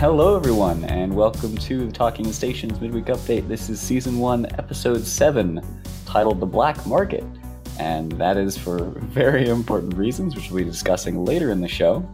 Hello, 0.00 0.34
everyone, 0.34 0.82
and 0.84 1.14
welcome 1.14 1.54
to 1.58 1.84
the 1.84 1.92
Talking 1.92 2.32
Stations 2.32 2.80
Midweek 2.80 3.04
Update. 3.04 3.46
This 3.48 3.68
is 3.68 3.78
Season 3.78 4.18
1, 4.18 4.46
Episode 4.58 5.04
7, 5.04 5.60
titled 6.06 6.40
The 6.40 6.46
Black 6.46 6.86
Market. 6.86 7.22
And 7.78 8.10
that 8.12 8.38
is 8.38 8.56
for 8.56 8.78
very 9.12 9.50
important 9.50 9.94
reasons, 9.98 10.34
which 10.34 10.50
we'll 10.50 10.64
be 10.64 10.70
discussing 10.70 11.22
later 11.26 11.50
in 11.50 11.60
the 11.60 11.68
show. 11.68 12.10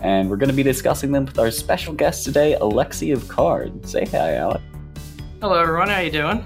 And 0.00 0.28
we're 0.28 0.36
going 0.36 0.50
to 0.50 0.56
be 0.56 0.64
discussing 0.64 1.12
them 1.12 1.26
with 1.26 1.38
our 1.38 1.52
special 1.52 1.94
guest 1.94 2.24
today, 2.24 2.56
Alekseyev 2.60 3.18
Karrde. 3.26 3.86
Say 3.86 4.04
hi, 4.06 4.34
Alec. 4.34 4.60
Hello, 5.40 5.60
everyone. 5.60 5.90
How 5.90 6.00
you 6.00 6.10
doing? 6.10 6.42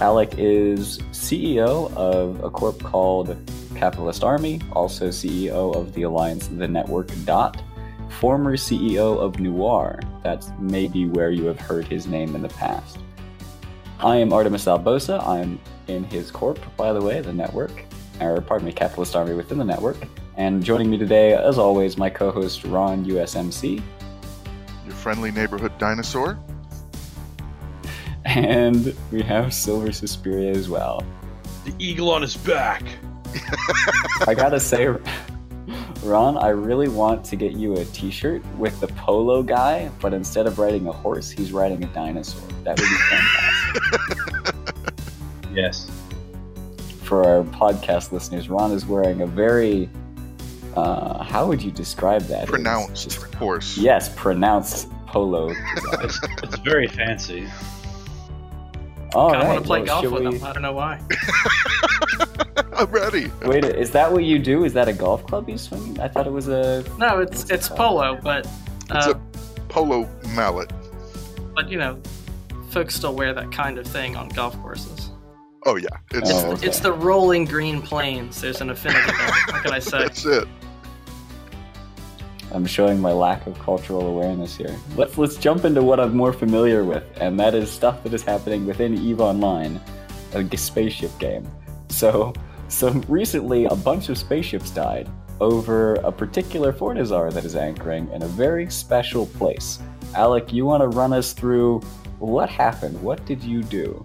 Alec 0.00 0.34
is 0.38 0.98
CEO 1.10 1.92
of 1.96 2.44
a 2.44 2.48
corp 2.48 2.80
called 2.80 3.36
Capitalist 3.74 4.22
Army, 4.22 4.60
also 4.70 5.08
CEO 5.08 5.74
of 5.74 5.92
the 5.94 6.02
Alliance 6.02 6.46
The 6.46 6.68
Network 6.68 7.10
Dot, 7.24 7.60
former 8.18 8.56
CEO 8.56 9.16
of 9.16 9.38
Noir. 9.38 10.00
That's 10.24 10.50
maybe 10.58 11.06
where 11.06 11.30
you 11.30 11.44
have 11.44 11.60
heard 11.60 11.86
his 11.86 12.08
name 12.08 12.34
in 12.34 12.42
the 12.42 12.48
past. 12.48 12.98
I 14.00 14.16
am 14.16 14.32
Artemis 14.32 14.64
Albosa. 14.64 15.24
I'm 15.24 15.60
in 15.86 16.02
his 16.02 16.32
corp, 16.32 16.58
by 16.76 16.92
the 16.92 17.00
way, 17.00 17.20
the 17.20 17.32
network, 17.32 17.84
or 18.20 18.40
pardon 18.40 18.66
me, 18.66 18.72
Capitalist 18.72 19.14
Army 19.14 19.34
within 19.34 19.58
the 19.58 19.64
network. 19.64 19.96
And 20.36 20.64
joining 20.64 20.90
me 20.90 20.98
today, 20.98 21.34
as 21.34 21.58
always, 21.58 21.96
my 21.96 22.10
co 22.10 22.32
host 22.32 22.64
Ron 22.64 23.04
USMC. 23.04 23.80
Your 24.84 24.94
friendly 24.94 25.30
neighborhood 25.30 25.78
dinosaur. 25.78 26.38
And 28.24 28.96
we 29.12 29.22
have 29.22 29.54
Silver 29.54 29.92
Suspiria 29.92 30.50
as 30.50 30.68
well. 30.68 31.04
The 31.64 31.72
eagle 31.78 32.10
on 32.10 32.22
his 32.22 32.36
back. 32.36 32.82
I 34.26 34.34
gotta 34.34 34.58
say, 34.58 34.88
Ron, 36.08 36.38
I 36.38 36.48
really 36.48 36.88
want 36.88 37.24
to 37.26 37.36
get 37.36 37.52
you 37.52 37.74
a 37.74 37.84
T-shirt 37.86 38.42
with 38.56 38.80
the 38.80 38.88
polo 38.88 39.42
guy, 39.42 39.90
but 40.00 40.14
instead 40.14 40.46
of 40.46 40.58
riding 40.58 40.88
a 40.88 40.92
horse, 40.92 41.30
he's 41.30 41.52
riding 41.52 41.84
a 41.84 41.86
dinosaur. 41.88 42.48
That 42.64 42.80
would 42.80 42.88
be 42.88 42.96
fantastic. 43.10 44.54
yes. 45.54 45.90
For 47.02 47.24
our 47.24 47.44
podcast 47.44 48.10
listeners, 48.12 48.48
Ron 48.48 48.72
is 48.72 48.86
wearing 48.86 49.20
a 49.20 49.26
very 49.26 49.90
uh, 50.76 51.22
how 51.24 51.46
would 51.46 51.62
you 51.62 51.70
describe 51.70 52.22
that? 52.22 52.46
Pronounced 52.46 53.04
just, 53.04 53.34
horse. 53.34 53.76
Yes, 53.76 54.14
pronounced 54.14 54.88
polo. 55.06 55.50
it's, 56.02 56.20
it's, 56.42 56.58
very 56.58 56.86
fancy. 56.86 57.48
All 59.14 59.30
I 59.30 59.38
right, 59.38 59.48
want 59.48 59.60
to 59.60 59.66
play 59.66 59.82
well, 59.82 60.02
golf 60.02 60.12
with 60.12 60.26
we... 60.26 60.36
him. 60.36 60.44
I 60.44 60.52
don't 60.52 60.62
know 60.62 60.72
why. 60.72 61.00
I'm 62.72 62.90
ready. 62.90 63.30
Wait, 63.42 63.64
is 63.64 63.90
that 63.92 64.10
what 64.10 64.24
you 64.24 64.38
do? 64.38 64.64
Is 64.64 64.72
that 64.72 64.88
a 64.88 64.92
golf 64.92 65.26
club 65.26 65.48
you 65.48 65.58
swing? 65.58 65.98
I 66.00 66.08
thought 66.08 66.26
it 66.26 66.32
was 66.32 66.48
a. 66.48 66.84
No, 66.98 67.20
it's 67.20 67.50
it's 67.50 67.68
polo, 67.68 68.18
but. 68.22 68.46
Uh, 68.90 68.96
it's 68.96 69.06
a 69.06 69.14
polo 69.68 70.08
mallet. 70.34 70.72
But 71.54 71.70
you 71.70 71.78
know, 71.78 72.00
folks 72.70 72.94
still 72.94 73.14
wear 73.14 73.34
that 73.34 73.52
kind 73.52 73.78
of 73.78 73.86
thing 73.86 74.16
on 74.16 74.28
golf 74.30 74.58
courses. 74.60 75.10
Oh 75.66 75.76
yeah, 75.76 75.88
it's 76.12 76.30
oh, 76.30 76.52
okay. 76.52 76.66
it's 76.66 76.80
the 76.80 76.92
rolling 76.92 77.44
green 77.44 77.82
plains. 77.82 78.40
There's 78.40 78.60
an 78.60 78.70
affinity 78.70 79.06
there. 79.06 79.30
What 79.48 79.64
can 79.64 79.72
I 79.72 79.78
say? 79.78 79.98
That's 79.98 80.24
it. 80.24 80.48
I'm 82.50 82.64
showing 82.64 83.00
my 83.00 83.12
lack 83.12 83.46
of 83.46 83.58
cultural 83.58 84.06
awareness 84.06 84.56
here. 84.56 84.74
Let's 84.96 85.18
let's 85.18 85.36
jump 85.36 85.64
into 85.64 85.82
what 85.82 86.00
I'm 86.00 86.16
more 86.16 86.32
familiar 86.32 86.84
with, 86.84 87.04
and 87.20 87.38
that 87.40 87.54
is 87.54 87.70
stuff 87.70 88.02
that 88.04 88.14
is 88.14 88.22
happening 88.22 88.66
within 88.66 88.94
Eve 88.94 89.20
Online, 89.20 89.80
a 90.32 90.56
spaceship 90.56 91.16
game. 91.18 91.46
So 91.90 92.32
so 92.68 92.90
recently, 93.08 93.64
a 93.64 93.74
bunch 93.74 94.08
of 94.08 94.18
spaceships 94.18 94.70
died 94.70 95.08
over 95.40 95.94
a 95.96 96.12
particular 96.12 96.72
Fortizar 96.72 97.32
that 97.32 97.44
is 97.44 97.56
anchoring 97.56 98.10
in 98.12 98.22
a 98.22 98.26
very 98.26 98.70
special 98.70 99.26
place. 99.26 99.78
Alec, 100.14 100.52
you 100.52 100.64
want 100.64 100.82
to 100.82 100.88
run 100.88 101.12
us 101.12 101.32
through 101.32 101.80
what 102.18 102.48
happened? 102.48 103.00
What 103.02 103.24
did 103.26 103.42
you 103.42 103.62
do? 103.62 104.04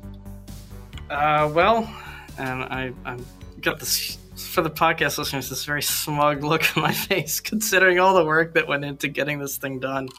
Uh, 1.09 1.51
well, 1.53 1.93
and 2.37 2.63
I, 2.63 2.93
I 3.05 3.17
got 3.61 3.79
this 3.79 4.17
for 4.35 4.61
the 4.61 4.69
podcast 4.69 5.17
listeners. 5.17 5.49
This 5.49 5.65
very 5.65 5.81
smug 5.81 6.43
look 6.43 6.77
on 6.77 6.83
my 6.83 6.93
face, 6.93 7.39
considering 7.39 7.99
all 7.99 8.13
the 8.13 8.25
work 8.25 8.53
that 8.53 8.67
went 8.67 8.85
into 8.85 9.07
getting 9.07 9.39
this 9.39 9.57
thing 9.57 9.79
done. 9.79 10.09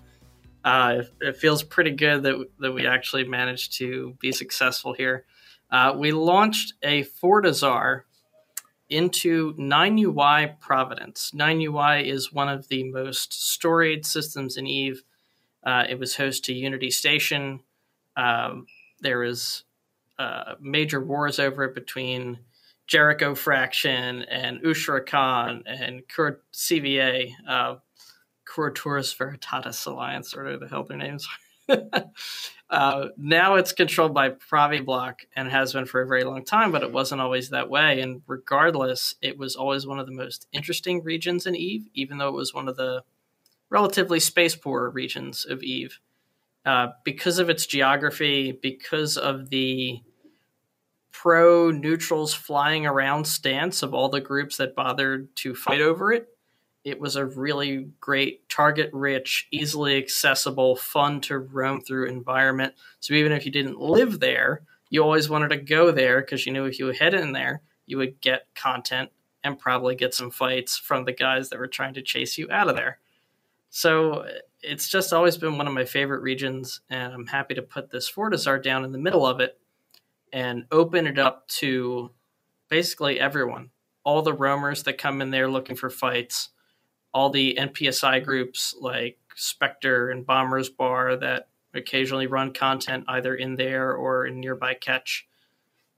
Uh, 0.64 1.02
it, 1.20 1.28
it, 1.28 1.36
feels 1.36 1.62
pretty 1.62 1.90
good 1.90 2.22
that 2.22 2.42
that 2.58 2.72
we 2.72 2.86
actually 2.86 3.24
managed 3.24 3.74
to 3.74 4.16
be 4.18 4.32
successful 4.32 4.94
here. 4.94 5.26
Uh, 5.70 5.94
we 5.96 6.10
launched 6.10 6.72
a 6.82 7.04
Fortizar 7.04 8.02
into 8.88 9.54
9UI 9.54 10.58
Providence. 10.60 11.32
9UI 11.34 12.06
is 12.06 12.32
one 12.32 12.48
of 12.48 12.68
the 12.68 12.84
most 12.84 13.32
storied 13.32 14.04
systems 14.04 14.56
in 14.56 14.66
Eve. 14.66 15.02
Uh, 15.64 15.84
it 15.88 15.98
was 15.98 16.16
host 16.16 16.44
to 16.44 16.52
Unity 16.52 16.90
Station. 16.90 17.60
Um, 18.16 18.66
there 19.00 19.18
was 19.18 19.64
uh, 20.18 20.54
major 20.60 21.00
wars 21.00 21.38
over 21.38 21.64
it 21.64 21.74
between 21.74 22.38
Jericho 22.86 23.34
Fraction 23.34 24.22
and 24.22 24.64
Ushra 24.64 25.02
Khan 25.02 25.62
and 25.66 26.02
CVA, 26.08 27.32
uh, 27.48 27.76
Curatores 28.44 29.16
Veritatis 29.16 29.86
Alliance, 29.86 30.34
or 30.34 30.58
the 30.58 30.68
hell 30.68 30.84
their 30.84 30.98
names 30.98 31.26
uh, 32.70 33.06
now 33.16 33.54
it's 33.54 33.72
controlled 33.72 34.14
by 34.14 34.30
PraviBlock 34.30 35.20
and 35.34 35.48
has 35.48 35.72
been 35.72 35.86
for 35.86 36.00
a 36.00 36.06
very 36.06 36.24
long 36.24 36.44
time, 36.44 36.72
but 36.72 36.82
it 36.82 36.92
wasn't 36.92 37.20
always 37.20 37.50
that 37.50 37.70
way. 37.70 38.00
And 38.00 38.22
regardless, 38.26 39.14
it 39.22 39.38
was 39.38 39.56
always 39.56 39.86
one 39.86 39.98
of 39.98 40.06
the 40.06 40.12
most 40.12 40.46
interesting 40.52 41.02
regions 41.02 41.46
in 41.46 41.56
Eve, 41.56 41.88
even 41.94 42.18
though 42.18 42.28
it 42.28 42.34
was 42.34 42.54
one 42.54 42.68
of 42.68 42.76
the 42.76 43.02
relatively 43.70 44.20
space 44.20 44.54
poor 44.54 44.90
regions 44.90 45.44
of 45.44 45.62
Eve. 45.62 46.00
Uh, 46.64 46.88
because 47.04 47.38
of 47.38 47.50
its 47.50 47.66
geography, 47.66 48.50
because 48.50 49.18
of 49.18 49.50
the 49.50 50.00
pro 51.12 51.70
neutrals 51.70 52.34
flying 52.34 52.86
around 52.86 53.26
stance 53.26 53.82
of 53.82 53.94
all 53.94 54.08
the 54.08 54.20
groups 54.20 54.56
that 54.56 54.74
bothered 54.74 55.34
to 55.36 55.54
fight 55.54 55.80
over 55.80 56.12
it, 56.12 56.33
it 56.84 57.00
was 57.00 57.16
a 57.16 57.24
really 57.24 57.88
great 58.00 58.48
target 58.48 58.90
rich, 58.92 59.48
easily 59.50 59.96
accessible, 59.96 60.76
fun 60.76 61.20
to 61.22 61.38
roam 61.38 61.80
through 61.80 62.08
environment. 62.08 62.74
So 63.00 63.14
even 63.14 63.32
if 63.32 63.46
you 63.46 63.52
didn't 63.52 63.80
live 63.80 64.20
there, 64.20 64.62
you 64.90 65.02
always 65.02 65.30
wanted 65.30 65.48
to 65.48 65.56
go 65.56 65.90
there 65.90 66.20
because 66.20 66.44
you 66.44 66.52
knew 66.52 66.66
if 66.66 66.78
you 66.78 66.86
head 66.88 67.14
in 67.14 67.32
there, 67.32 67.62
you 67.86 67.96
would 67.96 68.20
get 68.20 68.46
content 68.54 69.10
and 69.42 69.58
probably 69.58 69.94
get 69.94 70.14
some 70.14 70.30
fights 70.30 70.76
from 70.76 71.04
the 71.04 71.12
guys 71.12 71.48
that 71.48 71.58
were 71.58 71.66
trying 71.66 71.94
to 71.94 72.02
chase 72.02 72.38
you 72.38 72.48
out 72.50 72.68
of 72.68 72.76
there. 72.76 72.98
So 73.70 74.26
it's 74.62 74.88
just 74.88 75.12
always 75.12 75.36
been 75.36 75.58
one 75.58 75.66
of 75.66 75.74
my 75.74 75.84
favorite 75.84 76.22
regions, 76.22 76.80
and 76.88 77.12
I'm 77.12 77.26
happy 77.26 77.54
to 77.54 77.62
put 77.62 77.90
this 77.90 78.10
Fortizar 78.10 78.62
down 78.62 78.84
in 78.84 78.92
the 78.92 78.98
middle 78.98 79.26
of 79.26 79.40
it 79.40 79.58
and 80.32 80.64
open 80.70 81.06
it 81.06 81.18
up 81.18 81.46
to 81.48 82.10
basically 82.68 83.20
everyone. 83.20 83.70
All 84.04 84.22
the 84.22 84.32
roamers 84.32 84.82
that 84.84 84.98
come 84.98 85.20
in 85.20 85.30
there 85.30 85.50
looking 85.50 85.76
for 85.76 85.90
fights, 85.90 86.50
all 87.14 87.30
the 87.30 87.56
NPSI 87.58 88.24
groups 88.24 88.74
like 88.80 89.18
Spectre 89.36 90.10
and 90.10 90.26
Bombers 90.26 90.68
Bar 90.68 91.16
that 91.16 91.48
occasionally 91.72 92.26
run 92.26 92.52
content 92.52 93.04
either 93.08 93.34
in 93.34 93.54
there 93.54 93.94
or 93.94 94.26
in 94.26 94.40
nearby 94.40 94.74
catch. 94.74 95.26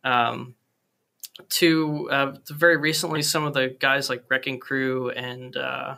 Um, 0.05 0.55
to, 1.51 2.09
uh, 2.11 2.37
very 2.49 2.77
recently, 2.77 3.23
some 3.23 3.45
of 3.45 3.55
the 3.55 3.77
guys 3.79 4.09
like 4.09 4.25
Wrecking 4.29 4.61
Crew 4.61 5.11
and 5.11 5.57
uh, 5.57 5.97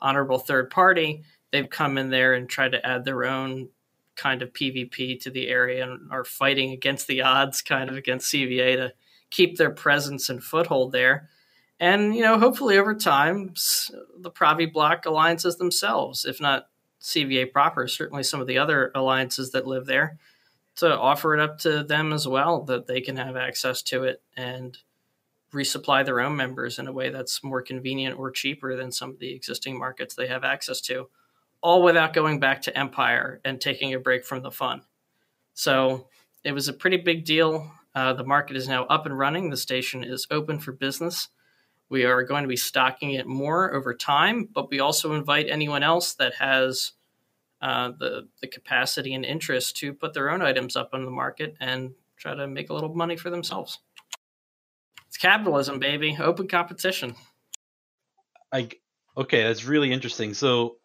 Honorable 0.00 0.38
Third 0.38 0.70
Party, 0.70 1.24
they've 1.50 1.68
come 1.68 1.98
in 1.98 2.10
there 2.10 2.34
and 2.34 2.48
tried 2.48 2.72
to 2.72 2.86
add 2.86 3.04
their 3.04 3.24
own 3.24 3.68
kind 4.16 4.42
of 4.42 4.52
PvP 4.52 5.20
to 5.22 5.30
the 5.30 5.48
area 5.48 5.84
and 5.84 6.10
are 6.10 6.24
fighting 6.24 6.72
against 6.72 7.06
the 7.06 7.22
odds, 7.22 7.62
kind 7.62 7.90
of 7.90 7.96
against 7.96 8.32
CVA 8.32 8.76
to 8.76 8.92
keep 9.30 9.56
their 9.56 9.70
presence 9.70 10.28
and 10.28 10.42
foothold 10.42 10.92
there 10.92 11.28
and 11.80 12.14
you 12.14 12.22
know 12.22 12.38
hopefully 12.38 12.78
over 12.78 12.94
time 12.94 13.54
the 14.18 14.30
PraviBlock 14.30 15.06
alliances 15.06 15.56
themselves 15.56 16.24
if 16.24 16.40
not 16.40 16.68
cva 17.00 17.50
proper 17.50 17.86
certainly 17.86 18.22
some 18.22 18.40
of 18.40 18.46
the 18.46 18.58
other 18.58 18.90
alliances 18.94 19.52
that 19.52 19.66
live 19.66 19.86
there 19.86 20.18
to 20.76 20.96
offer 20.96 21.34
it 21.34 21.40
up 21.40 21.58
to 21.58 21.82
them 21.82 22.12
as 22.12 22.26
well 22.26 22.62
that 22.62 22.86
they 22.86 23.00
can 23.00 23.16
have 23.16 23.36
access 23.36 23.82
to 23.82 24.04
it 24.04 24.22
and 24.36 24.78
resupply 25.52 26.04
their 26.04 26.20
own 26.20 26.36
members 26.36 26.78
in 26.78 26.86
a 26.86 26.92
way 26.92 27.08
that's 27.08 27.42
more 27.42 27.62
convenient 27.62 28.18
or 28.18 28.30
cheaper 28.30 28.76
than 28.76 28.92
some 28.92 29.10
of 29.10 29.18
the 29.18 29.34
existing 29.34 29.78
markets 29.78 30.14
they 30.14 30.26
have 30.26 30.44
access 30.44 30.80
to 30.80 31.08
all 31.60 31.82
without 31.82 32.12
going 32.12 32.38
back 32.38 32.62
to 32.62 32.78
empire 32.78 33.40
and 33.44 33.60
taking 33.60 33.92
a 33.92 33.98
break 33.98 34.24
from 34.24 34.42
the 34.42 34.50
fun. 34.50 34.82
So 35.54 36.06
it 36.44 36.52
was 36.52 36.68
a 36.68 36.72
pretty 36.72 36.98
big 36.98 37.24
deal. 37.24 37.70
Uh, 37.94 38.12
the 38.12 38.24
market 38.24 38.56
is 38.56 38.68
now 38.68 38.84
up 38.84 39.06
and 39.06 39.18
running. 39.18 39.50
The 39.50 39.56
station 39.56 40.04
is 40.04 40.26
open 40.30 40.60
for 40.60 40.72
business 40.72 41.28
we 41.88 42.04
are 42.04 42.22
going 42.22 42.42
to 42.42 42.48
be 42.48 42.56
stocking 42.56 43.12
it 43.12 43.26
more 43.26 43.74
over 43.74 43.94
time, 43.94 44.48
but 44.52 44.70
we 44.70 44.80
also 44.80 45.14
invite 45.14 45.48
anyone 45.48 45.82
else 45.82 46.14
that 46.14 46.34
has 46.34 46.92
uh, 47.60 47.90
the 47.98 48.28
the 48.40 48.46
capacity 48.46 49.14
and 49.14 49.24
interest 49.24 49.76
to 49.78 49.92
put 49.92 50.14
their 50.14 50.30
own 50.30 50.42
items 50.42 50.76
up 50.76 50.90
on 50.92 51.04
the 51.04 51.10
market 51.10 51.56
and 51.60 51.94
try 52.16 52.34
to 52.34 52.46
make 52.46 52.70
a 52.70 52.74
little 52.74 52.94
money 52.94 53.16
for 53.16 53.30
themselves. 53.30 53.78
It's 55.08 55.16
capitalism, 55.16 55.78
baby. 55.78 56.16
Open 56.20 56.46
competition. 56.46 57.16
I 58.52 58.68
okay, 59.16 59.42
that's 59.42 59.64
really 59.64 59.92
interesting. 59.92 60.34
So 60.34 60.76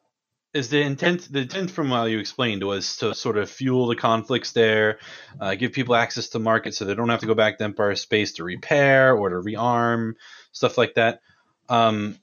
is 0.54 0.70
the 0.70 0.82
intent 0.82 1.32
the 1.32 1.42
intent 1.42 1.72
from 1.72 1.90
what 1.90 2.06
you 2.06 2.20
explained 2.20 2.64
was 2.64 2.98
to 2.98 3.16
sort 3.16 3.38
of 3.38 3.50
fuel 3.50 3.88
the 3.88 3.96
conflicts 3.96 4.52
there, 4.52 5.00
uh, 5.40 5.56
give 5.56 5.74
people 5.74 5.96
access 5.96 6.30
to 6.30 6.40
market 6.40 6.76
so 6.76 6.86
they 6.86 6.94
don't 6.94 7.10
have 7.10 7.22
to 7.22 7.26
go 7.26 7.34
back 7.34 7.58
to 7.58 7.64
Empire 7.64 7.96
Space 7.96 8.34
to 8.34 8.44
repair 8.44 9.16
or 9.16 9.30
to 9.30 9.36
rearm 9.36 10.14
stuff 10.52 10.78
like 10.78 10.94
that. 10.94 11.22
Um, 11.70 12.20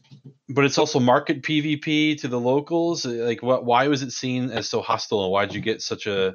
but 0.48 0.64
it's 0.64 0.78
also 0.78 1.00
market 1.00 1.42
PvP 1.42 2.20
to 2.20 2.28
the 2.28 2.38
locals. 2.38 3.04
Like, 3.04 3.42
what? 3.42 3.64
Why 3.64 3.88
was 3.88 4.02
it 4.02 4.12
seen 4.12 4.50
as 4.50 4.68
so 4.68 4.80
hostile, 4.80 5.24
and 5.24 5.32
why 5.32 5.46
did 5.46 5.54
you 5.54 5.60
get 5.60 5.82
such 5.82 6.06
a 6.06 6.34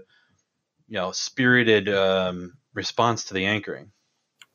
you 0.88 0.96
know 0.96 1.12
spirited 1.12 1.88
um, 1.88 2.58
response 2.74 3.26
to 3.26 3.34
the 3.34 3.46
anchoring? 3.46 3.92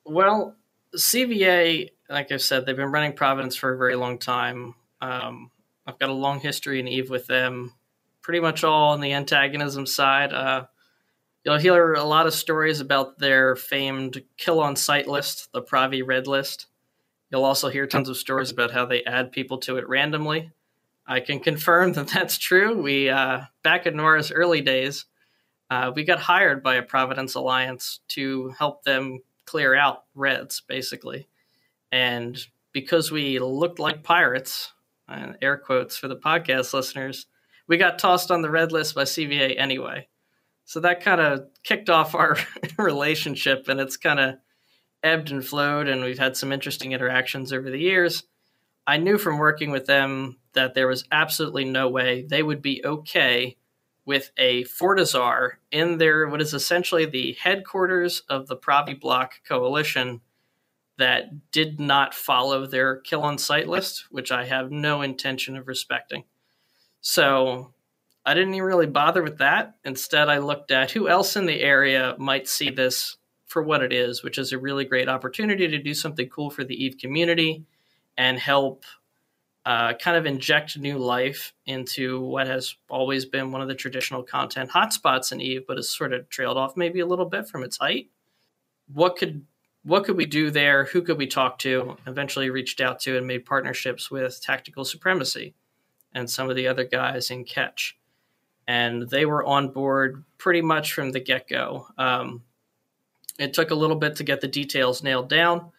Well, 0.04 0.56
CVA, 0.94 1.90
like 2.08 2.32
I 2.32 2.36
said, 2.36 2.66
they've 2.66 2.76
been 2.76 2.92
running 2.92 3.14
Providence 3.14 3.56
for 3.56 3.72
a 3.72 3.78
very 3.78 3.94
long 3.94 4.18
time. 4.18 4.74
Um, 5.00 5.50
I've 5.90 5.98
got 5.98 6.08
a 6.08 6.14
long 6.14 6.38
history 6.38 6.78
in 6.78 6.86
Eve 6.86 7.10
with 7.10 7.26
them, 7.26 7.72
pretty 8.22 8.38
much 8.38 8.62
all 8.62 8.92
on 8.92 9.00
the 9.00 9.12
antagonism 9.12 9.86
side. 9.86 10.32
Uh, 10.32 10.66
you'll 11.44 11.58
hear 11.58 11.94
a 11.94 12.04
lot 12.04 12.28
of 12.28 12.32
stories 12.32 12.78
about 12.78 13.18
their 13.18 13.56
famed 13.56 14.22
kill 14.36 14.60
on 14.60 14.76
sight 14.76 15.08
list, 15.08 15.50
the 15.52 15.62
Pravi 15.62 16.06
Red 16.06 16.28
List. 16.28 16.66
You'll 17.30 17.44
also 17.44 17.70
hear 17.70 17.88
tons 17.88 18.08
of 18.08 18.16
stories 18.16 18.52
about 18.52 18.70
how 18.70 18.86
they 18.86 19.02
add 19.02 19.32
people 19.32 19.58
to 19.58 19.78
it 19.78 19.88
randomly. 19.88 20.52
I 21.08 21.18
can 21.18 21.40
confirm 21.40 21.92
that 21.94 22.06
that's 22.06 22.38
true. 22.38 22.80
We 22.80 23.08
uh, 23.08 23.42
back 23.64 23.86
in 23.86 23.96
Nora's 23.96 24.30
early 24.30 24.60
days, 24.60 25.06
uh, 25.70 25.90
we 25.92 26.04
got 26.04 26.20
hired 26.20 26.62
by 26.62 26.76
a 26.76 26.82
Providence 26.82 27.34
Alliance 27.34 27.98
to 28.08 28.50
help 28.50 28.84
them 28.84 29.22
clear 29.44 29.74
out 29.74 30.04
Reds, 30.14 30.60
basically. 30.60 31.26
And 31.90 32.38
because 32.70 33.10
we 33.10 33.40
looked 33.40 33.80
like 33.80 34.04
pirates, 34.04 34.72
and 35.10 35.36
air 35.42 35.56
quotes 35.56 35.96
for 35.96 36.08
the 36.08 36.16
podcast 36.16 36.72
listeners, 36.72 37.26
we 37.66 37.76
got 37.76 37.98
tossed 37.98 38.30
on 38.30 38.42
the 38.42 38.50
red 38.50 38.72
list 38.72 38.94
by 38.94 39.02
CVA 39.02 39.58
anyway. 39.58 40.08
So 40.64 40.80
that 40.80 41.02
kind 41.02 41.20
of 41.20 41.46
kicked 41.64 41.90
off 41.90 42.14
our 42.14 42.36
relationship, 42.78 43.68
and 43.68 43.80
it's 43.80 43.96
kind 43.96 44.20
of 44.20 44.34
ebbed 45.02 45.30
and 45.30 45.44
flowed, 45.44 45.88
and 45.88 46.02
we've 46.02 46.18
had 46.18 46.36
some 46.36 46.52
interesting 46.52 46.92
interactions 46.92 47.52
over 47.52 47.70
the 47.70 47.80
years. 47.80 48.24
I 48.86 48.96
knew 48.96 49.18
from 49.18 49.38
working 49.38 49.70
with 49.70 49.86
them 49.86 50.38
that 50.52 50.74
there 50.74 50.88
was 50.88 51.04
absolutely 51.12 51.64
no 51.64 51.88
way 51.88 52.22
they 52.22 52.42
would 52.42 52.62
be 52.62 52.82
okay 52.84 53.56
with 54.04 54.30
a 54.36 54.64
Fortizar 54.64 55.52
in 55.70 55.98
their 55.98 56.28
what 56.28 56.40
is 56.40 56.54
essentially 56.54 57.06
the 57.06 57.36
headquarters 57.40 58.22
of 58.28 58.48
the 58.48 58.56
Pravi 58.56 58.98
Block 58.98 59.34
Coalition 59.46 60.20
that 61.00 61.50
did 61.50 61.80
not 61.80 62.14
follow 62.14 62.66
their 62.66 62.96
kill 62.96 63.22
on 63.22 63.38
sight 63.38 63.68
list, 63.68 64.06
which 64.10 64.30
I 64.30 64.44
have 64.44 64.70
no 64.70 65.02
intention 65.02 65.56
of 65.56 65.66
respecting. 65.68 66.24
So 67.00 67.72
I 68.24 68.34
didn't 68.34 68.54
even 68.54 68.66
really 68.66 68.86
bother 68.86 69.22
with 69.22 69.38
that. 69.38 69.76
Instead, 69.84 70.28
I 70.28 70.38
looked 70.38 70.70
at 70.70 70.90
who 70.90 71.08
else 71.08 71.36
in 71.36 71.46
the 71.46 71.60
area 71.60 72.14
might 72.18 72.48
see 72.48 72.70
this 72.70 73.16
for 73.46 73.62
what 73.62 73.82
it 73.82 73.92
is, 73.92 74.22
which 74.22 74.38
is 74.38 74.52
a 74.52 74.58
really 74.58 74.84
great 74.84 75.08
opportunity 75.08 75.66
to 75.68 75.78
do 75.78 75.94
something 75.94 76.28
cool 76.28 76.50
for 76.50 76.62
the 76.62 76.84
Eve 76.84 76.96
community 76.98 77.64
and 78.16 78.38
help 78.38 78.84
uh, 79.66 79.94
kind 79.94 80.16
of 80.16 80.26
inject 80.26 80.78
new 80.78 80.98
life 80.98 81.52
into 81.66 82.20
what 82.20 82.46
has 82.46 82.76
always 82.88 83.24
been 83.24 83.52
one 83.52 83.60
of 83.60 83.68
the 83.68 83.74
traditional 83.74 84.22
content 84.22 84.70
hotspots 84.70 85.32
in 85.32 85.40
Eve, 85.40 85.64
but 85.66 85.76
has 85.76 85.90
sort 85.90 86.12
of 86.12 86.28
trailed 86.28 86.56
off 86.56 86.76
maybe 86.76 87.00
a 87.00 87.06
little 87.06 87.24
bit 87.24 87.48
from 87.48 87.62
its 87.64 87.78
height. 87.78 88.08
What 88.92 89.16
could 89.16 89.46
what 89.82 90.04
could 90.04 90.16
we 90.16 90.26
do 90.26 90.50
there? 90.50 90.84
Who 90.84 91.02
could 91.02 91.18
we 91.18 91.26
talk 91.26 91.58
to? 91.60 91.96
Eventually 92.06 92.50
reached 92.50 92.80
out 92.80 93.00
to 93.00 93.16
and 93.16 93.26
made 93.26 93.46
partnerships 93.46 94.10
with 94.10 94.40
Tactical 94.42 94.84
Supremacy 94.84 95.54
and 96.12 96.28
some 96.28 96.50
of 96.50 96.56
the 96.56 96.68
other 96.68 96.84
guys 96.84 97.30
in 97.30 97.44
Catch. 97.44 97.96
And 98.66 99.08
they 99.08 99.24
were 99.24 99.44
on 99.44 99.72
board 99.72 100.24
pretty 100.38 100.60
much 100.60 100.92
from 100.92 101.12
the 101.12 101.20
get 101.20 101.48
go. 101.48 101.88
Um, 101.96 102.42
it 103.38 103.54
took 103.54 103.70
a 103.70 103.74
little 103.74 103.96
bit 103.96 104.16
to 104.16 104.24
get 104.24 104.42
the 104.42 104.48
details 104.48 105.02
nailed 105.02 105.30
down, 105.30 105.70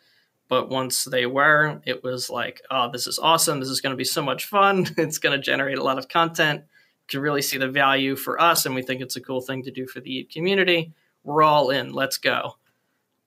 but 0.48 0.70
once 0.70 1.04
they 1.04 1.28
were, 1.28 1.80
it 1.86 2.04
was 2.04 2.30
like, 2.30 2.62
oh, 2.72 2.90
this 2.92 3.06
is 3.06 3.20
awesome. 3.20 3.60
This 3.60 3.70
is 3.70 3.82
going 3.82 3.92
to 3.92 3.98
be 3.98 4.04
so 4.04 4.24
much 4.24 4.46
fun. 4.46 4.88
It's 4.98 5.20
going 5.20 5.40
to 5.40 5.44
generate 5.44 5.78
a 5.78 5.84
lot 5.84 6.00
of 6.00 6.10
content. 6.10 6.62
You 6.62 7.08
can 7.08 7.22
really 7.22 7.44
see 7.44 7.58
the 7.58 7.70
value 7.70 8.16
for 8.16 8.42
us, 8.42 8.66
and 8.66 8.74
we 8.74 8.82
think 8.82 9.02
it's 9.02 9.16
a 9.16 9.22
cool 9.22 9.42
thing 9.42 9.64
to 9.64 9.72
do 9.72 9.86
for 9.86 10.00
the 10.00 10.28
community. 10.34 10.94
We're 11.24 11.44
all 11.44 11.70
in. 11.70 11.94
Let's 11.94 12.18
go. 12.18 12.56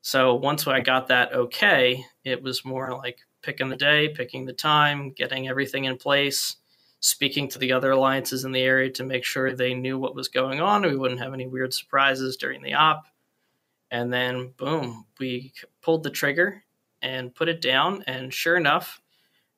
So 0.06 0.34
once 0.34 0.66
I 0.66 0.80
got 0.80 1.08
that 1.08 1.32
okay, 1.32 2.04
it 2.24 2.42
was 2.42 2.62
more 2.62 2.90
like 2.90 3.20
picking 3.40 3.70
the 3.70 3.76
day, 3.76 4.10
picking 4.10 4.44
the 4.44 4.52
time, 4.52 5.12
getting 5.12 5.48
everything 5.48 5.84
in 5.84 5.96
place, 5.96 6.56
speaking 7.00 7.48
to 7.48 7.58
the 7.58 7.72
other 7.72 7.92
alliances 7.92 8.44
in 8.44 8.52
the 8.52 8.60
area 8.60 8.90
to 8.90 9.02
make 9.02 9.24
sure 9.24 9.54
they 9.54 9.72
knew 9.72 9.98
what 9.98 10.14
was 10.14 10.28
going 10.28 10.60
on. 10.60 10.82
We 10.82 10.94
wouldn't 10.94 11.22
have 11.22 11.32
any 11.32 11.46
weird 11.46 11.72
surprises 11.72 12.36
during 12.36 12.60
the 12.60 12.74
op. 12.74 13.06
And 13.90 14.12
then, 14.12 14.52
boom, 14.58 15.06
we 15.18 15.54
pulled 15.80 16.02
the 16.02 16.10
trigger 16.10 16.62
and 17.00 17.34
put 17.34 17.48
it 17.48 17.62
down. 17.62 18.04
And 18.06 18.32
sure 18.32 18.58
enough, 18.58 19.00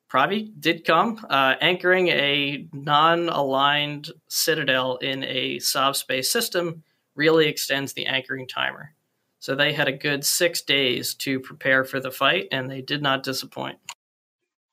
Pravi 0.09 0.53
did 0.61 0.85
come, 0.85 1.27
uh, 1.29 1.57
anchoring 1.61 2.07
a 2.07 2.69
non 2.73 3.31
aligned 3.31 4.13
citadel 4.29 4.99
in 4.99 5.25
a 5.25 5.59
Sov 5.59 5.97
space 5.97 6.31
system 6.31 6.85
really 7.17 7.49
extends 7.49 7.95
the 7.95 8.07
anchoring 8.07 8.47
timer. 8.47 8.96
So 9.47 9.55
they 9.55 9.73
had 9.73 9.87
a 9.87 9.93
good 9.93 10.25
six 10.25 10.61
days 10.61 11.15
to 11.19 11.39
prepare 11.39 11.85
for 11.85 12.01
the 12.01 12.11
fight, 12.11 12.49
and 12.51 12.69
they 12.69 12.83
did 12.83 13.01
not 13.01 13.23
disappoint. 13.23 13.79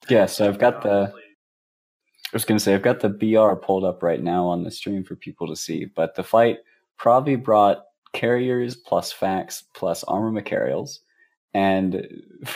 Yeah, 0.10 0.26
so 0.26 0.48
I've 0.48 0.58
got 0.58 0.82
the. 0.82 1.14
I 1.14 2.34
was 2.34 2.44
going 2.44 2.58
to 2.58 2.64
say, 2.64 2.74
I've 2.74 2.82
got 2.82 3.00
the 3.00 3.10
BR 3.10 3.54
pulled 3.64 3.84
up 3.84 4.02
right 4.02 4.20
now 4.20 4.48
on 4.48 4.64
the 4.64 4.72
stream 4.72 5.04
for 5.04 5.16
people 5.16 5.48
to 5.48 5.56
see. 5.56 5.86
But 5.86 6.16
the 6.16 6.24
fight, 6.24 6.58
Pravi 7.00 7.36
brought 7.36 7.84
carriers 8.14 8.76
plus 8.76 9.12
FAX 9.12 9.64
plus 9.76 10.04
armor 10.06 10.32
materials, 10.32 11.02
and 11.54 12.08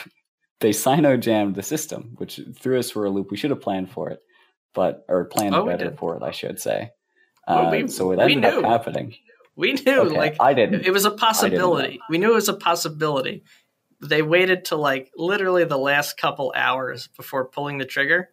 they 0.59 0.71
cyno 0.71 1.19
jammed 1.19 1.53
the 1.53 1.61
system, 1.61 2.15
which 2.17 2.41
threw 2.59 2.79
us 2.79 2.89
for 2.89 3.05
a 3.05 3.11
loop. 3.11 3.29
We 3.29 3.37
should 3.37 3.51
have 3.51 3.61
planned 3.61 3.91
for 3.91 4.09
it, 4.09 4.21
but 4.73 5.05
or 5.07 5.25
planned 5.25 5.53
oh, 5.53 5.67
better 5.67 5.91
for 5.91 6.17
it, 6.17 6.23
I 6.23 6.31
should 6.31 6.59
say. 6.59 6.89
Well, 7.47 7.69
we, 7.69 7.83
uh, 7.83 7.87
so 7.87 8.11
it 8.11 8.19
ended 8.19 8.43
up 8.43 8.63
happening. 8.63 9.13
We 9.57 9.73
knew, 9.73 10.02
okay, 10.02 10.16
like, 10.16 10.35
I 10.40 10.54
didn't. 10.54 10.85
It 10.85 10.94
was 10.94 11.06
a 11.06 11.11
possibility. 11.11 11.99
We 12.09 12.19
knew 12.19 12.31
it 12.31 12.35
was 12.35 12.47
a 12.47 12.54
possibility. 12.54 13.44
They 13.99 14.21
waited 14.21 14.66
to 14.66 14.76
like 14.76 15.11
literally 15.18 15.64
the 15.64 15.80
last 15.80 16.16
couple 16.16 16.54
hours 16.56 17.07
before 17.18 17.45
pulling 17.45 17.80
the 17.80 17.85
trigger, 17.85 18.30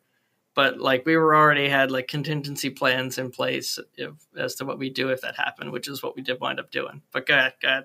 but 0.55 0.79
like 0.79 1.07
we 1.07 1.17
were 1.17 1.35
already 1.35 1.71
had 1.71 1.91
like 1.91 2.09
contingency 2.09 2.69
plans 2.69 3.17
in 3.17 3.31
place 3.31 3.79
if, 3.97 4.13
as 4.37 4.57
to 4.57 4.67
what 4.67 4.79
we 4.79 4.91
do 4.91 5.09
if 5.09 5.23
that 5.23 5.37
happened, 5.37 5.73
which 5.73 5.89
is 5.89 6.03
what 6.03 6.15
we 6.15 6.21
did 6.21 6.43
wind 6.43 6.61
up 6.61 6.71
doing. 6.71 7.01
But 7.11 7.27
go 7.27 7.35
ahead, 7.35 7.55
go 7.63 7.69
ahead. 7.69 7.85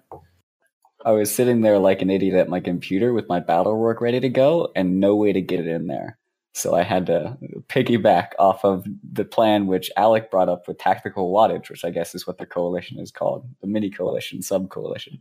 I 1.05 1.11
was 1.11 1.33
sitting 1.33 1.61
there 1.61 1.79
like 1.79 2.01
an 2.01 2.09
idiot 2.09 2.35
at 2.35 2.49
my 2.49 2.59
computer 2.59 3.13
with 3.13 3.29
my 3.29 3.39
battle 3.39 3.77
work 3.77 4.01
ready 4.01 4.19
to 4.19 4.27
go 4.27 4.73
and 4.75 4.99
no 4.99 5.15
way 5.15 5.31
to 5.31 5.39
get 5.39 5.61
it 5.61 5.67
in 5.67 5.87
there. 5.87 6.18
So 6.59 6.75
I 6.75 6.83
had 6.83 7.05
to 7.05 7.37
piggyback 7.69 8.31
off 8.37 8.65
of 8.65 8.85
the 9.09 9.23
plan 9.23 9.67
which 9.67 9.89
Alec 9.95 10.29
brought 10.29 10.49
up 10.49 10.67
with 10.67 10.77
tactical 10.77 11.31
wattage, 11.31 11.69
which 11.69 11.85
I 11.85 11.89
guess 11.89 12.13
is 12.13 12.27
what 12.27 12.37
the 12.37 12.45
coalition 12.45 12.99
is 12.99 13.11
called, 13.11 13.47
the 13.61 13.67
mini 13.67 13.89
coalition, 13.89 14.41
sub 14.41 14.69
coalition, 14.69 15.19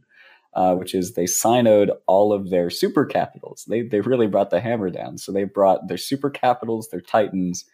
uh, 0.55 0.75
which 0.75 0.95
is 0.95 1.15
they 1.15 1.25
cynoed 1.25 1.97
all 2.09 2.33
of 2.33 2.51
their 2.51 2.71
super 2.71 3.07
capitals. 3.07 3.65
They 3.69 3.83
they 3.83 4.01
really 4.01 4.27
brought 4.27 4.51
the 4.51 4.61
hammer 4.61 4.91
down. 4.91 5.19
So 5.19 5.31
they 5.31 5.45
brought 5.45 5.87
their 5.87 5.97
super 5.97 6.29
capitals, 6.29 6.89
their 6.89 7.01
titans, 7.01 7.65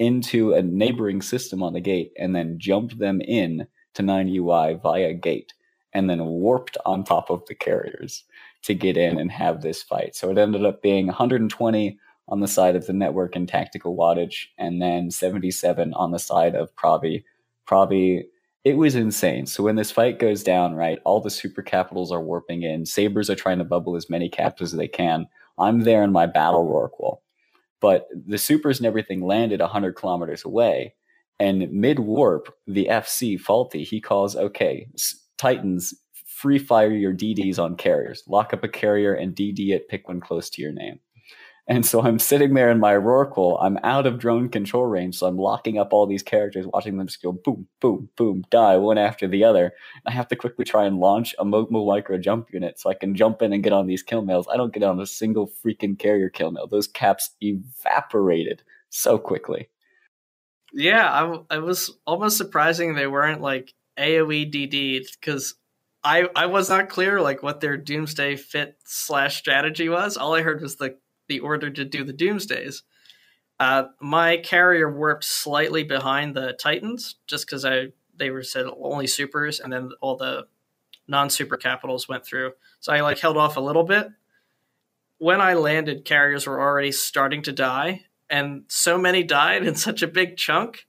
into 0.00 0.52
a 0.52 0.62
neighboring 0.62 1.22
system 1.22 1.62
on 1.62 1.72
the 1.72 1.80
gate, 1.80 2.12
and 2.18 2.34
then 2.34 2.58
jumped 2.58 2.98
them 2.98 3.20
in 3.20 3.66
to 3.94 4.02
9UI 4.02 4.82
via 4.82 5.14
gate, 5.14 5.54
and 5.92 6.10
then 6.10 6.24
warped 6.24 6.76
on 6.84 7.04
top 7.04 7.30
of 7.30 7.46
the 7.46 7.54
carriers 7.54 8.24
to 8.62 8.74
get 8.74 8.96
in 8.96 9.20
and 9.20 9.30
have 9.30 9.60
this 9.62 9.84
fight. 9.84 10.16
So 10.16 10.30
it 10.30 10.38
ended 10.38 10.64
up 10.64 10.82
being 10.82 11.06
120 11.06 11.98
on 12.28 12.40
the 12.40 12.48
side 12.48 12.76
of 12.76 12.86
the 12.86 12.92
network 12.92 13.36
and 13.36 13.48
tactical 13.48 13.96
wattage, 13.96 14.46
and 14.58 14.80
then 14.80 15.10
77 15.10 15.92
on 15.94 16.10
the 16.10 16.18
side 16.18 16.54
of 16.54 16.74
Pravi. 16.76 17.24
Pravi, 17.68 18.24
it 18.64 18.76
was 18.76 18.94
insane. 18.94 19.46
So 19.46 19.62
when 19.62 19.76
this 19.76 19.90
fight 19.90 20.18
goes 20.18 20.42
down, 20.42 20.74
right, 20.74 20.98
all 21.04 21.20
the 21.20 21.30
super 21.30 21.62
capitals 21.62 22.10
are 22.10 22.22
warping 22.22 22.62
in. 22.62 22.86
Sabers 22.86 23.28
are 23.28 23.34
trying 23.34 23.58
to 23.58 23.64
bubble 23.64 23.96
as 23.96 24.08
many 24.08 24.28
caps 24.28 24.62
as 24.62 24.72
they 24.72 24.88
can. 24.88 25.26
I'm 25.58 25.80
there 25.80 26.02
in 26.02 26.12
my 26.12 26.26
battle 26.26 26.66
Rorqual. 26.66 27.18
But 27.80 28.08
the 28.26 28.38
supers 28.38 28.78
and 28.78 28.86
everything 28.86 29.20
landed 29.20 29.60
100 29.60 29.94
kilometers 29.94 30.44
away. 30.44 30.94
And 31.38 31.70
mid 31.70 31.98
warp, 31.98 32.54
the 32.66 32.86
FC 32.90 33.38
faulty, 33.38 33.84
he 33.84 34.00
calls, 34.00 34.36
okay, 34.36 34.88
Titans, 35.36 35.92
free 36.24 36.58
fire 36.58 36.92
your 36.92 37.12
DDs 37.12 37.58
on 37.58 37.76
carriers. 37.76 38.22
Lock 38.26 38.54
up 38.54 38.64
a 38.64 38.68
carrier 38.68 39.12
and 39.12 39.34
DD 39.34 39.70
it, 39.70 39.88
pick 39.88 40.08
one 40.08 40.20
close 40.20 40.48
to 40.50 40.62
your 40.62 40.72
name. 40.72 41.00
And 41.66 41.86
so 41.86 42.02
I'm 42.02 42.18
sitting 42.18 42.52
there 42.52 42.70
in 42.70 42.78
my 42.78 42.92
Rorqual. 42.92 43.58
I'm 43.60 43.78
out 43.82 44.06
of 44.06 44.18
drone 44.18 44.50
control 44.50 44.84
range, 44.84 45.16
so 45.16 45.26
I'm 45.26 45.38
locking 45.38 45.78
up 45.78 45.94
all 45.94 46.06
these 46.06 46.22
characters, 46.22 46.66
watching 46.66 46.98
them 46.98 47.06
just 47.06 47.22
go 47.22 47.32
boom, 47.32 47.68
boom, 47.80 48.10
boom, 48.16 48.44
die 48.50 48.76
one 48.76 48.98
after 48.98 49.26
the 49.26 49.44
other. 49.44 49.72
I 50.04 50.10
have 50.10 50.28
to 50.28 50.36
quickly 50.36 50.66
try 50.66 50.84
and 50.84 50.98
launch 50.98 51.34
a 51.38 51.44
Mobile 51.44 51.86
Micro 51.86 52.18
jump 52.18 52.52
unit 52.52 52.78
so 52.78 52.90
I 52.90 52.94
can 52.94 53.14
jump 53.14 53.40
in 53.40 53.54
and 53.54 53.64
get 53.64 53.72
on 53.72 53.86
these 53.86 54.02
kill 54.02 54.20
mails. 54.20 54.46
I 54.52 54.58
don't 54.58 54.74
get 54.74 54.82
on 54.82 55.00
a 55.00 55.06
single 55.06 55.50
freaking 55.64 55.98
carrier 55.98 56.28
kill 56.28 56.50
mail. 56.50 56.66
Those 56.66 56.86
caps 56.86 57.30
evaporated 57.40 58.62
so 58.90 59.16
quickly. 59.16 59.70
Yeah, 60.74 61.08
I, 61.48 61.58
was 61.58 61.96
almost 62.06 62.36
surprising 62.36 62.94
they 62.94 63.06
weren't 63.06 63.40
like 63.40 63.72
AOE 63.96 64.52
DD'd 64.52 65.08
because 65.18 65.54
I 66.02 66.28
I 66.34 66.46
was 66.46 66.68
not 66.68 66.88
clear 66.88 67.20
like 67.20 67.42
what 67.42 67.60
their 67.60 67.76
Doomsday 67.76 68.36
fit 68.36 68.76
slash 68.84 69.36
strategy 69.36 69.88
was. 69.88 70.16
All 70.16 70.34
I 70.34 70.42
heard 70.42 70.60
was 70.60 70.76
the 70.76 70.96
the 71.28 71.40
order 71.40 71.70
to 71.70 71.84
do 71.84 72.04
the 72.04 72.12
Doomsdays. 72.12 72.82
Uh, 73.60 73.84
my 74.00 74.36
carrier 74.36 74.90
warped 74.92 75.24
slightly 75.24 75.84
behind 75.84 76.34
the 76.34 76.52
Titans 76.52 77.16
just 77.26 77.46
because 77.46 77.64
I 77.64 77.88
they 78.16 78.30
were 78.30 78.42
said 78.42 78.66
only 78.80 79.06
supers, 79.06 79.60
and 79.60 79.72
then 79.72 79.90
all 80.00 80.16
the 80.16 80.46
non 81.06 81.30
super 81.30 81.56
capitals 81.56 82.08
went 82.08 82.24
through. 82.24 82.52
So 82.80 82.92
I 82.92 83.00
like 83.00 83.18
held 83.18 83.36
off 83.36 83.56
a 83.56 83.60
little 83.60 83.84
bit. 83.84 84.08
When 85.18 85.40
I 85.40 85.54
landed, 85.54 86.04
carriers 86.04 86.46
were 86.46 86.60
already 86.60 86.92
starting 86.92 87.42
to 87.42 87.52
die, 87.52 88.06
and 88.28 88.64
so 88.68 88.98
many 88.98 89.22
died 89.22 89.64
in 89.64 89.74
such 89.76 90.02
a 90.02 90.08
big 90.08 90.36
chunk. 90.36 90.86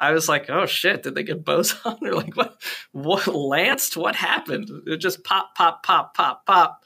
I 0.00 0.12
was 0.12 0.28
like, 0.28 0.48
"Oh 0.48 0.66
shit! 0.66 1.02
Did 1.02 1.14
they 1.14 1.22
get 1.22 1.44
boson 1.44 1.96
or 2.02 2.12
like 2.12 2.36
what? 2.36 2.60
What 2.92 3.26
lanced? 3.26 3.96
What 3.96 4.16
happened? 4.16 4.70
It 4.86 4.98
just 4.98 5.24
pop, 5.24 5.54
pop, 5.54 5.82
pop, 5.82 6.14
pop, 6.14 6.46
pop." 6.46 6.84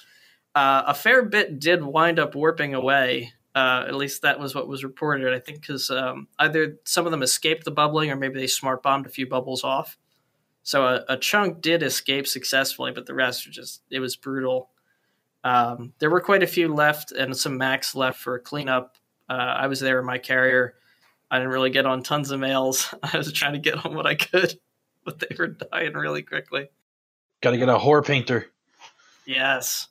Uh, 0.54 0.82
a 0.86 0.94
fair 0.94 1.22
bit 1.22 1.58
did 1.58 1.82
wind 1.82 2.18
up 2.18 2.34
warping 2.34 2.74
away. 2.74 3.32
Uh, 3.54 3.84
at 3.86 3.94
least 3.94 4.22
that 4.22 4.40
was 4.40 4.54
what 4.54 4.68
was 4.68 4.82
reported. 4.82 5.32
I 5.34 5.38
think 5.38 5.60
because 5.60 5.90
um, 5.90 6.28
either 6.38 6.78
some 6.84 7.06
of 7.06 7.10
them 7.10 7.22
escaped 7.22 7.64
the 7.64 7.70
bubbling, 7.70 8.10
or 8.10 8.16
maybe 8.16 8.38
they 8.40 8.46
smart 8.46 8.82
bombed 8.82 9.06
a 9.06 9.10
few 9.10 9.26
bubbles 9.26 9.62
off. 9.64 9.98
So 10.62 10.86
a, 10.86 11.04
a 11.08 11.16
chunk 11.16 11.60
did 11.60 11.82
escape 11.82 12.26
successfully, 12.26 12.92
but 12.92 13.06
the 13.06 13.14
rest 13.14 13.46
were 13.46 13.52
just 13.52 13.82
it 13.90 14.00
was 14.00 14.16
brutal. 14.16 14.70
Um, 15.44 15.92
there 15.98 16.10
were 16.10 16.20
quite 16.20 16.42
a 16.42 16.46
few 16.46 16.72
left, 16.72 17.12
and 17.12 17.36
some 17.36 17.58
max 17.58 17.94
left 17.94 18.18
for 18.18 18.36
a 18.36 18.40
cleanup. 18.40 18.96
Uh, 19.28 19.32
I 19.32 19.66
was 19.66 19.80
there 19.80 19.98
in 19.98 20.06
my 20.06 20.18
carrier. 20.18 20.74
I 21.30 21.38
didn't 21.38 21.52
really 21.52 21.70
get 21.70 21.86
on 21.86 22.02
tons 22.02 22.30
of 22.30 22.40
mails. 22.40 22.94
I 23.02 23.16
was 23.16 23.32
trying 23.32 23.54
to 23.54 23.58
get 23.58 23.84
on 23.84 23.94
what 23.94 24.06
I 24.06 24.14
could, 24.14 24.58
but 25.04 25.18
they 25.18 25.34
were 25.36 25.48
dying 25.48 25.94
really 25.94 26.22
quickly. 26.22 26.68
Got 27.40 27.52
to 27.52 27.58
get 27.58 27.68
a 27.68 27.78
whore 27.78 28.04
painter. 28.04 28.46
Yes. 29.26 29.88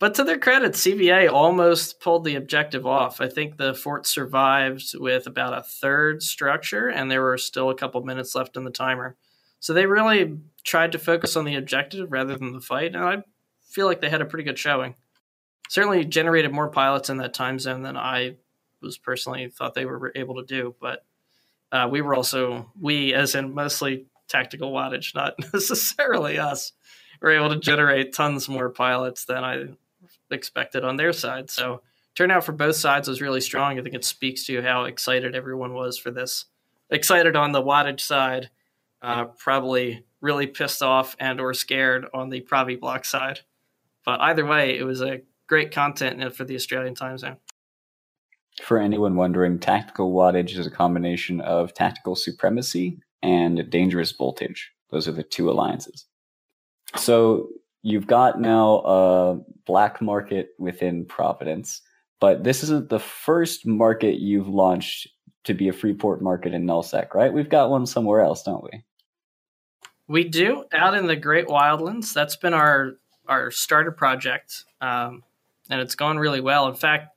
But 0.00 0.14
to 0.14 0.24
their 0.24 0.38
credit, 0.38 0.74
CVA 0.74 1.30
almost 1.30 1.98
pulled 1.98 2.24
the 2.24 2.36
objective 2.36 2.86
off. 2.86 3.20
I 3.20 3.28
think 3.28 3.56
the 3.56 3.74
fort 3.74 4.06
survived 4.06 4.94
with 4.96 5.26
about 5.26 5.58
a 5.58 5.62
third 5.62 6.22
structure, 6.22 6.88
and 6.88 7.10
there 7.10 7.22
were 7.22 7.36
still 7.36 7.68
a 7.68 7.74
couple 7.74 8.00
minutes 8.04 8.34
left 8.34 8.56
in 8.56 8.62
the 8.62 8.70
timer. 8.70 9.16
So 9.58 9.74
they 9.74 9.86
really 9.86 10.38
tried 10.62 10.92
to 10.92 11.00
focus 11.00 11.34
on 11.34 11.44
the 11.44 11.56
objective 11.56 12.12
rather 12.12 12.36
than 12.36 12.52
the 12.52 12.60
fight, 12.60 12.94
and 12.94 13.04
I 13.04 13.24
feel 13.68 13.86
like 13.86 14.00
they 14.00 14.08
had 14.08 14.20
a 14.20 14.26
pretty 14.26 14.44
good 14.44 14.58
showing. 14.58 14.94
Certainly 15.68 16.04
generated 16.04 16.52
more 16.52 16.68
pilots 16.68 17.10
in 17.10 17.16
that 17.18 17.34
time 17.34 17.58
zone 17.58 17.82
than 17.82 17.96
I 17.96 18.36
was 18.80 18.98
personally 18.98 19.48
thought 19.48 19.74
they 19.74 19.84
were 19.84 20.12
able 20.14 20.36
to 20.36 20.44
do, 20.44 20.76
but 20.80 21.04
uh, 21.72 21.88
we 21.90 22.02
were 22.02 22.14
also 22.14 22.70
we, 22.80 23.12
as 23.14 23.34
in 23.34 23.52
mostly 23.52 24.06
tactical 24.28 24.72
wattage, 24.72 25.12
not 25.16 25.34
necessarily 25.52 26.38
us, 26.38 26.72
were 27.20 27.32
able 27.32 27.48
to 27.48 27.58
generate 27.58 28.14
tons 28.14 28.48
more 28.48 28.70
pilots 28.70 29.24
than 29.24 29.42
I 29.42 29.66
expected 30.30 30.84
on 30.84 30.96
their 30.96 31.12
side. 31.12 31.50
So 31.50 31.82
turnout 32.14 32.44
for 32.44 32.52
both 32.52 32.76
sides 32.76 33.08
was 33.08 33.20
really 33.20 33.40
strong. 33.40 33.78
I 33.78 33.82
think 33.82 33.94
it 33.94 34.04
speaks 34.04 34.44
to 34.46 34.62
how 34.62 34.84
excited 34.84 35.34
everyone 35.34 35.74
was 35.74 35.98
for 35.98 36.10
this. 36.10 36.46
Excited 36.90 37.36
on 37.36 37.52
the 37.52 37.62
wattage 37.62 38.00
side, 38.00 38.50
uh, 39.02 39.26
probably 39.26 40.04
really 40.20 40.46
pissed 40.46 40.82
off 40.82 41.16
and 41.20 41.40
or 41.40 41.54
scared 41.54 42.06
on 42.12 42.30
the 42.30 42.40
Pravi 42.40 42.78
block 42.78 43.04
side. 43.04 43.40
But 44.04 44.20
either 44.20 44.46
way, 44.46 44.78
it 44.78 44.84
was 44.84 45.02
a 45.02 45.20
great 45.48 45.70
content 45.70 46.34
for 46.34 46.44
the 46.44 46.54
Australian 46.54 46.94
time 46.94 47.18
zone. 47.18 47.36
For 48.62 48.78
anyone 48.78 49.14
wondering, 49.14 49.58
tactical 49.58 50.12
wattage 50.12 50.58
is 50.58 50.66
a 50.66 50.70
combination 50.70 51.40
of 51.40 51.74
tactical 51.74 52.16
supremacy 52.16 52.98
and 53.22 53.68
dangerous 53.70 54.12
voltage. 54.12 54.72
Those 54.90 55.06
are 55.06 55.12
the 55.12 55.22
two 55.22 55.50
alliances. 55.50 56.06
So 56.96 57.48
you've 57.82 58.06
got 58.06 58.40
now 58.40 58.78
a 58.84 59.38
black 59.66 60.00
market 60.00 60.50
within 60.58 61.04
Providence, 61.04 61.80
but 62.20 62.44
this 62.44 62.62
isn't 62.62 62.88
the 62.88 62.98
first 62.98 63.66
market 63.66 64.20
you've 64.20 64.48
launched 64.48 65.08
to 65.44 65.54
be 65.54 65.68
a 65.68 65.72
Freeport 65.72 66.22
market 66.22 66.52
in 66.52 66.66
Nullsec, 66.66 67.14
right? 67.14 67.32
We've 67.32 67.48
got 67.48 67.70
one 67.70 67.86
somewhere 67.86 68.20
else, 68.20 68.42
don't 68.42 68.64
we? 68.64 68.84
We 70.06 70.24
do 70.24 70.64
out 70.72 70.94
in 70.94 71.06
the 71.06 71.16
Great 71.16 71.46
Wildlands. 71.46 72.12
That's 72.12 72.36
been 72.36 72.54
our 72.54 72.94
our 73.26 73.50
starter 73.50 73.92
project, 73.92 74.64
um, 74.80 75.22
and 75.68 75.80
it's 75.80 75.94
gone 75.94 76.18
really 76.18 76.40
well. 76.40 76.66
In 76.68 76.74
fact, 76.74 77.14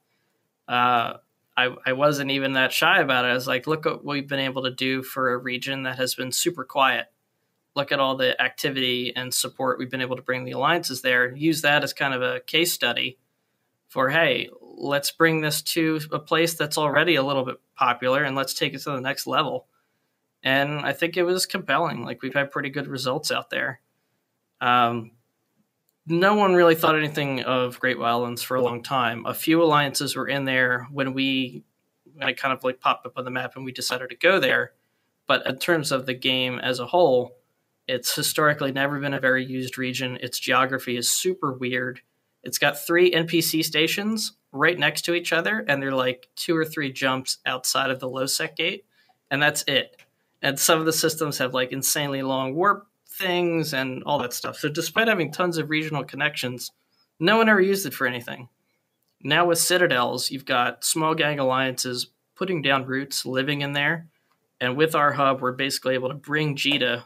uh, 0.68 1.14
I, 1.56 1.76
I 1.86 1.94
wasn't 1.94 2.32
even 2.32 2.54
that 2.54 2.74
shy 2.74 3.00
about 3.00 3.26
it. 3.26 3.30
I 3.30 3.34
was 3.34 3.48
like, 3.48 3.68
look 3.68 3.86
what 3.86 4.04
we've 4.04 4.28
been 4.28 4.40
able 4.40 4.64
to 4.64 4.72
do 4.72 5.04
for 5.04 5.32
a 5.32 5.38
region 5.38 5.84
that 5.84 5.98
has 5.98 6.16
been 6.16 6.32
super 6.32 6.64
quiet. 6.64 7.08
Look 7.76 7.92
at 7.92 8.00
all 8.00 8.16
the 8.16 8.40
activity 8.42 9.14
and 9.16 9.34
support 9.34 9.80
we've 9.80 9.90
been 9.90 10.02
able 10.02 10.18
to 10.18 10.22
bring 10.22 10.44
the 10.44 10.52
alliances 10.52 11.02
there 11.02 11.34
use 11.36 11.62
that 11.62 11.84
as 11.84 11.94
kind 11.94 12.14
of 12.14 12.22
a 12.22 12.42
case 12.42 12.74
study 12.74 13.18
for, 13.88 14.10
hey, 14.10 14.50
let's 14.62 15.12
bring 15.12 15.42
this 15.42 15.62
to 15.62 16.00
a 16.12 16.20
place 16.20 16.54
that's 16.54 16.78
already 16.78 17.16
a 17.16 17.24
little 17.24 17.44
bit 17.44 17.58
popular 17.76 18.24
and 18.24 18.36
let's 18.36 18.54
take 18.54 18.74
it 18.74 18.80
to 18.80 18.92
the 18.92 19.02
next 19.02 19.28
level. 19.28 19.68
And 20.44 20.80
I 20.80 20.94
think 20.94 21.18
it 21.18 21.24
was 21.24 21.46
compelling. 21.46 22.04
Like 22.04 22.22
we've 22.22 22.34
had 22.34 22.52
pretty 22.52 22.70
good 22.70 22.88
results 22.88 23.32
out 23.32 23.50
there. 23.50 23.82
Um, 24.60 25.12
no 26.08 26.36
one 26.36 26.54
really 26.54 26.76
thought 26.76 26.98
anything 26.98 27.44
of 27.44 27.80
Great 27.80 27.98
Wildlands 27.98 28.44
for 28.44 28.56
a 28.56 28.62
long 28.62 28.82
time. 28.82 29.26
A 29.26 29.34
few 29.34 29.62
alliances 29.62 30.16
were 30.16 30.28
in 30.28 30.46
there 30.46 30.88
when 30.92 31.14
we 31.14 31.64
when 32.16 32.28
it 32.28 32.38
kind 32.38 32.54
of 32.54 32.64
like 32.64 32.80
popped 32.80 33.06
up 33.06 33.14
on 33.18 33.26
the 33.26 33.32
map 33.32 33.56
and 33.56 33.66
we 33.66 33.72
decided 33.72 34.10
to 34.10 34.16
go 34.16 34.40
there. 34.40 34.74
But 35.28 35.46
in 35.46 35.58
terms 35.58 35.92
of 35.92 36.06
the 36.06 36.14
game 36.14 36.60
as 36.60 36.80
a 36.80 36.88
whole, 36.88 37.38
it's 37.92 38.16
historically 38.16 38.72
never 38.72 39.00
been 39.02 39.14
a 39.14 39.20
very 39.20 39.46
used 39.46 39.78
region. 39.78 40.18
Its 40.22 40.40
geography 40.40 40.96
is 40.96 41.12
super 41.12 41.52
weird. 41.52 42.00
It's 42.42 42.58
got 42.58 42.80
three 42.80 43.12
NPC 43.12 43.66
stations 43.66 44.38
right 44.54 44.80
next 44.80 45.02
to 45.04 45.14
each 45.14 45.34
other, 45.34 45.66
and 45.68 45.84
they're 45.84 45.92
like 45.92 46.30
two 46.38 46.56
or 46.56 46.64
three 46.64 46.94
jumps 46.94 47.40
outside 47.46 47.92
of 47.92 48.00
the 48.00 48.08
low 48.08 48.28
sec 48.28 48.56
gate, 48.56 48.86
and 49.30 49.44
that's 49.44 49.66
it. 49.68 49.98
And 50.42 50.58
some 50.58 50.80
of 50.80 50.86
the 50.86 50.94
systems 50.94 51.38
have 51.40 51.54
like 51.54 51.74
insanely 51.74 52.22
long 52.22 52.56
warp 52.56 52.88
things 53.10 53.74
and 53.74 54.04
all 54.06 54.20
that 54.20 54.32
stuff. 54.32 54.56
So 54.56 54.70
despite 54.70 55.10
having 55.10 55.34
tons 55.34 55.58
of 55.58 55.70
regional 55.70 56.06
connections, 56.06 56.72
no 57.20 57.36
one 57.36 57.50
ever 57.50 57.60
used 57.60 57.86
it 57.86 57.94
for 57.94 58.08
anything. 58.08 58.48
Now 59.22 59.46
with 59.46 59.60
citadels, 59.60 60.32
you've 60.32 60.46
got 60.46 60.86
small 60.86 61.14
gang 61.14 61.40
alliances 61.40 62.08
putting 62.38 62.62
down 62.62 62.86
roots, 62.86 63.26
living 63.26 63.62
in 63.62 63.74
there, 63.74 64.08
and 64.62 64.78
with 64.78 64.96
our 64.96 65.12
hub, 65.12 65.42
we're 65.42 65.52
basically 65.52 65.96
able 65.96 66.08
to 66.08 66.16
bring 66.16 66.56
Jita 66.56 67.04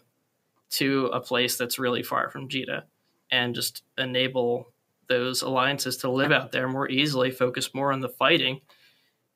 to 0.72 1.08
a 1.08 1.22
place 1.22 1.58
that's 1.58 1.80
really 1.80 2.04
far 2.04 2.30
from 2.30 2.50
Jita 2.50 2.84
and 3.32 3.56
just 3.56 3.84
enable 3.98 4.74
those 5.08 5.42
alliances 5.42 5.98
to 5.98 6.10
live 6.10 6.32
out 6.32 6.52
there 6.52 6.68
more 6.68 6.90
easily, 6.90 7.32
focus 7.32 7.74
more 7.74 7.92
on 7.92 8.02
the 8.02 8.10
fighting. 8.10 8.62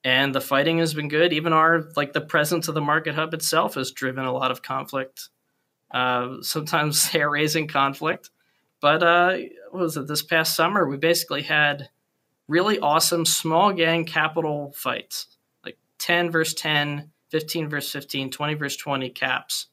And 0.03 0.33
the 0.33 0.41
fighting 0.41 0.79
has 0.79 0.93
been 0.93 1.09
good. 1.09 1.33
Even 1.33 1.53
our 1.53 1.89
like 1.95 2.13
the 2.13 2.21
presence 2.21 2.67
of 2.67 2.75
the 2.75 2.81
market 2.81 3.15
hub 3.15 3.33
itself 3.33 3.75
has 3.75 3.91
driven 3.91 4.25
a 4.25 4.33
lot 4.33 4.51
of 4.51 4.62
conflict 4.62 5.29
uh, 5.91 6.38
sometimes 6.41 7.05
hair 7.09 7.29
raising 7.29 7.67
conflict. 7.67 8.29
But 8.81 9.03
uh, 9.03 9.38
what 9.71 9.81
was 9.81 9.98
it 9.98 10.07
this 10.07 10.24
past 10.24 10.55
summer? 10.55 10.88
We 10.88 10.98
basically 10.98 11.43
had 11.43 11.89
really 12.48 12.79
awesome 12.79 13.25
small 13.25 13.74
gang 13.74 14.05
capital 14.05 14.74
fights 14.75 15.27
like 15.65 15.77
10 16.00 16.31
versus 16.31 16.55
10, 16.55 17.12
15 17.29 17.69
versus 17.69 17.91
15, 17.91 18.31
20 18.31 18.53
versus 18.55 18.77
20 18.77 19.09
caps 19.09 19.67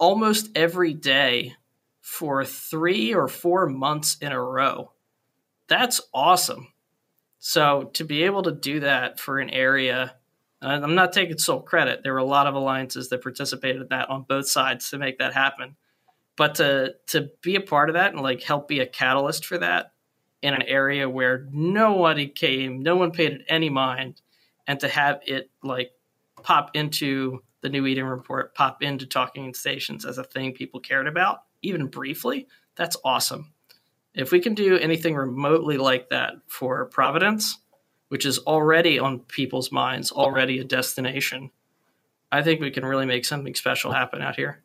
almost 0.00 0.50
every 0.56 0.94
day 0.94 1.54
for 2.00 2.44
three 2.44 3.14
or 3.14 3.28
four 3.28 3.68
months 3.68 4.16
in 4.20 4.32
a 4.32 4.42
row. 4.42 4.90
That's 5.68 6.00
awesome. 6.12 6.72
So 7.38 7.90
to 7.94 8.04
be 8.04 8.24
able 8.24 8.42
to 8.42 8.52
do 8.52 8.80
that 8.80 9.20
for 9.20 9.38
an 9.38 9.50
area 9.50 10.16
I'm 10.62 10.94
not 10.94 11.12
taking 11.12 11.38
sole 11.38 11.62
credit. 11.62 12.00
There 12.02 12.12
were 12.12 12.18
a 12.18 12.24
lot 12.24 12.46
of 12.46 12.54
alliances 12.54 13.08
that 13.08 13.22
participated 13.22 13.82
in 13.82 13.88
that 13.88 14.10
on 14.10 14.24
both 14.28 14.48
sides 14.48 14.90
to 14.90 14.98
make 14.98 15.18
that 15.18 15.32
happen. 15.32 15.76
But 16.36 16.56
to 16.56 16.94
to 17.08 17.30
be 17.42 17.56
a 17.56 17.60
part 17.60 17.88
of 17.88 17.94
that 17.94 18.12
and 18.12 18.22
like 18.22 18.42
help 18.42 18.68
be 18.68 18.80
a 18.80 18.86
catalyst 18.86 19.46
for 19.46 19.58
that 19.58 19.92
in 20.42 20.54
an 20.54 20.62
area 20.62 21.08
where 21.08 21.46
nobody 21.50 22.26
came, 22.26 22.82
no 22.82 22.96
one 22.96 23.10
paid 23.10 23.32
it 23.32 23.44
any 23.48 23.70
mind, 23.70 24.20
and 24.66 24.80
to 24.80 24.88
have 24.88 25.20
it 25.26 25.50
like 25.62 25.92
pop 26.42 26.70
into 26.74 27.42
the 27.62 27.68
new 27.68 27.86
Eden 27.86 28.06
report, 28.06 28.54
pop 28.54 28.82
into 28.82 29.06
talking 29.06 29.54
stations 29.54 30.04
as 30.04 30.18
a 30.18 30.24
thing 30.24 30.52
people 30.52 30.80
cared 30.80 31.06
about, 31.06 31.42
even 31.62 31.86
briefly, 31.86 32.48
that's 32.76 32.96
awesome. 33.04 33.52
If 34.14 34.32
we 34.32 34.40
can 34.40 34.54
do 34.54 34.78
anything 34.78 35.14
remotely 35.14 35.76
like 35.76 36.08
that 36.08 36.34
for 36.48 36.86
Providence, 36.86 37.58
which 38.08 38.26
is 38.26 38.38
already 38.40 38.98
on 38.98 39.20
people's 39.20 39.70
minds, 39.70 40.10
already 40.10 40.58
a 40.58 40.64
destination, 40.64 41.50
I 42.32 42.42
think 42.42 42.60
we 42.60 42.70
can 42.70 42.84
really 42.84 43.06
make 43.06 43.24
something 43.24 43.54
special 43.54 43.92
happen 43.92 44.22
out 44.22 44.36
here. 44.36 44.62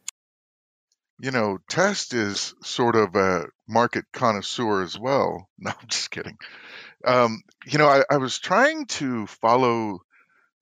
You 1.20 1.32
know, 1.32 1.60
Test 1.70 2.14
is 2.14 2.54
sort 2.64 2.96
of 2.96 3.16
a 3.16 3.46
market 3.68 4.06
connoisseur 4.12 4.84
as 4.84 4.98
well. 5.00 5.50
No, 5.58 5.72
I'm 5.72 5.88
just 5.88 6.12
kidding. 6.12 6.38
Um, 7.06 7.42
you 7.66 7.78
know, 7.78 7.88
I, 7.88 8.04
I 8.10 8.18
was 8.18 8.40
trying 8.40 8.88
to 8.88 9.26
follow 9.28 10.00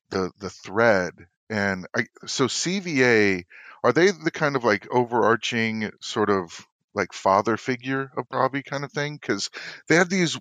the 0.10 0.32
the 0.40 0.50
thread 0.50 1.14
and 1.54 1.86
I, 1.96 2.08
so 2.26 2.48
CVA 2.48 3.44
are 3.84 3.94
they 3.94 4.10
the 4.10 4.32
kind 4.32 4.56
of 4.56 4.64
like 4.64 4.88
overarching 4.92 5.92
sort 6.02 6.32
of 6.32 6.66
like 6.96 7.14
father 7.14 7.58
figure 7.58 8.12
of 8.18 8.28
Bravi 8.28 8.66
kind 8.66 8.84
of 8.84 8.92
thing? 8.92 9.20
Because 9.22 9.52
they 9.88 9.96
have 9.96 10.10
these 10.10 10.40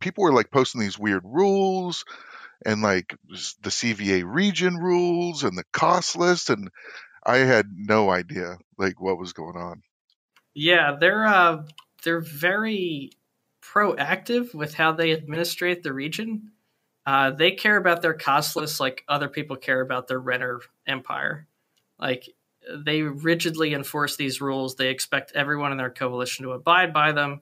people 0.00 0.24
were 0.24 0.32
like 0.32 0.50
posting 0.50 0.80
these 0.80 0.98
weird 0.98 1.22
rules 1.24 2.04
and 2.66 2.82
like 2.82 3.14
the 3.62 3.70
CVA 3.70 4.24
region 4.26 4.76
rules 4.76 5.44
and 5.44 5.56
the 5.56 5.64
cost 5.72 6.16
list, 6.16 6.50
and 6.50 6.70
I 7.24 7.38
had 7.38 7.66
no 7.72 8.10
idea 8.10 8.58
like 8.76 9.00
what 9.00 9.18
was 9.18 9.34
going 9.34 9.56
on. 9.56 9.82
Yeah, 10.54 10.96
they're 10.98 11.24
uh, 11.24 11.62
they're 12.02 12.20
very 12.20 13.12
proactive 13.62 14.54
with 14.54 14.74
how 14.74 14.90
they 14.90 15.12
administrate 15.12 15.84
the 15.84 15.92
region. 15.92 16.50
Uh, 17.08 17.30
they 17.30 17.52
care 17.52 17.78
about 17.78 18.02
their 18.02 18.12
cost 18.12 18.54
list 18.54 18.80
like 18.80 19.02
other 19.08 19.30
people 19.30 19.56
care 19.56 19.80
about 19.80 20.08
their 20.08 20.20
renter 20.20 20.60
empire. 20.86 21.46
Like 21.98 22.28
they 22.84 23.00
rigidly 23.00 23.72
enforce 23.72 24.16
these 24.16 24.42
rules. 24.42 24.76
They 24.76 24.90
expect 24.90 25.32
everyone 25.34 25.72
in 25.72 25.78
their 25.78 25.88
coalition 25.88 26.44
to 26.44 26.52
abide 26.52 26.92
by 26.92 27.12
them. 27.12 27.40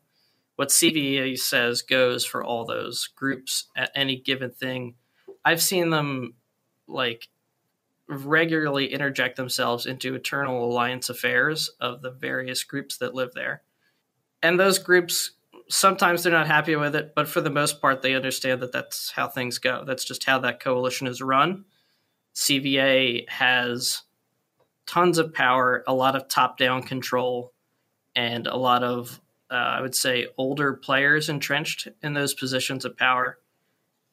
What 0.55 0.69
CVA 0.69 1.37
says 1.37 1.83
goes 1.83 2.25
for 2.25 2.45
all 2.45 2.65
those 2.65 3.09
groups 3.17 3.65
at 3.77 3.91
any 3.93 4.15
given 4.15 4.53
thing. 4.53 4.95
I've 5.45 5.61
seen 5.61 5.91
them 5.91 6.35
like 6.87 7.27
regularly 8.09 8.93
interject 8.93 9.35
themselves 9.35 9.85
into 9.85 10.15
eternal 10.15 10.65
alliance 10.65 11.11
affairs 11.11 11.73
of 11.81 12.03
the 12.03 12.13
various 12.13 12.63
groups 12.63 12.99
that 12.99 13.17
live 13.17 13.35
there. 13.35 13.63
And 14.45 14.61
those 14.61 14.79
groups 14.79 15.33
sometimes 15.69 16.23
they're 16.23 16.33
not 16.33 16.47
happy 16.47 16.77
with 16.77 16.95
it, 16.95 17.15
but 17.15 17.29
for 17.29 17.41
the 17.41 17.51
most 17.51 17.81
part, 17.81 18.03
they 18.03 18.15
understand 18.15 18.61
that 18.63 18.73
that's 18.73 19.11
how 19.11 19.29
things 19.29 19.59
go. 19.59 19.85
That's 19.85 20.05
just 20.05 20.25
how 20.25 20.39
that 20.41 20.61
coalition 20.61 21.07
is 21.07 21.21
run. 21.21 21.65
CVA 22.35 23.29
has 23.29 24.03
tons 24.87 25.19
of 25.19 25.35
power, 25.35 25.83
a 25.87 25.95
lot 25.95 26.17
of 26.17 26.29
top 26.29 26.59
down 26.59 26.83
control, 26.83 27.53
and 28.15 28.47
a 28.47 28.57
lot 28.57 28.83
of, 28.83 29.21
uh, 29.51 29.55
I 29.55 29.81
would 29.81 29.95
say, 29.95 30.29
older 30.39 30.75
players 30.75 31.29
entrenched 31.29 31.89
in 32.03 32.15
those 32.15 32.35
positions 32.35 32.85
of 32.85 32.97
power. 32.97 33.39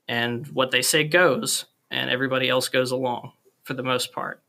And 0.07 0.47
what 0.47 0.71
they 0.71 0.81
say 0.81 1.03
goes, 1.03 1.65
and 1.91 2.09
everybody 2.09 2.49
else 2.49 2.69
goes 2.69 2.91
along 2.91 3.33
for 3.63 3.73
the 3.73 3.83
most 3.83 4.11
part. 4.11 4.41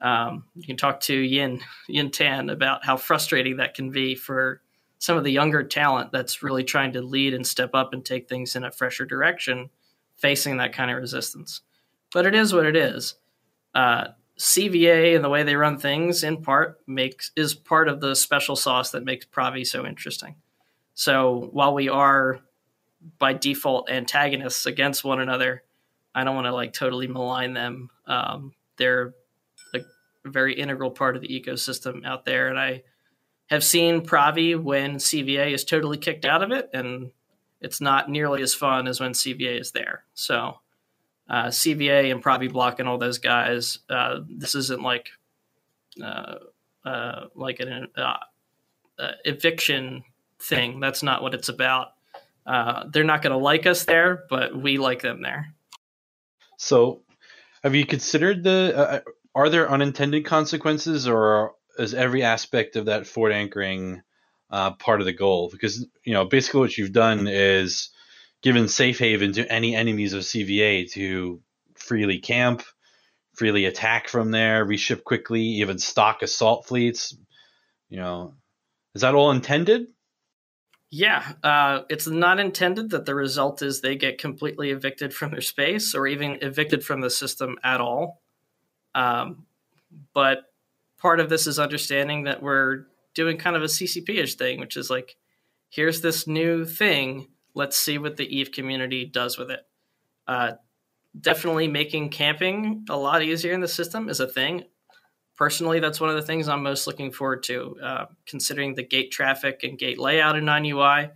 Um, 0.00 0.44
you 0.54 0.64
can 0.64 0.76
talk 0.76 1.00
to 1.00 1.14
Yin 1.14 1.60
Yin 1.88 2.10
Tan 2.10 2.48
about 2.48 2.84
how 2.84 2.96
frustrating 2.96 3.58
that 3.58 3.74
can 3.74 3.90
be 3.90 4.14
for 4.14 4.62
some 5.00 5.16
of 5.16 5.24
the 5.24 5.32
younger 5.32 5.64
talent 5.64 6.12
that's 6.12 6.42
really 6.42 6.62
trying 6.62 6.92
to 6.92 7.00
lead 7.00 7.32
and 7.32 7.46
step 7.46 7.70
up 7.72 7.94
and 7.94 8.04
take 8.04 8.28
things 8.28 8.54
in 8.54 8.64
a 8.64 8.70
fresher 8.70 9.06
direction, 9.06 9.70
facing 10.14 10.58
that 10.58 10.74
kind 10.74 10.90
of 10.90 10.98
resistance. 10.98 11.62
But 12.12 12.26
it 12.26 12.34
is 12.34 12.52
what 12.52 12.66
it 12.66 12.76
is. 12.76 13.14
Uh, 13.74 14.08
CVA 14.38 15.16
and 15.16 15.24
the 15.24 15.30
way 15.30 15.42
they 15.42 15.56
run 15.56 15.78
things, 15.78 16.22
in 16.22 16.42
part, 16.42 16.80
makes 16.86 17.30
is 17.34 17.54
part 17.54 17.88
of 17.88 18.00
the 18.00 18.14
special 18.14 18.56
sauce 18.56 18.90
that 18.90 19.02
makes 19.02 19.24
Pravi 19.24 19.66
so 19.66 19.86
interesting. 19.86 20.36
So 20.94 21.48
while 21.52 21.72
we 21.72 21.88
are 21.88 22.40
by 23.18 23.32
default 23.32 23.90
antagonists 23.90 24.66
against 24.66 25.02
one 25.02 25.20
another, 25.20 25.62
I 26.14 26.24
don't 26.24 26.34
want 26.34 26.46
to 26.46 26.54
like 26.54 26.74
totally 26.74 27.06
malign 27.06 27.54
them. 27.54 27.88
Um, 28.06 28.52
they're 28.76 29.14
a 29.74 29.80
very 30.26 30.54
integral 30.54 30.90
part 30.90 31.16
of 31.16 31.22
the 31.22 31.28
ecosystem 31.28 32.04
out 32.04 32.26
there, 32.26 32.48
and 32.48 32.58
I 32.58 32.82
have 33.50 33.64
seen 33.64 34.02
Pravi 34.02 34.60
when 34.60 34.96
CVA 34.96 35.52
is 35.52 35.64
totally 35.64 35.98
kicked 35.98 36.24
out 36.24 36.42
of 36.42 36.52
it, 36.52 36.70
and 36.72 37.10
it's 37.60 37.80
not 37.80 38.08
nearly 38.08 38.42
as 38.42 38.54
fun 38.54 38.86
as 38.86 39.00
when 39.00 39.12
CVA 39.12 39.60
is 39.60 39.72
there. 39.72 40.04
So, 40.14 40.60
uh, 41.28 41.46
CVA 41.46 42.12
and 42.12 42.22
Pravi 42.22 42.50
Block 42.50 42.78
and 42.78 42.88
all 42.88 42.98
those 42.98 43.18
guys, 43.18 43.80
uh, 43.88 44.20
this 44.28 44.54
isn't 44.54 44.82
like 44.82 45.10
uh, 46.02 46.36
uh 46.84 47.26
like 47.34 47.60
an 47.60 47.88
uh, 47.96 48.16
uh, 48.98 49.12
eviction 49.24 50.04
thing. 50.38 50.78
That's 50.78 51.02
not 51.02 51.22
what 51.22 51.34
it's 51.34 51.48
about. 51.48 51.94
they're 52.46 53.04
not 53.04 53.22
going 53.22 53.32
to 53.32 53.36
like 53.36 53.66
us 53.66 53.84
there, 53.84 54.24
but 54.30 54.56
we 54.56 54.78
like 54.78 55.02
them 55.02 55.22
there. 55.22 55.52
So, 56.56 57.02
have 57.64 57.74
you 57.74 57.84
considered 57.84 58.44
the? 58.44 59.02
are 59.34 59.48
there 59.48 59.70
unintended 59.70 60.24
consequences, 60.24 61.06
or 61.06 61.54
is 61.78 61.94
every 61.94 62.22
aspect 62.22 62.76
of 62.76 62.86
that 62.86 63.06
fort 63.06 63.32
anchoring 63.32 64.02
uh, 64.50 64.72
part 64.72 65.00
of 65.00 65.06
the 65.06 65.12
goal 65.12 65.48
because 65.50 65.86
you 66.04 66.12
know 66.12 66.24
basically 66.24 66.60
what 66.60 66.76
you've 66.76 66.92
done 66.92 67.28
is 67.28 67.90
given 68.42 68.68
safe 68.68 68.98
haven 68.98 69.32
to 69.32 69.52
any 69.52 69.74
enemies 69.76 70.12
of 70.12 70.22
CVA 70.22 70.90
to 70.92 71.40
freely 71.74 72.18
camp, 72.18 72.62
freely 73.34 73.64
attack 73.64 74.08
from 74.08 74.30
there, 74.30 74.64
reship 74.64 75.04
quickly, 75.04 75.42
even 75.42 75.78
stock 75.78 76.22
assault 76.22 76.66
fleets. 76.66 77.16
You 77.88 77.98
know, 77.98 78.34
is 78.94 79.02
that 79.02 79.14
all 79.14 79.30
intended? 79.30 79.88
Yeah, 80.90 81.34
uh, 81.44 81.82
it's 81.88 82.08
not 82.08 82.40
intended 82.40 82.90
that 82.90 83.06
the 83.06 83.14
result 83.14 83.62
is 83.62 83.80
they 83.80 83.94
get 83.94 84.18
completely 84.18 84.70
evicted 84.70 85.14
from 85.14 85.30
their 85.30 85.40
space 85.40 85.94
or 85.94 86.06
even 86.08 86.38
evicted 86.42 86.84
from 86.84 87.00
the 87.00 87.10
system 87.10 87.58
at 87.62 87.80
all. 87.80 88.20
Um, 88.92 89.46
but 90.12 90.49
part 91.00 91.20
of 91.20 91.28
this 91.28 91.46
is 91.46 91.58
understanding 91.58 92.24
that 92.24 92.42
we're 92.42 92.84
doing 93.14 93.38
kind 93.38 93.56
of 93.56 93.62
a 93.62 93.66
CCP-ish 93.66 94.34
thing, 94.36 94.60
which 94.60 94.76
is 94.76 94.90
like, 94.90 95.16
here's 95.68 96.00
this 96.00 96.26
new 96.26 96.64
thing. 96.64 97.28
Let's 97.54 97.76
see 97.76 97.98
what 97.98 98.16
the 98.16 98.36
Eve 98.36 98.52
community 98.52 99.04
does 99.04 99.38
with 99.38 99.50
it. 99.50 99.60
Uh, 100.28 100.52
definitely 101.18 101.68
making 101.68 102.10
camping 102.10 102.84
a 102.88 102.96
lot 102.96 103.22
easier 103.22 103.52
in 103.52 103.60
the 103.60 103.68
system 103.68 104.08
is 104.08 104.20
a 104.20 104.28
thing. 104.28 104.64
Personally, 105.36 105.80
that's 105.80 106.00
one 106.00 106.10
of 106.10 106.16
the 106.16 106.22
things 106.22 106.48
I'm 106.48 106.62
most 106.62 106.86
looking 106.86 107.10
forward 107.10 107.42
to. 107.44 107.76
Uh, 107.82 108.06
considering 108.26 108.74
the 108.74 108.86
gate 108.86 109.10
traffic 109.10 109.60
and 109.62 109.78
gate 109.78 109.98
layout 109.98 110.36
in 110.36 110.44
9UI, 110.44 111.10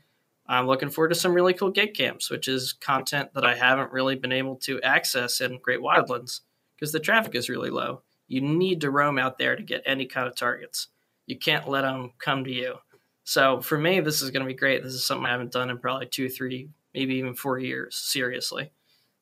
I'm 0.46 0.66
looking 0.66 0.88
forward 0.88 1.10
to 1.10 1.14
some 1.14 1.34
really 1.34 1.52
cool 1.52 1.70
gate 1.70 1.94
camps, 1.94 2.30
which 2.30 2.48
is 2.48 2.72
content 2.72 3.34
that 3.34 3.44
I 3.44 3.54
haven't 3.54 3.92
really 3.92 4.16
been 4.16 4.32
able 4.32 4.56
to 4.56 4.80
access 4.82 5.40
in 5.40 5.58
Great 5.62 5.80
Wildlands 5.80 6.40
because 6.74 6.92
the 6.92 7.00
traffic 7.00 7.34
is 7.34 7.50
really 7.50 7.70
low. 7.70 8.02
You 8.26 8.40
need 8.40 8.80
to 8.82 8.90
roam 8.90 9.18
out 9.18 9.38
there 9.38 9.56
to 9.56 9.62
get 9.62 9.82
any 9.87 10.06
kind 10.06 10.26
of 10.26 10.37
targets. 10.37 10.88
You 11.26 11.38
can't 11.38 11.68
let 11.68 11.82
them 11.82 12.12
come 12.18 12.44
to 12.44 12.50
you. 12.50 12.76
So 13.24 13.60
for 13.60 13.78
me, 13.78 14.00
this 14.00 14.22
is 14.22 14.30
going 14.30 14.42
to 14.42 14.52
be 14.52 14.58
great. 14.58 14.82
This 14.82 14.94
is 14.94 15.04
something 15.04 15.26
I 15.26 15.30
haven't 15.30 15.52
done 15.52 15.70
in 15.70 15.78
probably 15.78 16.06
two, 16.06 16.28
three, 16.28 16.68
maybe 16.92 17.14
even 17.16 17.34
four 17.34 17.58
years, 17.58 17.96
seriously. 17.96 18.70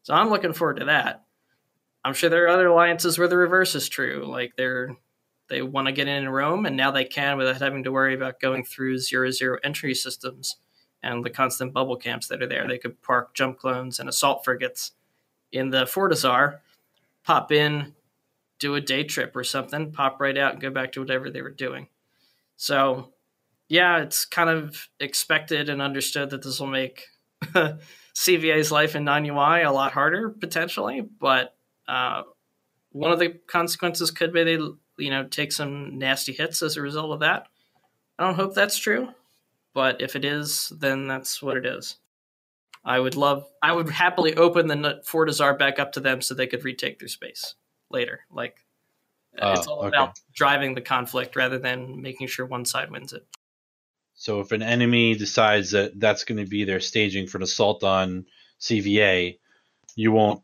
So 0.03 0.15
I'm 0.15 0.31
looking 0.31 0.53
forward 0.53 0.79
to 0.79 0.87
that. 0.87 1.25
I'm 2.05 2.15
sure 2.15 2.29
there 2.29 2.45
are 2.45 2.49
other 2.49 2.67
alliances 2.67 3.19
where 3.19 3.29
the 3.29 3.37
reverse 3.37 3.75
is 3.77 3.89
true. 3.89 4.25
Like 4.27 4.55
they're 4.57 4.97
they 5.49 5.63
want 5.63 5.87
to 5.87 5.93
get 5.93 6.09
in 6.09 6.25
and 6.25 6.33
roam, 6.33 6.67
and 6.67 6.77
now 6.77 6.91
they 6.91 7.05
can 7.05 7.37
without 7.37 7.61
having 7.61 7.85
to 7.85 7.93
worry 7.93 8.15
about 8.15 8.41
going 8.41 8.65
through 8.65 8.99
zero 8.99 9.31
zero 9.31 9.59
entry 9.63 9.95
systems 9.95 10.57
and 11.03 11.25
the 11.25 11.31
constant 11.31 11.73
bubble 11.73 11.97
camps 11.97 12.29
that 12.29 12.43
are 12.43 12.47
there. 12.47 12.67
They 12.67 12.79
could 12.79 13.01
park 13.03 13.35
jump 13.35 13.59
clones 13.59 14.01
and 14.01 14.09
assault 14.09 14.45
frigates 14.45 14.93
in 15.53 15.71
the 15.71 15.85
Fortizar, 15.85 16.59
pop 17.25 17.53
in, 17.53 17.93
do 18.63 18.77
a 18.77 18.81
day 18.81 19.03
trip 19.03 19.35
or 19.35 19.43
something, 19.43 19.91
pop 19.91 20.21
right 20.21 20.39
out 20.39 20.53
and 20.53 20.63
go 20.63 20.71
back 20.71 20.93
to 20.93 21.01
whatever 21.01 21.29
they 21.29 21.43
were 21.43 21.51
doing. 21.51 21.89
So, 22.57 23.13
yeah, 23.69 23.99
it's 23.99 24.25
kind 24.25 24.49
of 24.49 24.89
expected 25.01 25.69
and 25.69 25.83
understood 25.83 26.31
that 26.31 26.43
this 26.43 26.61
will 26.61 26.69
make 26.69 27.09
CVA's 28.15 28.71
life 28.71 28.95
in 28.95 29.05
9UI 29.05 29.67
a 29.67 29.73
lot 29.73 29.93
harder 29.93 30.31
potentially, 30.31 31.01
but 31.01 31.57
uh, 31.89 32.23
one 32.91 33.11
of 33.11 33.19
the 33.19 33.31
consequences 33.49 34.13
could 34.13 34.33
be 34.33 34.45
they, 34.45 34.59
you 34.97 35.11
know, 35.11 35.25
take 35.25 35.51
some 35.51 35.99
nasty 35.99 36.33
hits 36.33 36.63
as 36.63 36.77
a 36.77 36.83
result 36.83 37.13
of 37.13 37.21
that. 37.21 37.49
I 38.17 38.25
don't 38.25 38.37
hope 38.37 38.55
that's 38.55 38.79
true, 38.79 39.09
but 39.75 40.01
if 40.01 40.15
it 40.15 40.25
is, 40.25 40.73
then 40.79 41.09
that's 41.09 41.43
what 41.43 41.57
it 41.57 41.67
is. 41.67 41.97
I 42.85 43.01
would 43.01 43.17
love, 43.17 43.45
I 43.61 43.73
would 43.73 43.91
happily 43.91 44.37
open 44.37 44.69
the 44.69 45.03
Fortizar 45.05 45.59
back 45.59 45.81
up 45.81 45.93
to 45.93 46.01
them 46.01 46.21
so 46.21 46.35
they 46.35 46.47
could 46.47 46.65
retake 46.65 47.01
their 47.01 47.09
space 47.09 47.57
later. 47.93 48.21
Like 48.31 48.57
uh, 49.39 49.55
it's 49.57 49.67
all 49.67 49.81
okay. 49.81 49.89
about 49.89 50.19
driving 50.35 50.75
the 50.75 50.81
conflict 50.81 51.37
rather 51.37 51.59
than 51.59 52.01
making 52.03 52.27
sure 52.27 52.47
one 52.47 52.65
side 52.65 52.91
wins 52.91 53.13
it. 53.13 53.27
So 54.15 54.41
if 54.41 54.53
an 54.53 54.63
enemy 54.63 55.15
decides 55.15 55.71
that 55.73 55.99
that's 55.99 56.25
going 56.25 56.39
to 56.39 56.49
be 56.49 56.65
their 56.65 56.81
staging 56.81 57.27
for 57.27 57.39
an 57.39 57.43
assault 57.45 57.83
on 57.83 58.27
CVA, 58.61 59.39
you 59.97 60.13
won't 60.13 60.43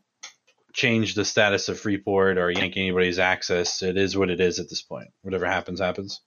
change 0.72 1.14
the 1.14 1.24
status 1.24 1.68
of 1.68 1.78
Freeport 1.78 2.38
or 2.38 2.50
yank 2.50 2.76
anybody's 2.76 3.18
access. 3.18 3.82
It 3.82 3.96
is 3.96 4.16
what 4.16 4.30
it 4.30 4.40
is 4.40 4.58
at 4.58 4.68
this 4.68 4.82
point. 4.82 5.08
Whatever 5.22 5.46
happens, 5.46 5.80
happens. 5.80 6.20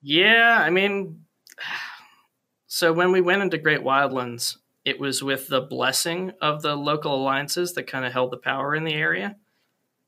Yeah, 0.00 0.58
I 0.60 0.70
mean, 0.70 1.24
so 2.66 2.92
when 2.92 3.12
we 3.12 3.20
went 3.20 3.42
into 3.42 3.58
Great 3.58 3.80
Wildlands, 3.80 4.56
it 4.84 4.98
was 4.98 5.22
with 5.22 5.48
the 5.48 5.60
blessing 5.60 6.32
of 6.40 6.62
the 6.62 6.74
local 6.76 7.14
alliances 7.14 7.74
that 7.74 7.86
kind 7.86 8.04
of 8.04 8.12
held 8.12 8.32
the 8.32 8.36
power 8.36 8.74
in 8.74 8.84
the 8.84 8.94
area. 8.94 9.36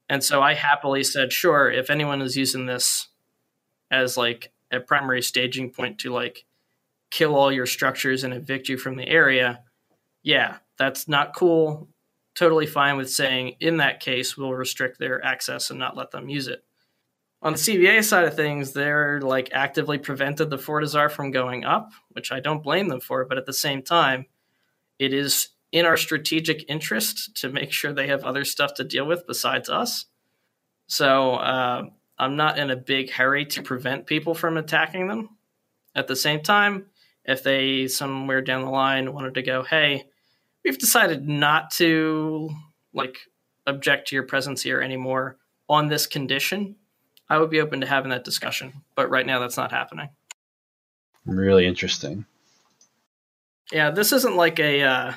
And 0.08 0.22
so 0.22 0.42
I 0.42 0.54
happily 0.54 1.02
said, 1.04 1.32
sure, 1.32 1.70
if 1.70 1.90
anyone 1.90 2.20
is 2.20 2.36
using 2.36 2.66
this 2.66 3.08
as 3.90 4.16
like 4.16 4.52
a 4.70 4.80
primary 4.80 5.22
staging 5.22 5.70
point 5.70 5.98
to 6.00 6.12
like 6.12 6.44
kill 7.10 7.34
all 7.34 7.50
your 7.52 7.66
structures 7.66 8.24
and 8.24 8.34
evict 8.34 8.68
you 8.68 8.76
from 8.76 8.96
the 8.96 9.08
area, 9.08 9.62
yeah, 10.22 10.58
that's 10.78 11.08
not 11.08 11.34
cool. 11.34 11.88
totally 12.34 12.66
fine 12.66 12.96
with 12.96 13.10
saying, 13.10 13.56
in 13.60 13.76
that 13.78 14.00
case, 14.00 14.36
we'll 14.36 14.52
restrict 14.52 14.98
their 14.98 15.24
access 15.24 15.70
and 15.70 15.78
not 15.78 15.96
let 15.96 16.10
them 16.10 16.28
use 16.28 16.48
it. 16.48 16.64
On 17.42 17.52
the 17.52 17.58
CVA 17.58 18.02
side 18.02 18.24
of 18.24 18.34
things, 18.34 18.72
they're 18.72 19.20
like 19.20 19.50
actively 19.52 19.98
prevented 19.98 20.50
the 20.50 20.56
Fortizar 20.56 21.10
from 21.10 21.30
going 21.30 21.64
up, 21.64 21.92
which 22.12 22.32
I 22.32 22.40
don't 22.40 22.62
blame 22.62 22.88
them 22.88 23.00
for. 23.00 23.24
But 23.24 23.38
at 23.38 23.46
the 23.46 23.52
same 23.52 23.82
time, 23.82 24.26
it 24.98 25.12
is 25.12 25.48
in 25.74 25.86
our 25.86 25.96
strategic 25.96 26.64
interest 26.70 27.34
to 27.34 27.48
make 27.48 27.72
sure 27.72 27.92
they 27.92 28.06
have 28.06 28.22
other 28.22 28.44
stuff 28.44 28.74
to 28.74 28.84
deal 28.84 29.04
with 29.04 29.26
besides 29.26 29.68
us. 29.68 30.04
So 30.86 31.34
uh, 31.34 31.86
I'm 32.16 32.36
not 32.36 32.60
in 32.60 32.70
a 32.70 32.76
big 32.76 33.10
hurry 33.10 33.44
to 33.46 33.62
prevent 33.62 34.06
people 34.06 34.34
from 34.34 34.56
attacking 34.56 35.08
them. 35.08 35.30
At 35.96 36.06
the 36.06 36.14
same 36.14 36.42
time, 36.42 36.86
if 37.24 37.42
they 37.42 37.88
somewhere 37.88 38.40
down 38.40 38.62
the 38.62 38.70
line 38.70 39.12
wanted 39.12 39.34
to 39.34 39.42
go, 39.42 39.64
hey, 39.64 40.04
we've 40.64 40.78
decided 40.78 41.28
not 41.28 41.72
to 41.72 42.50
like 42.92 43.18
object 43.66 44.08
to 44.08 44.14
your 44.14 44.26
presence 44.26 44.62
here 44.62 44.80
anymore 44.80 45.38
on 45.68 45.88
this 45.88 46.06
condition, 46.06 46.76
I 47.28 47.38
would 47.38 47.50
be 47.50 47.60
open 47.60 47.80
to 47.80 47.86
having 47.88 48.10
that 48.10 48.22
discussion. 48.22 48.84
But 48.94 49.10
right 49.10 49.26
now, 49.26 49.40
that's 49.40 49.56
not 49.56 49.72
happening. 49.72 50.10
Really 51.26 51.66
interesting. 51.66 52.26
Yeah, 53.72 53.90
this 53.90 54.12
isn't 54.12 54.36
like 54.36 54.60
a 54.60 54.82
uh, 54.82 55.12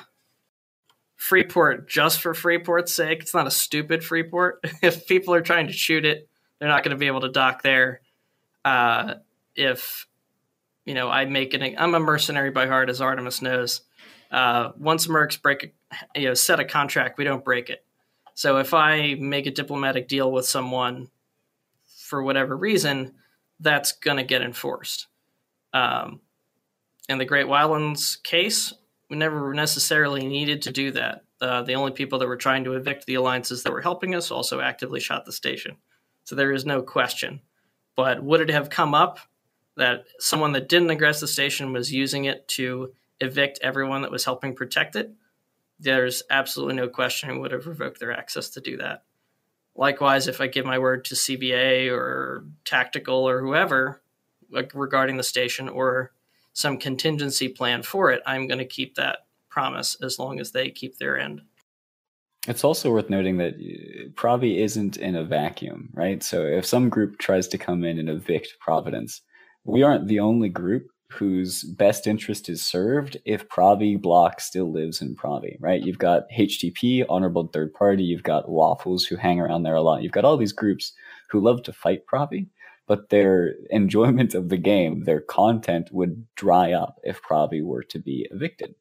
Freeport 1.18 1.88
just 1.88 2.20
for 2.20 2.32
Freeport's 2.32 2.94
sake. 2.94 3.20
It's 3.20 3.34
not 3.34 3.46
a 3.46 3.50
stupid 3.50 4.02
Freeport. 4.02 4.64
if 4.82 5.06
people 5.06 5.34
are 5.34 5.42
trying 5.42 5.66
to 5.66 5.72
shoot 5.72 6.06
it, 6.06 6.28
they're 6.58 6.68
not 6.68 6.84
going 6.84 6.96
to 6.96 6.98
be 6.98 7.08
able 7.08 7.20
to 7.20 7.28
dock 7.28 7.62
there. 7.62 8.00
Uh, 8.64 9.14
if 9.54 10.06
you 10.86 10.94
know, 10.94 11.10
I 11.10 11.26
make 11.26 11.52
it. 11.52 11.74
I'm 11.76 11.94
a 11.94 12.00
mercenary 12.00 12.50
by 12.50 12.66
heart, 12.66 12.88
as 12.88 13.02
Artemis 13.02 13.42
knows. 13.42 13.82
Uh, 14.30 14.70
once 14.78 15.06
Mercs 15.06 15.40
break, 15.40 15.74
you 16.14 16.28
know, 16.28 16.34
set 16.34 16.60
a 16.60 16.64
contract, 16.64 17.18
we 17.18 17.24
don't 17.24 17.44
break 17.44 17.68
it. 17.68 17.84
So 18.34 18.56
if 18.56 18.72
I 18.72 19.14
make 19.18 19.46
a 19.46 19.50
diplomatic 19.50 20.08
deal 20.08 20.32
with 20.32 20.46
someone 20.46 21.08
for 21.84 22.22
whatever 22.22 22.56
reason, 22.56 23.14
that's 23.60 23.92
going 23.92 24.16
to 24.16 24.22
get 24.22 24.40
enforced. 24.40 25.08
Um, 25.74 26.20
in 27.08 27.18
the 27.18 27.24
Great 27.26 27.46
Wildlands 27.46 28.22
case, 28.22 28.72
we 29.08 29.16
never 29.16 29.54
necessarily 29.54 30.26
needed 30.26 30.62
to 30.62 30.72
do 30.72 30.90
that. 30.92 31.24
Uh, 31.40 31.62
the 31.62 31.74
only 31.74 31.92
people 31.92 32.18
that 32.18 32.28
were 32.28 32.36
trying 32.36 32.64
to 32.64 32.74
evict 32.74 33.06
the 33.06 33.14
alliances 33.14 33.62
that 33.62 33.72
were 33.72 33.80
helping 33.80 34.14
us 34.14 34.30
also 34.30 34.60
actively 34.60 35.00
shot 35.00 35.24
the 35.24 35.32
station. 35.32 35.76
So 36.24 36.34
there 36.34 36.52
is 36.52 36.66
no 36.66 36.82
question. 36.82 37.40
But 37.96 38.22
would 38.22 38.40
it 38.40 38.50
have 38.50 38.70
come 38.70 38.94
up 38.94 39.18
that 39.76 40.04
someone 40.18 40.52
that 40.52 40.68
didn't 40.68 40.88
aggress 40.88 41.20
the 41.20 41.28
station 41.28 41.72
was 41.72 41.92
using 41.92 42.24
it 42.24 42.46
to 42.48 42.92
evict 43.20 43.60
everyone 43.62 44.02
that 44.02 44.10
was 44.10 44.24
helping 44.24 44.54
protect 44.54 44.96
it? 44.96 45.12
There's 45.80 46.22
absolutely 46.28 46.74
no 46.74 46.88
question 46.88 47.30
it 47.30 47.38
would 47.38 47.52
have 47.52 47.66
revoked 47.66 48.00
their 48.00 48.12
access 48.12 48.50
to 48.50 48.60
do 48.60 48.76
that. 48.78 49.04
Likewise, 49.76 50.26
if 50.26 50.40
I 50.40 50.48
give 50.48 50.66
my 50.66 50.78
word 50.78 51.04
to 51.06 51.14
CVA 51.14 51.90
or 51.90 52.44
Tactical 52.64 53.28
or 53.28 53.40
whoever 53.40 54.02
like 54.50 54.72
regarding 54.74 55.16
the 55.16 55.22
station 55.22 55.68
or 55.68 56.12
some 56.58 56.76
contingency 56.76 57.48
plan 57.48 57.84
for 57.84 58.10
it, 58.10 58.20
I'm 58.26 58.48
going 58.48 58.58
to 58.58 58.64
keep 58.64 58.96
that 58.96 59.20
promise 59.48 59.96
as 60.02 60.18
long 60.18 60.40
as 60.40 60.50
they 60.50 60.70
keep 60.70 60.98
their 60.98 61.16
end. 61.16 61.40
It's 62.48 62.64
also 62.64 62.90
worth 62.90 63.08
noting 63.08 63.36
that 63.36 63.54
uh, 63.54 64.08
Pravi 64.20 64.58
isn't 64.58 64.96
in 64.96 65.14
a 65.14 65.22
vacuum, 65.22 65.90
right? 65.92 66.20
So 66.20 66.42
if 66.44 66.66
some 66.66 66.88
group 66.88 67.18
tries 67.18 67.46
to 67.48 67.58
come 67.58 67.84
in 67.84 68.00
and 68.00 68.08
evict 68.08 68.56
Providence, 68.58 69.22
we 69.64 69.84
aren't 69.84 70.08
the 70.08 70.18
only 70.18 70.48
group 70.48 70.88
whose 71.12 71.62
best 71.62 72.08
interest 72.08 72.48
is 72.48 72.60
served 72.60 73.16
if 73.24 73.48
Pravi 73.48 74.00
block 74.00 74.40
still 74.40 74.72
lives 74.72 75.00
in 75.00 75.14
Pravi, 75.14 75.56
right? 75.60 75.80
You've 75.80 75.98
got 75.98 76.24
HTP, 76.36 77.06
Honorable 77.08 77.46
Third 77.46 77.72
Party, 77.72 78.02
you've 78.02 78.24
got 78.24 78.48
Waffles 78.48 79.04
who 79.04 79.14
hang 79.14 79.38
around 79.38 79.62
there 79.62 79.76
a 79.76 79.82
lot. 79.82 80.02
You've 80.02 80.12
got 80.12 80.24
all 80.24 80.36
these 80.36 80.52
groups 80.52 80.92
who 81.30 81.40
love 81.40 81.62
to 81.62 81.72
fight 81.72 82.04
Provi, 82.06 82.48
but 82.88 83.10
their 83.10 83.54
enjoyment 83.70 84.34
of 84.34 84.48
the 84.48 84.56
game, 84.56 85.04
their 85.04 85.20
content 85.20 85.90
would 85.92 86.26
dry 86.34 86.72
up 86.72 86.98
if 87.04 87.22
Provi 87.22 87.60
were 87.62 87.84
to 87.84 87.98
be 87.98 88.26
evicted. 88.30 88.74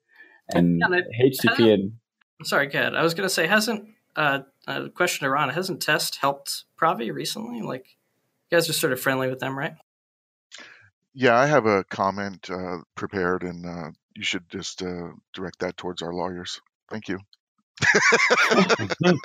And 0.50 0.80
yeah, 0.80 1.02
HTP 1.28 1.70
had. 1.70 1.92
Sorry, 2.44 2.70
Kat. 2.70 2.96
I 2.96 3.04
was 3.04 3.14
going 3.14 3.28
to 3.28 3.34
say, 3.34 3.48
hasn't 3.48 3.90
uh, 4.16 4.40
a 4.66 4.90
question 4.90 5.26
to 5.26 5.30
Ron? 5.30 5.50
Hasn't 5.50 5.82
Test 5.82 6.16
helped 6.16 6.64
Provi 6.78 7.12
recently? 7.12 7.62
Like, 7.62 7.86
you 8.50 8.58
guys 8.58 8.70
are 8.70 8.74
sort 8.74 8.94
of 8.94 9.02
friendly 9.02 9.30
with 9.30 9.40
them, 9.40 9.58
right? 9.58 9.74
Yeah, 11.14 11.36
I 11.36 11.48
have 11.48 11.66
a 11.66 11.84
comment 11.84 12.50
uh, 12.50 12.78
prepared, 12.96 13.44
and 13.44 13.66
uh, 13.66 13.92
you 14.16 14.24
should 14.24 14.48
just 14.50 14.84
uh, 14.84 15.10
direct 15.34 15.60
that 15.60 15.76
towards 15.76 16.02
our 16.02 16.14
lawyers. 16.14 16.62
Thank 16.90 17.10
you. 17.10 17.20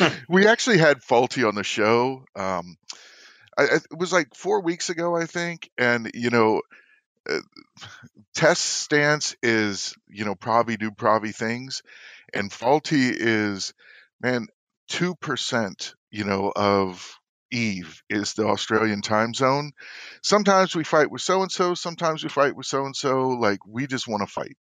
we 0.28 0.46
actually 0.46 0.78
had 0.78 1.02
Faulty 1.02 1.44
on 1.44 1.54
the 1.54 1.64
show. 1.64 2.24
Um, 2.34 2.76
I, 3.58 3.64
it 3.64 3.86
was 3.96 4.12
like 4.12 4.34
four 4.34 4.60
weeks 4.62 4.90
ago, 4.90 5.16
I 5.16 5.26
think, 5.26 5.70
and 5.78 6.10
you 6.14 6.30
know, 6.30 6.62
uh, 7.28 7.40
Test 8.34 8.62
stance 8.62 9.36
is 9.42 9.94
you 10.08 10.24
know 10.24 10.34
probably 10.34 10.76
do 10.76 10.90
probably 10.90 11.32
things, 11.32 11.82
and 12.34 12.52
Faulty 12.52 13.08
is 13.10 13.72
man 14.20 14.46
two 14.88 15.14
percent 15.16 15.94
you 16.10 16.24
know 16.24 16.52
of 16.54 17.18
Eve 17.50 18.02
is 18.10 18.34
the 18.34 18.46
Australian 18.46 19.02
time 19.02 19.34
zone. 19.34 19.72
Sometimes 20.22 20.74
we 20.74 20.84
fight 20.84 21.10
with 21.10 21.22
so 21.22 21.42
and 21.42 21.50
so, 21.52 21.74
sometimes 21.74 22.22
we 22.22 22.28
fight 22.28 22.56
with 22.56 22.66
so 22.66 22.84
and 22.86 22.96
so. 22.96 23.28
Like 23.30 23.60
we 23.66 23.86
just 23.86 24.08
want 24.08 24.22
to 24.22 24.32
fight. 24.32 24.56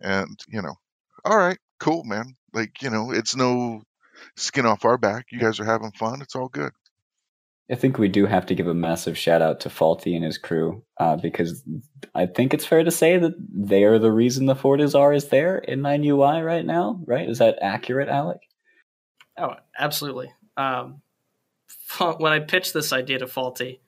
And, 0.00 0.38
you 0.48 0.62
know, 0.62 0.74
all 1.24 1.36
right, 1.36 1.58
cool, 1.80 2.04
man. 2.04 2.36
Like, 2.52 2.82
you 2.82 2.90
know, 2.90 3.12
it's 3.12 3.36
no 3.36 3.82
skin 4.36 4.66
off 4.66 4.84
our 4.84 4.98
back. 4.98 5.26
You 5.30 5.38
guys 5.38 5.60
are 5.60 5.64
having 5.64 5.92
fun. 5.92 6.22
It's 6.22 6.36
all 6.36 6.48
good. 6.48 6.72
I 7.70 7.74
think 7.74 7.96
we 7.96 8.08
do 8.08 8.26
have 8.26 8.46
to 8.46 8.54
give 8.54 8.66
a 8.66 8.74
massive 8.74 9.16
shout 9.16 9.40
out 9.40 9.60
to 9.60 9.70
Faulty 9.70 10.14
and 10.14 10.24
his 10.24 10.36
crew 10.36 10.84
uh, 10.98 11.16
because 11.16 11.62
I 12.14 12.26
think 12.26 12.52
it's 12.52 12.66
fair 12.66 12.84
to 12.84 12.90
say 12.90 13.18
that 13.18 13.32
they 13.38 13.84
are 13.84 13.98
the 13.98 14.12
reason 14.12 14.46
the 14.46 14.54
Fortizar 14.54 15.14
is 15.14 15.28
there 15.28 15.58
in 15.58 15.80
9UI 15.80 16.44
right 16.44 16.66
now, 16.66 17.00
right? 17.06 17.28
Is 17.28 17.38
that 17.38 17.58
accurate, 17.62 18.08
Alec? 18.08 18.40
Oh, 19.38 19.54
absolutely. 19.78 20.32
Um, 20.56 21.02
when 22.18 22.32
I 22.32 22.40
pitched 22.40 22.74
this 22.74 22.92
idea 22.92 23.18
to 23.18 23.26
Faulty, 23.26 23.80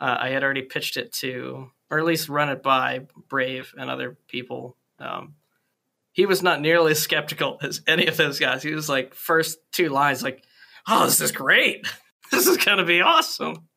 uh, 0.00 0.16
I 0.18 0.30
had 0.30 0.42
already 0.42 0.62
pitched 0.62 0.96
it 0.96 1.12
to, 1.14 1.70
or 1.90 1.98
at 1.98 2.06
least 2.06 2.28
run 2.28 2.48
it 2.48 2.62
by 2.62 3.06
Brave 3.28 3.74
and 3.76 3.90
other 3.90 4.16
people. 4.28 4.76
Um, 4.98 5.34
he 6.12 6.26
was 6.26 6.42
not 6.42 6.60
nearly 6.60 6.92
as 6.92 6.98
skeptical 7.00 7.58
as 7.62 7.82
any 7.86 8.06
of 8.06 8.16
those 8.16 8.38
guys. 8.38 8.62
He 8.62 8.74
was 8.74 8.88
like, 8.88 9.14
first 9.14 9.58
two 9.72 9.88
lines, 9.90 10.22
like, 10.22 10.42
"Oh, 10.88 11.04
this 11.04 11.20
is 11.20 11.32
great. 11.32 11.86
this 12.32 12.46
is 12.46 12.56
going 12.56 12.78
to 12.78 12.84
be 12.84 13.00
awesome." 13.00 13.68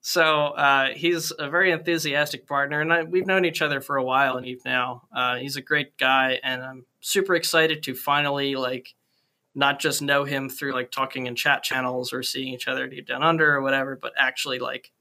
So 0.00 0.22
uh, 0.22 0.90
he's 0.94 1.32
a 1.36 1.50
very 1.50 1.72
enthusiastic 1.72 2.46
partner, 2.46 2.80
and 2.80 2.92
I, 2.92 3.02
we've 3.02 3.26
known 3.26 3.44
each 3.44 3.60
other 3.60 3.80
for 3.80 3.96
a 3.96 4.04
while. 4.04 4.36
And 4.36 4.46
now 4.64 5.02
uh, 5.12 5.34
he's 5.36 5.56
a 5.56 5.60
great 5.60 5.98
guy, 5.98 6.38
and 6.44 6.62
I'm 6.62 6.86
super 7.00 7.34
excited 7.34 7.82
to 7.82 7.94
finally 7.94 8.54
like 8.54 8.94
not 9.56 9.80
just 9.80 10.02
know 10.02 10.22
him 10.22 10.48
through 10.48 10.74
like 10.74 10.92
talking 10.92 11.26
in 11.26 11.34
chat 11.34 11.64
channels 11.64 12.12
or 12.12 12.22
seeing 12.22 12.54
each 12.54 12.68
other 12.68 12.86
deep 12.86 13.08
down 13.08 13.24
under 13.24 13.56
or 13.56 13.62
whatever, 13.62 13.98
but 14.00 14.12
actually 14.16 14.60
like 14.60 14.92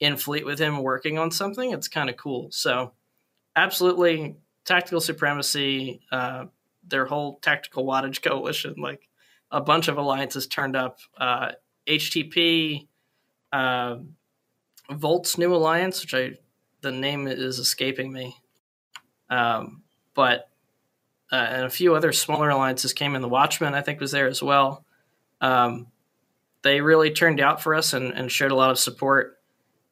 in 0.00 0.16
fleet 0.16 0.46
with 0.46 0.58
him 0.58 0.82
working 0.82 1.18
on 1.18 1.30
something. 1.30 1.72
It's 1.72 1.88
kind 1.88 2.08
of 2.08 2.16
cool. 2.16 2.48
So, 2.50 2.92
absolutely, 3.56 4.36
tactical 4.64 5.02
supremacy, 5.02 6.00
uh, 6.10 6.46
their 6.86 7.04
whole 7.04 7.40
tactical 7.42 7.84
wattage 7.84 8.22
coalition, 8.22 8.76
like 8.78 9.08
a 9.50 9.60
bunch 9.60 9.88
of 9.88 9.98
alliances 9.98 10.46
turned 10.46 10.76
up. 10.76 10.98
Uh, 11.18 11.52
HTP, 11.86 12.86
uh, 13.52 13.96
Volt's 14.90 15.38
new 15.38 15.54
alliance, 15.54 16.02
which 16.02 16.14
I 16.14 16.32
the 16.82 16.92
name 16.92 17.26
is 17.26 17.58
escaping 17.58 18.12
me, 18.12 18.36
um, 19.30 19.82
but 20.14 20.48
uh, 21.32 21.36
and 21.36 21.64
a 21.64 21.70
few 21.70 21.94
other 21.94 22.12
smaller 22.12 22.50
alliances 22.50 22.92
came 22.92 23.14
in. 23.14 23.22
The 23.22 23.28
Watchmen, 23.28 23.74
I 23.74 23.82
think, 23.82 24.00
was 24.00 24.12
there 24.12 24.28
as 24.28 24.42
well. 24.42 24.84
Um, 25.40 25.88
they 26.62 26.80
really 26.80 27.10
turned 27.10 27.40
out 27.40 27.62
for 27.62 27.74
us 27.74 27.92
and, 27.92 28.12
and, 28.12 28.30
showed 28.30 28.52
a 28.52 28.56
lot 28.56 28.70
of 28.70 28.78
support. 28.78 29.38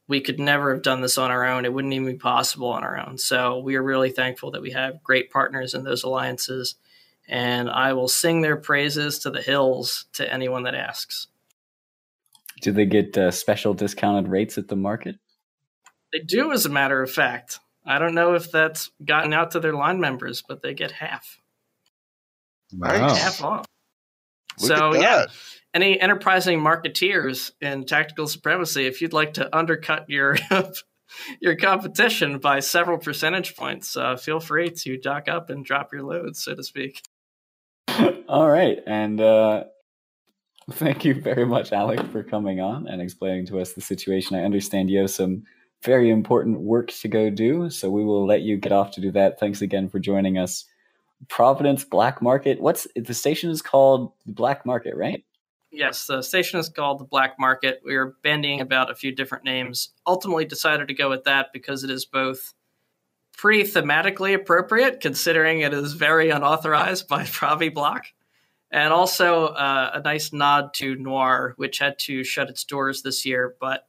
We 0.07 0.20
could 0.20 0.38
never 0.38 0.72
have 0.72 0.83
done 0.83 1.00
this 1.00 1.18
on 1.18 1.30
our 1.30 1.44
own. 1.44 1.64
It 1.64 1.72
wouldn't 1.72 1.92
even 1.92 2.07
be 2.07 2.18
possible 2.18 2.68
on 2.68 2.83
our 2.83 2.98
own. 2.98 3.18
So 3.18 3.59
we 3.59 3.76
are 3.76 3.83
really 3.83 4.11
thankful 4.11 4.52
that 4.52 4.62
we 4.62 4.70
have 4.70 5.02
great 5.02 5.30
partners 5.30 5.74
in 5.74 5.85
those 5.85 6.02
alliances. 6.02 6.76
And 7.28 7.70
I 7.70 7.92
will 7.92 8.09
sing 8.09 8.40
their 8.40 8.57
praises 8.57 9.18
to 9.20 9.30
the 9.30 9.42
hills 9.42 10.07
to 10.14 10.30
anyone 10.30 10.64
that 10.64 10.74
asks. 10.74 11.28
Do 12.64 12.72
they 12.72 12.87
get 12.87 13.18
uh, 13.18 13.31
special 13.31 13.74
discounted 13.74 14.27
rates 14.27 14.57
at 14.57 14.68
the 14.68 14.77
market? 14.77 15.16
They 16.14 16.20
do, 16.20 16.50
as 16.50 16.64
a 16.64 16.70
matter 16.70 17.03
of 17.03 17.11
fact. 17.11 17.61
I 17.85 17.98
don't 17.98 18.14
know 18.14 18.33
if 18.33 18.50
that's 18.50 18.90
gotten 19.05 19.35
out 19.35 19.50
to 19.50 19.61
their 19.61 19.74
line 19.74 20.00
members, 20.00 20.42
but 20.48 20.62
they 20.62 20.72
get 20.72 20.90
half. 20.90 21.40
Nice. 22.72 23.18
Half 23.18 23.44
off. 23.44 23.66
Look 24.62 24.68
so 24.68 24.94
yeah, 24.94 25.27
any 25.74 26.00
enterprising 26.00 26.59
marketeers 26.59 27.53
in 27.61 27.85
tactical 27.85 28.27
supremacy, 28.27 28.87
if 28.87 29.03
you'd 29.03 29.12
like 29.12 29.35
to 29.35 29.55
undercut 29.55 30.07
your 30.09 30.38
your 31.42 31.57
competition 31.57 32.38
by 32.38 32.61
several 32.61 32.96
percentage 32.96 33.57
points, 33.57 33.94
uh, 33.94 34.16
feel 34.16 34.40
free 34.40 34.70
to 34.70 34.96
dock 34.96 35.29
up 35.29 35.50
and 35.50 35.66
drop 35.66 35.92
your 35.92 36.03
loads, 36.03 36.42
so 36.42 36.55
to 36.55 36.62
speak. 36.62 37.03
All 38.29 38.48
right, 38.48 38.79
and 38.87 39.20
uh, 39.20 39.64
thank 40.72 41.05
you 41.05 41.20
very 41.20 41.44
much, 41.46 41.72
Alec, 41.72 42.00
for 42.09 42.22
coming 42.22 42.61
on 42.61 42.87
and 42.87 43.00
explaining 43.00 43.46
to 43.46 43.61
us 43.61 43.72
the 43.72 43.81
situation. 43.81 44.37
I 44.37 44.44
understand 44.44 44.90
you 44.90 45.00
have 45.00 45.11
some 45.11 45.44
very 45.83 46.11
important 46.11 46.61
work 46.61 46.88
to 46.88 47.09
go 47.09 47.31
do, 47.31 47.68
so 47.70 47.90
we 47.90 48.05
will 48.05 48.27
let 48.27 48.42
you 48.42 48.57
get 48.57 48.72
off 48.72 48.90
to 48.92 49.00
do 49.00 49.11
that. 49.12 49.38
Thanks 49.38 49.61
again 49.61 49.88
for 49.88 49.98
joining 49.98 50.38
us. 50.38 50.64
Providence 51.29 51.85
Black 51.85 52.20
Market. 52.22 52.61
What's 52.61 52.87
the 52.96 53.14
station 53.14 53.50
is 53.50 53.62
called 53.62 54.12
the 54.27 54.33
Black 54.33 54.66
Market, 54.66 54.96
right? 54.96 55.24
Yes, 55.70 56.07
the 56.07 56.22
station 56.22 56.61
is 56.61 56.68
called 56.68 57.00
the 57.00 57.05
Black 57.05 57.35
Market. 57.38 57.81
We 57.85 57.96
were 57.96 58.16
bandying 58.22 58.61
about 58.61 58.90
a 58.90 58.94
few 58.94 59.12
different 59.12 59.44
names. 59.44 59.90
Ultimately, 60.07 60.44
decided 60.44 60.88
to 60.88 60.94
go 60.94 61.11
with 61.11 61.24
that 61.24 61.48
because 61.53 61.83
it 61.83 61.90
is 61.90 62.05
both 62.05 62.55
pretty 63.37 63.64
thematically 63.64 64.35
appropriate, 64.35 65.00
considering 65.00 65.61
it 65.61 65.74
is 65.74 65.94
very 65.94 66.31
unauthorized 66.31 67.09
by 67.09 67.24
Pravi 67.24 67.72
Block, 67.74 68.07
and 68.74 68.92
also 68.92 69.46
uh, 69.46 69.92
a 69.94 70.00
nice 70.00 70.34
nod 70.34 70.74
to 70.74 70.96
Noir, 70.96 71.54
which 71.56 71.78
had 71.78 71.98
to 72.00 72.22
shut 72.24 72.50
its 72.50 72.64
doors 72.64 73.00
this 73.00 73.24
year, 73.24 73.54
but 73.58 73.87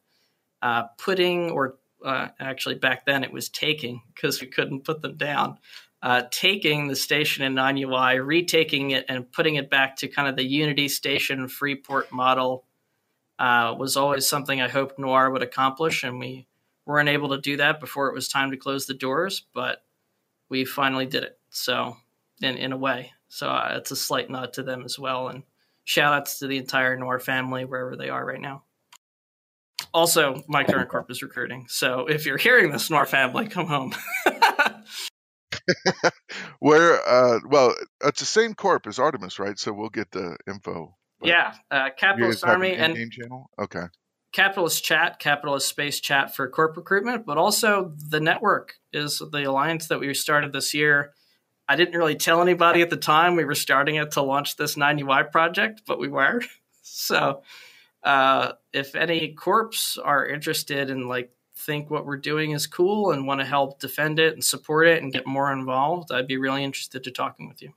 uh, 0.62 0.84
putting 0.98 1.52
or 1.52 1.76
uh, 2.06 2.30
actually 2.39 2.76
back 2.76 3.06
then 3.06 3.24
it 3.24 3.34
was 3.34 3.50
taking 3.50 4.02
because 4.13 4.39
we 4.39 4.48
couldn't 4.48 4.86
put 4.86 5.02
them 5.02 5.17
down 5.17 5.58
uh, 6.06 6.21
taking 6.30 6.88
the 6.88 6.95
station 6.95 7.43
in 7.43 7.56
9UI, 7.56 8.24
retaking 8.24 8.91
it, 8.91 9.06
and 9.10 9.32
putting 9.32 9.56
it 9.56 9.71
back 9.71 9.95
to 9.98 10.08
kind 10.08 10.28
of 10.28 10.36
the 10.36 10.45
Unity 10.45 10.88
station 10.88 11.48
Freeport 11.48 12.12
model 12.12 12.63
uh, 13.39 13.74
was 13.76 13.98
always 13.98 14.30
something 14.30 14.62
I 14.62 14.67
hoped 14.67 15.00
Noir 15.00 15.32
would 15.32 15.41
accomplish, 15.41 16.04
and 16.04 16.19
we 16.19 16.45
weren't 16.86 17.10
able 17.10 17.30
to 17.30 17.41
do 17.41 17.58
that 17.58 17.80
before 17.80 18.08
it 18.08 18.13
was 18.13 18.28
time 18.28 18.52
to 18.52 18.58
close 18.58 18.86
the 18.86 18.93
doors, 18.93 19.48
but 19.52 19.84
we 20.48 20.63
finally 20.63 21.08
did 21.08 21.24
it. 21.24 21.39
So, 21.50 21.98
in 22.39 22.56
in 22.56 22.71
a 22.71 22.78
way, 22.78 23.12
so 23.36 23.50
uh, 23.50 23.74
it's 23.74 23.91
a 23.91 23.98
slight 23.98 24.30
nod 24.30 24.54
to 24.54 24.63
them 24.63 24.86
as 24.86 24.98
well, 24.98 25.28
and 25.28 25.43
shout 25.84 26.13
outs 26.13 26.39
to 26.39 26.48
the 26.48 26.58
entire 26.58 26.95
Noir 26.95 27.19
family 27.19 27.65
wherever 27.65 27.98
they 27.98 28.08
are 28.08 28.26
right 28.26 28.39
now. 28.39 28.63
Also, 29.93 30.41
my 30.48 30.63
current 30.63 30.88
corp 30.88 31.12
is 31.12 31.21
recruiting, 31.21 31.65
so 31.67 32.08
if 32.08 32.26
you're 32.26 32.38
hearing 32.38 32.71
this, 32.71 32.89
Noir 32.89 33.06
family, 33.06 33.50
come 33.50 33.67
home. 33.67 33.93
Where, 36.60 37.06
uh, 37.06 37.39
well, 37.45 37.76
it's 38.06 38.21
the 38.21 38.26
same 38.26 38.54
corp 38.54 38.88
as 38.88 39.00
Artemis, 39.00 39.38
right? 39.38 39.60
So 39.60 39.74
we'll 39.74 39.89
get 39.89 40.12
the 40.12 40.38
info. 40.48 40.95
Yeah, 41.21 41.56
uh, 41.69 41.89
Capitalist 41.98 42.45
Army 42.45 42.74
an 42.74 42.95
and 42.95 43.12
channel. 43.12 43.50
Okay. 43.60 43.84
Capitalist 44.32 44.82
Chat, 44.82 45.19
Capitalist 45.19 45.67
Space 45.67 46.00
Chat 46.00 46.34
for 46.34 46.48
corp 46.48 46.78
recruitment, 46.78 47.26
but 47.26 47.38
also 47.38 47.93
the 47.98 48.21
network 48.21 48.76
is 48.93 49.21
the 49.34 49.43
alliance 49.43 49.88
that 49.88 50.00
we 50.00 50.13
started 50.13 50.54
this 50.54 50.74
year. 50.74 51.12
I 51.67 51.75
didn't 51.75 51.97
really 51.97 52.15
tell 52.15 52.41
anybody 52.41 52.82
at 52.82 52.89
the 52.89 52.97
time 52.97 53.36
we 53.36 53.45
were 53.45 53.56
starting 53.56 53.95
it 53.95 54.12
to 54.12 54.21
launch 54.21 54.56
this 54.56 54.75
9UI 54.75 55.32
project, 55.32 55.82
but 55.88 55.99
we 55.99 56.08
were. 56.08 56.41
so, 56.82 57.41
uh, 58.04 58.54
if 58.71 58.95
any 58.95 59.34
corps 59.34 59.97
are 60.04 60.25
interested 60.25 60.89
in 60.89 61.08
like 61.08 61.32
think 61.58 61.89
what 61.89 62.06
we're 62.06 62.17
doing 62.17 62.51
is 62.51 62.67
cool 62.67 63.12
and 63.12 63.25
want 63.25 63.39
to 63.39 63.45
help 63.45 63.80
defend 63.80 64.19
it 64.19 64.34
and 64.34 64.43
support 64.43 64.88
it 64.88 65.01
and 65.01 65.13
get 65.13 65.25
more 65.25 65.51
involved, 65.51 66.12
I'd 66.12 66.28
be 66.28 66.38
really 66.38 66.63
interested 66.63 67.04
to 67.04 67.12
talking 67.12 67.47
with 67.47 67.62
you. 67.62 67.73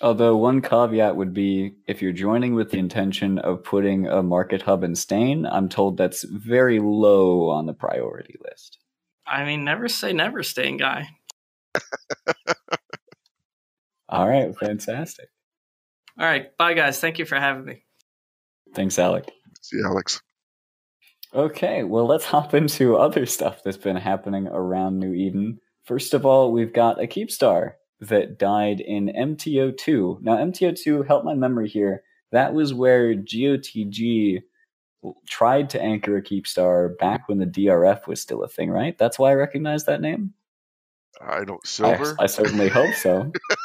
Although 0.00 0.36
one 0.36 0.60
caveat 0.60 1.14
would 1.14 1.32
be 1.32 1.74
if 1.86 2.02
you're 2.02 2.12
joining 2.12 2.54
with 2.54 2.72
the 2.72 2.78
intention 2.78 3.38
of 3.38 3.62
putting 3.62 4.08
a 4.08 4.22
market 4.22 4.62
hub 4.62 4.82
in 4.82 4.96
Stain, 4.96 5.46
I'm 5.46 5.68
told 5.68 5.96
that's 5.96 6.24
very 6.24 6.80
low 6.80 7.48
on 7.48 7.66
the 7.66 7.74
priority 7.74 8.36
list. 8.44 8.78
I 9.26 9.44
mean, 9.44 9.64
never 9.64 9.88
say 9.88 10.12
never, 10.12 10.42
Stain 10.42 10.76
guy. 10.76 11.08
All 14.14 14.28
right, 14.28 14.56
fantastic. 14.56 15.28
All 16.18 16.26
right, 16.26 16.56
bye 16.56 16.74
guys. 16.74 17.00
Thank 17.00 17.18
you 17.18 17.24
for 17.24 17.36
having 17.36 17.64
me. 17.64 17.84
Thanks, 18.74 18.98
Alec. 18.98 19.30
See 19.60 19.78
you, 19.78 19.86
Alex. 19.86 20.20
Okay, 21.34 21.82
well, 21.82 22.06
let's 22.06 22.24
hop 22.24 22.54
into 22.54 22.96
other 22.96 23.26
stuff 23.26 23.64
that's 23.64 23.76
been 23.76 23.96
happening 23.96 24.46
around 24.46 25.00
New 25.00 25.12
Eden. 25.12 25.58
First 25.82 26.14
of 26.14 26.24
all, 26.24 26.52
we've 26.52 26.72
got 26.72 27.02
a 27.02 27.08
Keepstar 27.08 27.72
that 28.00 28.38
died 28.38 28.80
in 28.80 29.06
MTO2. 29.08 30.22
Now, 30.22 30.36
MTO2, 30.36 31.06
help 31.06 31.24
my 31.24 31.34
memory 31.34 31.68
here, 31.68 32.04
that 32.30 32.54
was 32.54 32.72
where 32.72 33.14
GOTG 33.14 34.42
tried 35.28 35.70
to 35.70 35.82
anchor 35.82 36.16
a 36.16 36.22
Keepstar 36.22 36.96
back 36.98 37.28
when 37.28 37.38
the 37.38 37.46
DRF 37.46 38.06
was 38.06 38.20
still 38.20 38.42
a 38.44 38.48
thing, 38.48 38.70
right? 38.70 38.96
That's 38.96 39.18
why 39.18 39.30
I 39.30 39.34
recognize 39.34 39.84
that 39.84 40.00
name? 40.00 40.34
I 41.20 41.44
don't, 41.44 41.64
Silver? 41.66 42.16
I, 42.18 42.24
I 42.24 42.26
certainly 42.26 42.68
hope 42.68 42.94
so. 42.94 43.32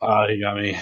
Ah, 0.00 0.24
uh, 0.24 0.28
you 0.28 0.40
got 0.40 0.56
me. 0.56 0.76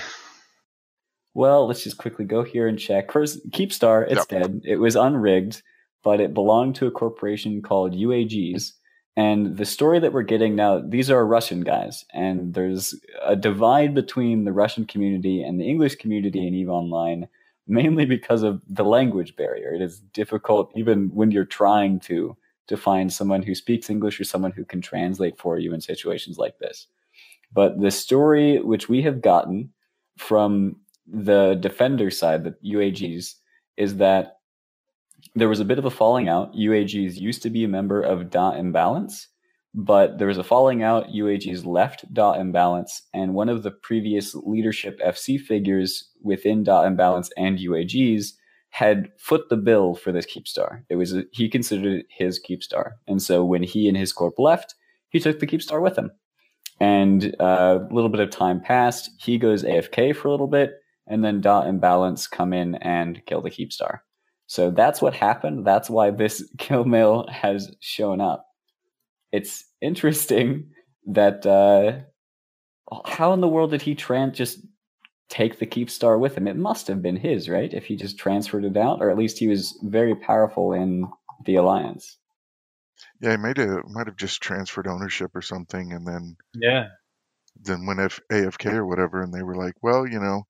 Well, 1.34 1.66
let's 1.66 1.84
just 1.84 1.98
quickly 1.98 2.24
go 2.24 2.42
here 2.42 2.66
and 2.66 2.78
check. 2.78 3.12
First, 3.12 3.50
Keepstar, 3.50 4.04
it's 4.04 4.14
yep. 4.14 4.28
dead. 4.28 4.62
It 4.64 4.76
was 4.76 4.96
unrigged, 4.96 5.62
but 6.02 6.20
it 6.20 6.34
belonged 6.34 6.74
to 6.76 6.86
a 6.86 6.90
corporation 6.90 7.62
called 7.62 7.94
UAGs. 7.94 8.72
And 9.16 9.56
the 9.56 9.66
story 9.66 9.98
that 9.98 10.12
we're 10.12 10.22
getting 10.22 10.56
now, 10.56 10.80
these 10.80 11.10
are 11.10 11.26
Russian 11.26 11.60
guys, 11.60 12.04
and 12.14 12.54
there's 12.54 12.94
a 13.22 13.36
divide 13.36 13.94
between 13.94 14.44
the 14.44 14.52
Russian 14.52 14.86
community 14.86 15.42
and 15.42 15.60
the 15.60 15.68
English 15.68 15.96
community 15.96 16.46
in 16.46 16.54
EVE 16.54 16.68
Online, 16.68 17.28
mainly 17.66 18.06
because 18.06 18.42
of 18.42 18.62
the 18.68 18.84
language 18.84 19.36
barrier. 19.36 19.74
It 19.74 19.82
is 19.82 20.00
difficult, 20.00 20.72
even 20.74 21.10
when 21.12 21.32
you're 21.32 21.44
trying 21.44 22.00
to, 22.00 22.36
to 22.68 22.76
find 22.76 23.12
someone 23.12 23.42
who 23.42 23.54
speaks 23.54 23.90
English 23.90 24.20
or 24.20 24.24
someone 24.24 24.52
who 24.52 24.64
can 24.64 24.80
translate 24.80 25.38
for 25.38 25.58
you 25.58 25.74
in 25.74 25.80
situations 25.80 26.38
like 26.38 26.58
this. 26.58 26.86
But 27.52 27.80
the 27.80 27.90
story 27.90 28.60
which 28.60 28.88
we 28.88 29.02
have 29.02 29.22
gotten 29.22 29.70
from 30.18 30.76
the 31.06 31.56
defender 31.60 32.10
side, 32.10 32.44
the 32.44 32.54
UAGs, 32.64 33.34
is 33.76 33.96
that 33.96 34.36
there 35.34 35.48
was 35.48 35.60
a 35.60 35.64
bit 35.64 35.78
of 35.78 35.84
a 35.84 35.90
falling 35.90 36.28
out. 36.28 36.54
UAGs 36.54 37.16
used 37.16 37.42
to 37.42 37.50
be 37.50 37.64
a 37.64 37.68
member 37.68 38.00
of 38.00 38.30
Dot 38.30 38.56
Imbalance, 38.56 39.28
but 39.74 40.18
there 40.18 40.28
was 40.28 40.38
a 40.38 40.44
falling 40.44 40.82
out. 40.82 41.08
UAGs 41.08 41.64
left 41.66 42.12
Dot 42.12 42.40
Imbalance, 42.40 43.02
and 43.12 43.34
one 43.34 43.48
of 43.48 43.62
the 43.62 43.70
previous 43.70 44.34
leadership 44.34 45.00
FC 45.00 45.38
figures 45.40 46.08
within 46.22 46.62
Dot 46.64 46.86
Imbalance 46.86 47.30
and 47.36 47.58
UAGs 47.58 48.32
had 48.70 49.08
foot 49.18 49.48
the 49.48 49.56
bill 49.56 49.94
for 49.94 50.12
this 50.12 50.26
Keepstar. 50.26 50.84
It 50.88 50.96
was 50.96 51.14
a, 51.14 51.24
he 51.32 51.48
considered 51.48 52.00
it 52.00 52.06
his 52.08 52.40
Keepstar, 52.40 52.92
and 53.06 53.20
so 53.20 53.44
when 53.44 53.62
he 53.62 53.88
and 53.88 53.96
his 53.96 54.12
corp 54.12 54.38
left, 54.38 54.74
he 55.08 55.18
took 55.18 55.40
the 55.40 55.46
Keepstar 55.46 55.82
with 55.82 55.98
him. 55.98 56.12
And 56.80 57.36
uh, 57.38 57.80
a 57.90 57.94
little 57.94 58.08
bit 58.08 58.20
of 58.20 58.30
time 58.30 58.60
passed. 58.60 59.10
He 59.18 59.36
goes 59.38 59.62
AFK 59.64 60.16
for 60.16 60.28
a 60.28 60.30
little 60.30 60.46
bit 60.46 60.80
and 61.10 61.24
then 61.24 61.40
Dot 61.40 61.66
Imbalance 61.66 62.28
come 62.28 62.52
in 62.54 62.76
and 62.76 63.20
kill 63.26 63.42
the 63.42 63.50
Keepstar. 63.50 63.98
So 64.46 64.70
that's 64.70 65.02
what 65.02 65.12
happened. 65.12 65.66
That's 65.66 65.90
why 65.90 66.10
this 66.10 66.48
kill 66.58 66.84
mail 66.84 67.26
has 67.28 67.74
shown 67.80 68.20
up. 68.20 68.46
It's 69.32 69.64
interesting 69.82 70.70
that 71.06 71.44
uh, 71.44 72.00
how 73.04 73.32
in 73.32 73.40
the 73.40 73.48
world 73.48 73.72
did 73.72 73.82
he 73.82 73.94
tran- 73.94 74.32
just 74.32 74.60
take 75.28 75.58
the 75.58 75.66
Keepstar 75.66 76.18
with 76.18 76.36
him? 76.36 76.46
It 76.46 76.56
must 76.56 76.86
have 76.86 77.02
been 77.02 77.16
his, 77.16 77.48
right? 77.48 77.72
If 77.72 77.84
he 77.84 77.96
just 77.96 78.18
transferred 78.18 78.64
it 78.64 78.76
out, 78.76 79.02
or 79.02 79.10
at 79.10 79.18
least 79.18 79.38
he 79.38 79.48
was 79.48 79.78
very 79.82 80.14
powerful 80.14 80.72
in 80.72 81.08
the 81.44 81.56
alliance. 81.56 82.18
Yeah, 83.20 83.32
he 83.32 83.36
might 83.36 83.56
have 83.56 83.84
might 83.88 84.06
have 84.06 84.16
just 84.16 84.42
transferred 84.42 84.86
ownership 84.86 85.34
or 85.34 85.42
something, 85.42 85.92
and 85.92 86.06
then 86.06 86.36
yeah, 86.54 86.88
then 87.62 87.86
went 87.86 88.00
F- 88.00 88.20
AFK 88.30 88.72
or 88.72 88.86
whatever, 88.86 89.22
and 89.22 89.32
they 89.32 89.42
were 89.42 89.56
like, 89.56 89.74
well, 89.82 90.06
you 90.06 90.20
know, 90.20 90.46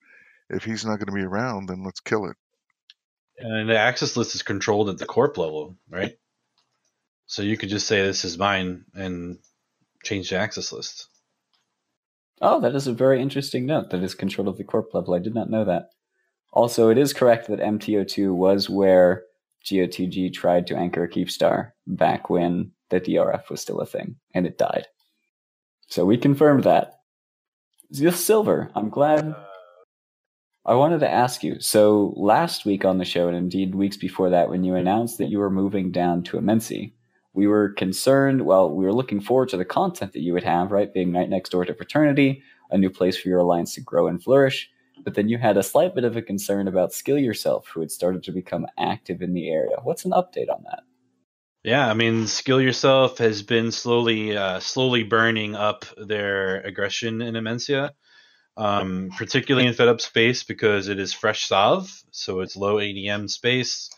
if 0.49 0.65
he's 0.65 0.85
not 0.85 0.97
going 0.97 1.07
to 1.07 1.13
be 1.13 1.23
around, 1.23 1.69
then 1.69 1.85
let's 1.85 2.01
kill 2.01 2.27
it. 2.27 2.37
And 3.39 3.69
the 3.69 3.79
access 3.79 4.17
list 4.17 4.35
is 4.35 4.43
controlled 4.43 4.91
at 4.91 4.99
the 4.99 5.07
corp 5.07 5.39
level, 5.39 5.77
right? 5.89 6.19
So 7.27 7.43
you 7.43 7.57
could 7.57 7.69
just 7.69 7.87
say 7.87 8.03
this 8.03 8.25
is 8.25 8.37
mine 8.37 8.85
and 8.95 9.39
change 10.05 10.31
the 10.31 10.37
access 10.37 10.73
list. 10.73 11.09
Oh, 12.43 12.61
that 12.61 12.75
is 12.75 12.87
a 12.87 12.93
very 12.93 13.21
interesting 13.21 13.67
note 13.67 13.91
that 13.91 14.03
is 14.03 14.15
controlled 14.15 14.49
at 14.49 14.57
the 14.57 14.65
corp 14.65 14.93
level. 14.95 15.15
I 15.15 15.19
did 15.21 15.35
not 15.35 15.51
know 15.51 15.65
that. 15.65 15.91
Also, 16.53 16.91
it 16.91 16.99
is 16.99 17.13
correct 17.13 17.49
that 17.49 17.61
MTO2 17.61 18.35
was 18.35 18.69
where 18.69 19.23
GOTG 19.64 20.33
tried 20.33 20.66
to 20.68 20.77
anchor 20.77 21.05
a 21.05 21.09
Keepstar 21.09 21.73
back 21.87 22.31
when 22.31 22.73
the 22.88 23.01
DRF 23.01 23.51
was 23.51 23.61
still 23.61 23.81
a 23.81 23.87
thing, 23.87 24.16
and 24.35 24.46
it 24.46 24.59
died. 24.59 24.87
So 25.88 26.05
we 26.05 26.16
confirmed 26.16 26.64
that. 26.64 26.94
Silver, 27.92 28.70
I'm 28.75 28.88
glad 28.88 29.35
I 30.64 30.75
wanted 30.75 31.01
to 31.01 31.11
ask 31.11 31.42
you. 31.42 31.59
So 31.61 32.14
last 32.16 32.64
week 32.64 32.85
on 32.85 32.99
the 32.99 33.05
show, 33.05 33.29
and 33.29 33.37
indeed 33.37 33.75
weeks 33.75 33.96
before 33.96 34.31
that, 34.31 34.49
when 34.49 34.62
you 34.62 34.75
announced 34.75 35.18
that 35.18 35.29
you 35.29 35.38
were 35.38 35.51
moving 35.51 35.90
down 35.90 36.23
to 36.25 36.38
Immensea, 36.38 36.92
we 37.33 37.46
were 37.46 37.70
concerned. 37.70 38.42
Well, 38.42 38.75
we 38.75 38.85
were 38.85 38.92
looking 38.92 39.20
forward 39.20 39.49
to 39.51 39.57
the 39.57 39.64
content 39.64 40.12
that 40.12 40.23
you 40.23 40.33
would 40.33 40.44
have, 40.44 40.70
right? 40.73 40.92
Being 40.92 41.12
right 41.12 41.29
next 41.29 41.51
door 41.51 41.64
to 41.64 41.75
Fraternity, 41.75 42.42
a 42.70 42.79
new 42.79 42.90
place 42.90 43.16
for 43.16 43.29
your 43.29 43.38
alliance 43.38 43.75
to 43.75 43.81
grow 43.81 44.07
and 44.07 44.23
flourish. 44.23 44.70
But 45.05 45.15
then 45.15 45.29
you 45.29 45.39
had 45.39 45.57
a 45.57 45.63
slight 45.63 45.95
bit 45.95 46.05
of 46.05 46.17
a 46.17 46.23
concern 46.23 46.69
about 46.69 46.93
Skill 46.93 47.19
Yourself, 47.19 47.69
who 47.69 47.81
had 47.81 47.91
started 47.91 48.23
to 48.25 48.33
become 48.33 48.67
active 48.79 49.23
in 49.23 49.33
the 49.35 49.49
area. 49.49 49.77
What's 49.83 50.05
an 50.05 50.13
update 50.13 50.51
on 50.51 50.63
that? 50.65 50.83
Yeah, 51.63 51.89
I 51.89 51.95
mean, 51.95 52.27
Skill 52.27 52.61
Yourself 52.61 53.19
has 53.19 53.43
been 53.43 53.71
slowly, 53.71 54.37
uh, 54.37 54.61
slowly 54.61 55.03
burning 55.03 55.55
up 55.55 55.85
their 55.97 56.61
aggression 56.61 57.21
in 57.21 57.35
Immensea. 57.35 57.91
um, 58.57 59.11
particularly 59.17 59.67
in 59.67 59.75
Fed 59.75 59.89
Up 59.89 60.01
space 60.01 60.45
because 60.45 60.89
it 60.89 60.99
is 60.99 61.13
fresh 61.13 61.47
sov, 61.47 62.03
so 62.11 62.41
it's 62.41 62.57
low 62.57 62.77
ADM 62.77 63.29
space. 63.31 63.91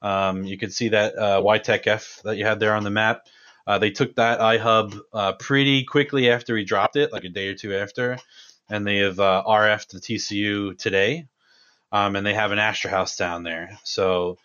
Um, 0.00 0.44
you 0.44 0.56
can 0.56 0.70
see 0.70 0.90
that 0.90 1.18
uh, 1.18 1.40
YTEC-F 1.42 2.20
that 2.24 2.36
you 2.36 2.44
had 2.44 2.60
there 2.60 2.74
on 2.74 2.84
the 2.84 2.90
map. 2.90 3.26
Uh, 3.66 3.78
they 3.78 3.90
took 3.90 4.14
that 4.14 4.38
iHub 4.38 4.96
uh, 5.12 5.32
pretty 5.32 5.82
quickly 5.84 6.30
after 6.30 6.54
we 6.54 6.64
dropped 6.64 6.94
it, 6.94 7.12
like 7.12 7.24
a 7.24 7.28
day 7.28 7.48
or 7.48 7.54
two 7.54 7.74
after, 7.74 8.16
and 8.68 8.86
they 8.86 8.98
have 8.98 9.20
uh, 9.20 9.42
RF 9.46 9.86
to 9.88 9.96
the 9.96 10.02
TCU 10.02 10.78
today, 10.78 11.26
um, 11.92 12.16
and 12.16 12.26
they 12.26 12.34
have 12.34 12.52
an 12.52 12.58
Astrahus 12.58 13.16
down 13.16 13.42
there. 13.42 13.78
So 13.84 14.38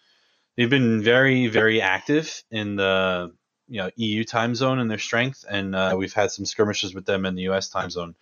they've 0.55 0.69
been 0.69 1.03
very, 1.03 1.47
very 1.47 1.81
active 1.81 2.43
in 2.51 2.75
the 2.75 3.33
you 3.67 3.77
know 3.77 3.89
EU 3.95 4.23
time 4.23 4.55
zone 4.55 4.79
in 4.79 4.87
their 4.87 4.99
strength, 4.99 5.45
and 5.49 5.75
uh, 5.75 5.95
we've 5.97 6.13
had 6.13 6.31
some 6.31 6.45
skirmishes 6.45 6.93
with 6.93 7.05
them 7.05 7.25
in 7.25 7.35
the 7.35 7.43
US 7.43 7.69
time 7.69 7.89
zone. 7.89 8.15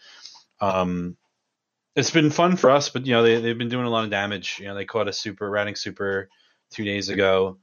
Um, 0.62 1.18
it's 1.96 2.12
been 2.12 2.30
fun 2.30 2.56
for 2.56 2.70
us, 2.70 2.90
but 2.90 3.06
you 3.06 3.14
know 3.14 3.24
they 3.24 3.42
they've 3.42 3.58
been 3.58 3.70
doing 3.70 3.86
a 3.86 3.90
lot 3.90 4.04
of 4.04 4.10
damage. 4.10 4.58
You 4.60 4.68
know 4.68 4.76
they 4.76 4.86
caught 4.86 5.08
a 5.08 5.14
super 5.14 5.50
routing 5.50 5.76
super 5.76 6.30
two 6.72 6.84
days 6.84 7.10
ago. 7.10 7.58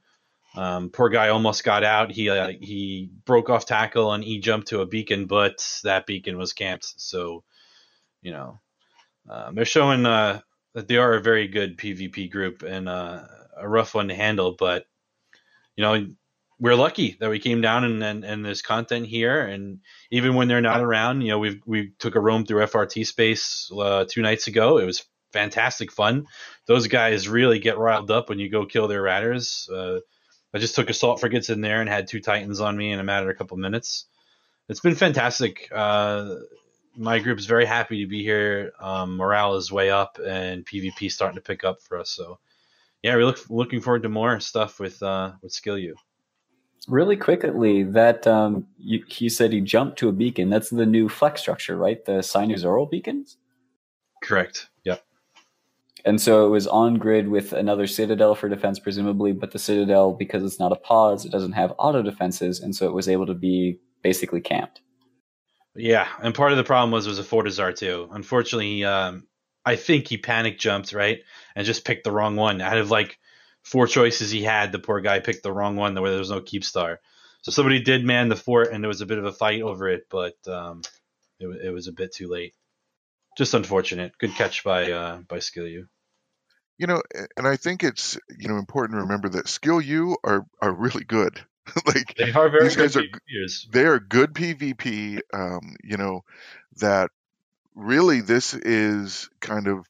Um, 0.55 0.89
poor 0.89 1.09
guy 1.09 1.29
almost 1.29 1.63
got 1.63 1.83
out. 1.83 2.11
He 2.11 2.29
uh, 2.29 2.49
he 2.59 3.09
broke 3.25 3.49
off 3.49 3.65
tackle 3.65 4.13
and 4.13 4.23
he 4.23 4.39
jumped 4.39 4.69
to 4.69 4.81
a 4.81 4.85
beacon, 4.85 5.25
but 5.25 5.65
that 5.83 6.05
beacon 6.05 6.37
was 6.37 6.53
camped. 6.53 6.93
So, 6.97 7.43
you 8.27 8.33
know, 8.33 8.59
um, 9.29 9.55
they're 9.55 9.63
showing 9.63 10.05
uh, 10.05 10.41
that 10.73 10.89
they 10.89 10.97
are 10.97 11.13
a 11.13 11.21
very 11.21 11.47
good 11.47 11.77
PvP 11.77 12.29
group 12.29 12.61
and 12.61 12.89
uh, 12.89 13.23
a 13.55 13.67
rough 13.67 13.95
one 13.95 14.09
to 14.09 14.15
handle. 14.15 14.53
But 14.59 14.85
you 15.77 15.83
know, 15.83 16.07
we're 16.59 16.75
lucky 16.75 17.15
that 17.21 17.29
we 17.29 17.39
came 17.39 17.61
down 17.61 17.85
and, 17.85 18.03
and 18.03 18.25
and 18.25 18.45
there's 18.45 18.61
content 18.61 19.07
here. 19.07 19.45
And 19.45 19.79
even 20.11 20.35
when 20.35 20.49
they're 20.49 20.59
not 20.59 20.81
around, 20.81 21.21
you 21.21 21.29
know, 21.29 21.39
we 21.39 21.61
we 21.65 21.93
took 21.99 22.15
a 22.15 22.19
roam 22.19 22.45
through 22.45 22.65
FRT 22.65 23.07
space 23.07 23.71
uh, 23.77 24.03
two 24.09 24.21
nights 24.21 24.47
ago. 24.47 24.77
It 24.77 24.85
was 24.85 25.05
fantastic 25.31 25.89
fun. 25.89 26.25
Those 26.65 26.87
guys 26.87 27.29
really 27.29 27.59
get 27.59 27.77
riled 27.77 28.11
up 28.11 28.27
when 28.27 28.39
you 28.39 28.49
go 28.49 28.65
kill 28.65 28.89
their 28.89 29.01
ratters. 29.01 29.69
Uh, 29.71 29.99
I 30.53 30.57
just 30.57 30.75
took 30.75 30.89
assault 30.89 31.21
frigates 31.21 31.49
in 31.49 31.61
there 31.61 31.79
and 31.79 31.89
had 31.89 32.07
two 32.07 32.19
titans 32.19 32.59
on 32.59 32.75
me 32.75 32.91
in 32.91 32.99
a 32.99 33.05
matter 33.05 33.29
of 33.29 33.35
a 33.35 33.37
couple 33.37 33.55
minutes. 33.55 34.05
It's 34.67 34.81
been 34.81 34.95
fantastic. 34.95 35.69
Uh, 35.71 36.35
my 36.97 37.19
group 37.19 37.37
is 37.37 37.45
very 37.45 37.65
happy 37.65 38.03
to 38.03 38.09
be 38.09 38.23
here. 38.23 38.73
Um, 38.79 39.17
morale 39.17 39.55
is 39.55 39.71
way 39.71 39.89
up, 39.89 40.19
and 40.25 40.65
PvP 40.65 41.11
starting 41.11 41.35
to 41.35 41.41
pick 41.41 41.63
up 41.63 41.81
for 41.81 41.97
us. 41.97 42.09
So, 42.09 42.39
yeah, 43.03 43.15
we're 43.15 43.25
look, 43.25 43.49
looking 43.49 43.81
forward 43.81 44.03
to 44.03 44.09
more 44.09 44.39
stuff 44.39 44.79
with 44.79 45.01
uh, 45.03 45.33
with 45.41 45.51
Skill 45.51 45.77
U. 45.77 45.95
Really 46.87 47.17
quickly, 47.17 47.83
that 47.83 48.25
um, 48.25 48.65
you, 48.77 49.03
he 49.07 49.29
said 49.29 49.51
he 49.51 49.61
jumped 49.61 49.99
to 49.99 50.09
a 50.09 50.13
beacon. 50.13 50.49
That's 50.49 50.69
the 50.69 50.85
new 50.85 51.09
flex 51.09 51.41
structure, 51.41 51.77
right? 51.77 52.03
The 52.05 52.19
Cynosural 52.19 52.89
beacons. 52.89 53.37
Correct. 54.23 54.67
Yep. 54.83 55.03
And 56.05 56.21
so 56.21 56.45
it 56.45 56.49
was 56.49 56.65
on 56.67 56.95
grid 56.95 57.27
with 57.27 57.51
another 57.51 57.87
Citadel 57.87 58.35
for 58.35 58.47
defense, 58.47 58.79
presumably, 58.79 59.33
but 59.33 59.51
the 59.51 59.59
Citadel, 59.59 60.13
because 60.13 60.43
it's 60.43 60.59
not 60.59 60.71
a 60.71 60.77
POS, 60.77 61.25
it 61.25 61.31
doesn't 61.31 61.51
have 61.51 61.73
auto 61.77 62.01
defenses, 62.01 62.61
and 62.61 62.73
so 62.73 62.87
it 62.87 62.93
was 62.93 63.09
able 63.09 63.25
to 63.25 63.33
be 63.33 63.79
basically 64.01 64.39
camped. 64.39 64.81
Yeah, 65.77 66.07
and 66.21 66.33
part 66.33 66.51
of 66.51 66.57
the 66.57 66.63
problem 66.63 66.91
was 66.91 67.07
was 67.07 67.19
a 67.19 67.23
Fortizar 67.23 67.75
too. 67.75 68.09
Unfortunately, 68.11 68.83
um, 68.83 69.27
I 69.63 69.75
think 69.75 70.07
he 70.07 70.17
panic 70.17 70.57
jumped 70.57 70.91
right 70.91 71.19
and 71.55 71.67
just 71.67 71.85
picked 71.85 72.03
the 72.03 72.11
wrong 72.11 72.35
one. 72.35 72.61
Out 72.61 72.79
of 72.79 72.89
like 72.89 73.19
four 73.63 73.85
choices 73.85 74.31
he 74.31 74.43
had, 74.43 74.71
the 74.71 74.79
poor 74.79 75.01
guy 75.01 75.19
picked 75.19 75.43
the 75.43 75.51
wrong 75.51 75.75
one 75.75 75.93
where 75.93 76.09
there 76.09 76.19
was 76.19 76.31
no 76.31 76.41
Keepstar. 76.41 76.97
So 77.41 77.51
somebody 77.51 77.81
did 77.81 78.03
man 78.03 78.29
the 78.29 78.35
fort, 78.35 78.71
and 78.71 78.83
there 78.83 78.89
was 78.89 79.01
a 79.01 79.05
bit 79.05 79.19
of 79.19 79.25
a 79.25 79.31
fight 79.31 79.61
over 79.61 79.87
it, 79.87 80.07
but 80.09 80.35
um, 80.47 80.81
it, 81.39 81.47
it 81.65 81.69
was 81.69 81.87
a 81.87 81.93
bit 81.93 82.11
too 82.11 82.27
late. 82.27 82.55
Just 83.37 83.53
unfortunate. 83.53 84.17
Good 84.17 84.33
catch 84.33 84.63
by 84.63 84.91
uh, 84.91 85.17
by 85.27 85.39
Skill 85.39 85.67
U. 85.67 85.87
You 86.79 86.87
know, 86.87 87.01
and 87.35 87.47
I 87.47 87.55
think 87.55 87.83
it's 87.83 88.17
you 88.35 88.47
know 88.47 88.57
important 88.57 88.97
to 88.97 89.03
remember 89.03 89.29
that 89.29 89.47
Skill 89.47 89.79
U 89.79 90.17
are 90.23 90.43
are 90.59 90.73
really 90.73 91.03
good. 91.03 91.39
like 91.85 92.15
They 92.17 92.31
are 92.31 92.49
very 92.49 92.63
These 92.65 92.75
good 92.75 92.83
guys 92.83 92.97
are- 92.97 93.03
PvPers. 93.03 93.71
they 93.71 93.85
are 93.85 93.99
good 93.99 94.33
PvP. 94.33 95.19
Um, 95.33 95.75
you 95.83 95.97
know 95.97 96.21
that 96.77 97.09
really 97.75 98.21
this 98.21 98.53
is 98.53 99.29
kind 99.41 99.67
of 99.67 99.87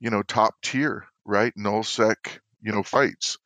you 0.00 0.10
know 0.10 0.22
top 0.22 0.54
tier, 0.62 1.06
right? 1.24 1.52
Null 1.56 1.82
sec, 1.84 2.40
you 2.62 2.72
know 2.72 2.82
fights, 2.82 3.38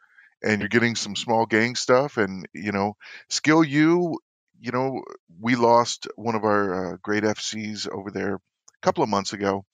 and 0.43 0.61
you're 0.61 0.69
getting 0.69 0.97
some 0.97 1.17
small 1.17 1.47
gang 1.47 1.75
stuff, 1.77 2.17
and 2.17 2.47
you 2.55 2.73
know 2.73 2.97
skill 3.29 3.65
you 3.65 4.19
You 4.61 4.73
know 4.73 5.03
we 5.41 5.55
lost 5.57 6.09
one 6.17 6.35
of 6.35 6.45
our 6.45 6.95
uh, 6.95 6.97
great 7.03 7.25
FCs 7.25 7.89
over 7.91 8.11
there 8.11 8.35
a 8.37 8.41
couple 8.83 9.03
of 9.05 9.09
months 9.11 9.33
ago. 9.33 9.65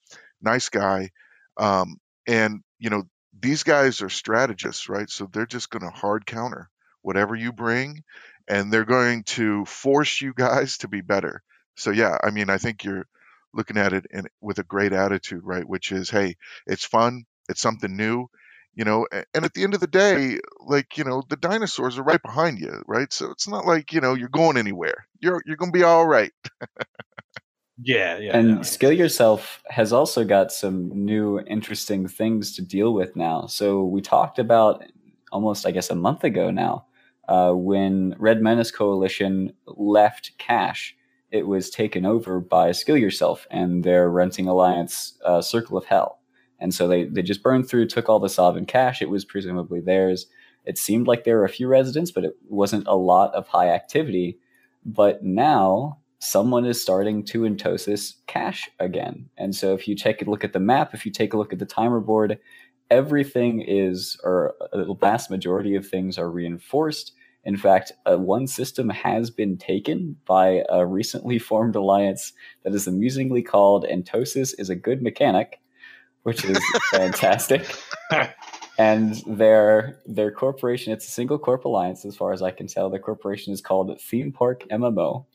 Nice 0.41 0.69
guy, 0.69 1.09
um, 1.57 1.97
and 2.27 2.61
you 2.79 2.89
know 2.89 3.03
these 3.39 3.63
guys 3.63 4.01
are 4.01 4.09
strategists, 4.09 4.89
right? 4.89 5.09
So 5.09 5.27
they're 5.31 5.45
just 5.47 5.69
going 5.69 5.83
to 5.83 5.97
hard 5.97 6.25
counter 6.25 6.69
whatever 7.05 7.35
you 7.35 7.53
bring 7.53 8.03
and 8.47 8.71
they're 8.71 8.85
going 8.85 9.23
to 9.23 9.63
force 9.65 10.21
you 10.21 10.33
guys 10.33 10.77
to 10.77 10.87
be 10.87 11.01
better. 11.01 11.41
So 11.75 11.91
yeah, 11.91 12.17
I 12.23 12.31
mean, 12.31 12.49
I 12.49 12.57
think 12.57 12.83
you're 12.83 13.05
looking 13.53 13.77
at 13.77 13.93
it 13.93 14.05
in, 14.11 14.25
with 14.41 14.59
a 14.59 14.63
great 14.63 14.91
attitude, 14.91 15.41
right? 15.43 15.67
Which 15.67 15.91
is, 15.91 16.09
hey, 16.09 16.35
it's 16.65 16.85
fun, 16.85 17.25
it's 17.47 17.61
something 17.61 17.95
new, 17.95 18.27
you 18.73 18.85
know. 18.85 19.07
And 19.33 19.45
at 19.45 19.53
the 19.53 19.63
end 19.63 19.73
of 19.73 19.81
the 19.81 19.87
day, 19.87 20.39
like 20.65 20.97
you 20.97 21.03
know, 21.03 21.23
the 21.29 21.37
dinosaurs 21.37 21.97
are 21.97 22.03
right 22.03 22.21
behind 22.21 22.59
you, 22.59 22.81
right? 22.87 23.11
So 23.11 23.31
it's 23.31 23.47
not 23.47 23.65
like 23.65 23.93
you 23.93 24.01
know 24.01 24.13
you're 24.13 24.29
going 24.29 24.57
anywhere. 24.57 25.07
You're 25.19 25.41
you're 25.45 25.57
gonna 25.57 25.71
be 25.71 25.83
all 25.83 26.07
right. 26.07 26.31
Yeah, 27.81 28.17
yeah. 28.19 28.37
and 28.37 28.55
no, 28.55 28.61
Skill 28.61 28.93
Yourself 28.93 29.61
has 29.67 29.91
also 29.91 30.23
got 30.23 30.51
some 30.51 31.05
new 31.05 31.41
interesting 31.41 32.07
things 32.07 32.55
to 32.55 32.61
deal 32.61 32.93
with 32.93 33.17
now. 33.17 33.47
So 33.47 33.83
we 33.83 34.01
talked 34.01 34.39
about 34.39 34.85
almost, 35.31 35.65
I 35.65 35.71
guess, 35.71 35.89
a 35.89 35.95
month 35.95 36.23
ago 36.23 36.51
now, 36.51 36.85
uh, 37.27 37.53
when 37.53 38.15
Red 38.17 38.41
Menace 38.41 38.71
Coalition 38.71 39.53
left 39.65 40.31
Catch, 40.37 40.95
it 41.31 41.47
was 41.47 41.69
taken 41.69 42.05
over 42.05 42.39
by 42.39 42.71
Skill 42.71 42.97
Yourself 42.97 43.47
and 43.51 43.83
their 43.83 44.09
renting 44.09 44.47
alliance, 44.47 45.17
uh, 45.25 45.41
Circle 45.41 45.77
of 45.77 45.85
Hell. 45.85 46.19
And 46.59 46.73
so 46.73 46.87
they, 46.87 47.05
they 47.05 47.21
just 47.21 47.43
burned 47.43 47.67
through, 47.67 47.87
took 47.87 48.07
all 48.07 48.19
the 48.19 48.29
Sovereign 48.29 48.65
Catch. 48.65 49.01
It 49.01 49.09
was 49.09 49.25
presumably 49.25 49.81
theirs. 49.81 50.27
It 50.65 50.77
seemed 50.77 51.07
like 51.07 51.23
there 51.23 51.37
were 51.37 51.45
a 51.45 51.49
few 51.49 51.67
residents, 51.67 52.11
but 52.11 52.23
it 52.23 52.35
wasn't 52.47 52.87
a 52.87 52.95
lot 52.95 53.33
of 53.33 53.47
high 53.47 53.69
activity. 53.69 54.39
But 54.85 55.23
now 55.23 55.99
someone 56.19 56.65
is 56.65 56.81
starting 56.81 57.23
to 57.25 57.41
Entosis 57.41 58.15
Catch 58.27 58.69
again. 58.79 59.29
And 59.37 59.55
so 59.55 59.73
if 59.73 59.87
you 59.87 59.95
take 59.95 60.21
a 60.21 60.29
look 60.29 60.43
at 60.43 60.53
the 60.53 60.59
map, 60.59 60.93
if 60.93 61.05
you 61.05 61.11
take 61.11 61.33
a 61.33 61.37
look 61.37 61.53
at 61.53 61.59
the 61.59 61.65
timer 61.65 61.99
board, 61.99 62.39
everything 62.89 63.61
is, 63.61 64.19
or 64.23 64.55
a 64.71 64.93
vast 64.93 65.29
majority 65.29 65.75
of 65.75 65.87
things 65.87 66.17
are 66.17 66.29
reinforced. 66.31 67.13
In 67.45 67.57
fact, 67.57 67.91
uh, 68.05 68.17
one 68.17 68.47
system 68.47 68.89
has 68.89 69.29
been 69.29 69.57
taken 69.57 70.17
by 70.25 70.63
a 70.69 70.85
recently 70.85 71.37
formed 71.37 71.75
alliance 71.75 72.33
that 72.63 72.73
is 72.73 72.87
amusingly 72.87 73.43
called 73.43 73.85
Entosis 73.85 74.55
is 74.57 74.69
a 74.69 74.75
good 74.75 75.01
mechanic, 75.03 75.59
which 76.23 76.43
is 76.43 76.59
fantastic. 76.91 77.63
And 78.77 79.21
their 79.27 79.99
their 80.05 80.31
corporation, 80.31 80.91
it's 80.91 81.07
a 81.07 81.11
single 81.11 81.37
corp 81.37 81.65
alliance 81.65 82.03
as 82.03 82.15
far 82.15 82.33
as 82.33 82.41
I 82.41 82.51
can 82.51 82.67
tell. 82.67 82.89
Their 82.89 82.99
corporation 82.99 83.53
is 83.53 83.61
called 83.61 83.97
Theme 84.01 84.31
Park 84.31 84.63
MMO 84.69 85.25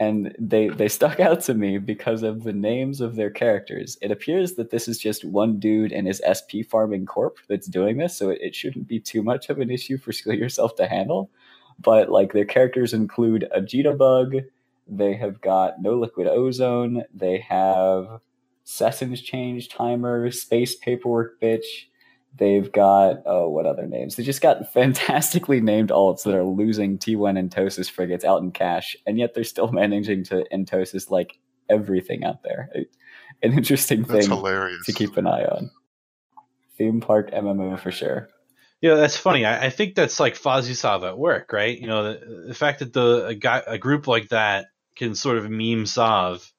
and 0.00 0.34
they 0.38 0.68
they 0.70 0.88
stuck 0.88 1.20
out 1.20 1.42
to 1.42 1.54
me 1.54 1.78
because 1.78 2.22
of 2.22 2.42
the 2.42 2.54
names 2.54 3.00
of 3.00 3.14
their 3.14 3.30
characters. 3.30 3.98
It 4.00 4.10
appears 4.10 4.54
that 4.54 4.70
this 4.70 4.88
is 4.88 4.98
just 4.98 5.24
one 5.24 5.60
dude 5.60 5.92
and 5.92 6.06
his 6.06 6.22
SP 6.24 6.64
farming 6.68 7.06
corp 7.06 7.36
that's 7.48 7.68
doing 7.68 7.98
this, 7.98 8.16
so 8.16 8.30
it, 8.30 8.38
it 8.40 8.54
shouldn't 8.54 8.88
be 8.88 8.98
too 8.98 9.22
much 9.22 9.50
of 9.50 9.60
an 9.60 9.70
issue 9.70 9.98
for 9.98 10.10
skill 10.20 10.34
yourself 10.34 10.74
to 10.76 10.88
handle. 10.88 11.30
But 11.78 12.10
like 12.10 12.32
their 12.32 12.46
characters 12.46 12.92
include 12.94 13.48
a 13.52 13.92
Bug, 13.92 14.36
they 14.88 15.14
have 15.14 15.40
got 15.40 15.80
no 15.80 15.94
liquid 15.94 16.26
ozone, 16.26 17.04
they 17.14 17.38
have 17.38 18.20
Sessions 18.64 19.20
change 19.20 19.68
timer, 19.68 20.30
space 20.30 20.76
paperwork 20.76 21.40
bitch. 21.40 21.86
They've 22.36 22.70
got 22.70 23.22
oh 23.26 23.48
what 23.48 23.66
other 23.66 23.86
names? 23.86 24.16
They 24.16 24.22
just 24.22 24.40
got 24.40 24.72
fantastically 24.72 25.60
named 25.60 25.90
alts 25.90 26.24
that 26.24 26.34
are 26.34 26.44
losing 26.44 26.98
T1 26.98 27.38
Entosis 27.38 27.90
frigates 27.90 28.24
out 28.24 28.42
in 28.42 28.52
Catch, 28.52 28.96
and 29.06 29.18
yet 29.18 29.34
they're 29.34 29.44
still 29.44 29.72
managing 29.72 30.24
to 30.24 30.46
Entosis 30.52 31.10
like 31.10 31.38
everything 31.68 32.24
out 32.24 32.42
there. 32.42 32.70
An 33.42 33.52
interesting 33.52 34.02
That's 34.02 34.26
thing 34.26 34.36
hilarious. 34.36 34.84
to 34.86 34.92
keep 34.92 35.16
an 35.16 35.26
eye 35.26 35.44
on. 35.44 35.70
Theme 36.76 37.00
park 37.00 37.30
MMO 37.30 37.78
for 37.78 37.90
sure. 37.90 38.28
Yeah, 38.80 38.94
that's 38.94 39.16
funny. 39.16 39.44
I, 39.44 39.66
I 39.66 39.70
think 39.70 39.94
that's 39.94 40.18
like 40.18 40.34
Fozzie 40.34 41.06
at 41.06 41.18
work, 41.18 41.52
right? 41.52 41.78
You 41.78 41.86
know, 41.86 42.14
the, 42.14 42.44
the 42.48 42.54
fact 42.54 42.78
that 42.78 42.92
the 42.94 43.26
a, 43.26 43.34
guy, 43.34 43.62
a 43.66 43.76
group 43.76 44.06
like 44.06 44.30
that 44.30 44.68
can 44.96 45.14
sort 45.14 45.36
of 45.36 45.50
meme 45.50 45.84
sov 45.84 46.50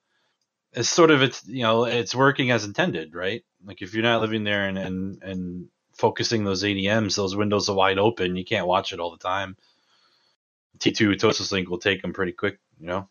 is 0.73 0.87
sort 0.87 1.11
of 1.11 1.21
it's 1.21 1.45
you 1.47 1.63
know 1.63 1.85
it's 1.85 2.15
working 2.15 2.51
as 2.51 2.63
intended, 2.63 3.15
right? 3.15 3.43
Like 3.65 3.81
if 3.81 3.93
you're 3.93 4.03
not 4.03 4.21
living 4.21 4.43
there 4.43 4.67
and 4.67 4.77
and 4.77 5.23
and 5.23 5.67
focusing 5.93 6.43
those 6.43 6.63
ADMs, 6.63 7.15
those 7.15 7.35
windows 7.35 7.69
are 7.69 7.75
wide 7.75 7.99
open. 7.99 8.35
You 8.35 8.45
can't 8.45 8.67
watch 8.67 8.91
it 8.93 8.99
all 8.99 9.11
the 9.11 9.17
time. 9.17 9.55
T2 10.79 11.15
Tosis 11.19 11.51
Link 11.51 11.69
will 11.69 11.77
take 11.77 12.01
them 12.01 12.13
pretty 12.13 12.31
quick, 12.31 12.59
you 12.79 12.87
know. 12.87 13.07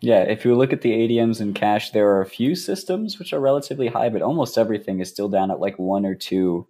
Yeah, 0.00 0.20
if 0.20 0.44
you 0.44 0.54
look 0.54 0.72
at 0.72 0.82
the 0.82 0.92
ADMs 0.92 1.40
and 1.40 1.54
Catch, 1.54 1.92
there 1.92 2.08
are 2.10 2.20
a 2.20 2.26
few 2.26 2.54
systems 2.54 3.18
which 3.18 3.32
are 3.32 3.40
relatively 3.40 3.88
high, 3.88 4.10
but 4.10 4.22
almost 4.22 4.58
everything 4.58 5.00
is 5.00 5.08
still 5.08 5.28
down 5.28 5.50
at 5.50 5.60
like 5.60 5.78
one 5.78 6.04
or 6.04 6.14
two 6.14 6.66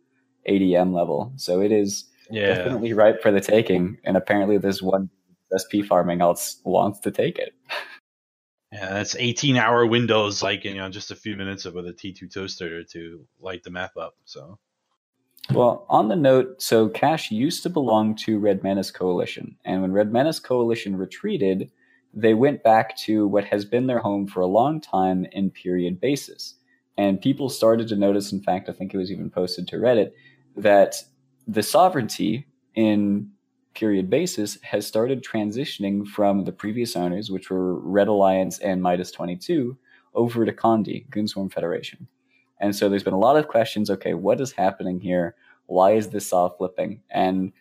ADM 0.49 0.95
level. 0.95 1.33
So 1.37 1.61
it 1.61 1.73
is 1.73 2.05
Yeah. 2.31 2.55
definitely 2.55 2.93
ripe 2.93 3.21
for 3.23 3.33
the 3.33 3.41
taking. 3.41 3.99
And 4.05 4.17
apparently, 4.17 4.57
there's 4.59 4.83
one 4.83 5.11
SP 5.53 5.83
farming 5.87 6.21
else 6.21 6.61
wants 6.65 7.01
to 7.01 7.11
take 7.11 7.39
it. 7.39 7.55
Yeah, 8.75 8.93
that's 8.93 9.15
18 9.15 9.57
hour 9.57 9.87
windows, 9.87 10.43
like 10.43 10.65
you 10.65 10.75
know, 10.75 10.89
just 10.89 11.13
a 11.13 11.17
few 11.17 11.37
minutes 11.37 11.65
with 11.65 11.87
a 11.87 11.93
T2 11.93 12.33
toaster 12.33 12.83
to 12.83 13.25
light 13.41 13.63
the 13.63 13.71
map 13.71 13.97
up. 13.97 14.17
So 14.25 14.59
Well, 15.53 15.87
on 15.89 16.09
the 16.09 16.17
note, 16.17 16.61
so 16.61 16.89
Catch 16.89 17.31
used 17.31 17.63
to 17.63 17.71
belong 17.71 18.17
to 18.17 18.41
Red 18.41 18.65
Menace 18.65 18.91
Coalition, 18.91 19.57
and 19.65 19.81
when 19.81 19.93
Red 19.93 20.13
Menace 20.13 20.41
Coalition 20.41 20.97
retreated, 20.97 21.71
they 22.13 22.35
went 22.35 22.65
back 22.65 22.97
to 22.99 23.29
what 23.29 23.45
has 23.45 23.65
been 23.65 23.87
their 23.87 24.01
home 24.01 24.27
for 24.27 24.41
a 24.41 24.47
long 24.47 24.81
time 24.81 25.25
in 25.31 25.53
period 25.53 26.01
basis. 26.01 26.57
And 26.97 27.21
people 27.21 27.51
started 27.51 27.87
to 27.89 27.97
notice, 27.97 28.33
in 28.33 28.41
fact, 28.41 28.69
I 28.69 28.73
think 28.73 28.93
it 28.93 28.99
was 28.99 29.13
even 29.13 29.31
posted 29.31 29.69
to 29.69 29.77
Reddit, 29.77 30.11
that 30.57 30.97
the 31.47 31.63
sovereignty 31.63 32.49
in 32.75 33.31
period 33.75 34.09
basis 34.11 34.59
has 34.63 34.87
started 34.87 35.25
transitioning 35.25 36.07
from 36.07 36.45
the 36.45 36.53
previous 36.53 36.97
owners, 36.97 37.31
which 37.31 37.51
were 37.51 37.79
Red 37.81 38.09
Alliance 38.09 38.59
and 38.59 38.83
Midas 38.83 39.11
22, 39.11 39.77
over 40.15 40.45
to 40.45 40.53
Condi, 40.53 41.09
Goonswarm 41.09 41.53
Federation. 41.53 42.09
And 42.61 42.75
so 42.75 42.89
there's 42.89 43.03
been 43.03 43.13
a 43.13 43.19
lot 43.19 43.37
of 43.37 43.49
questions. 43.49 43.91
Okay, 43.91 44.15
what 44.15 44.41
is 44.41 44.53
happening 44.53 45.01
here? 45.01 45.35
Why 45.67 45.93
is 45.93 46.09
this 46.09 46.29
sov 46.29 46.57
flipping? 46.57 47.01
And 47.11 47.53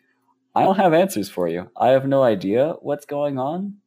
I 0.56 0.64
don't 0.64 0.78
have 0.78 0.94
answers 0.94 1.30
for 1.30 1.48
you. 1.48 1.70
I 1.76 1.90
have 1.90 2.08
no 2.08 2.24
idea 2.24 2.76
what's 2.82 3.06
going 3.06 3.40
on. 3.40 3.78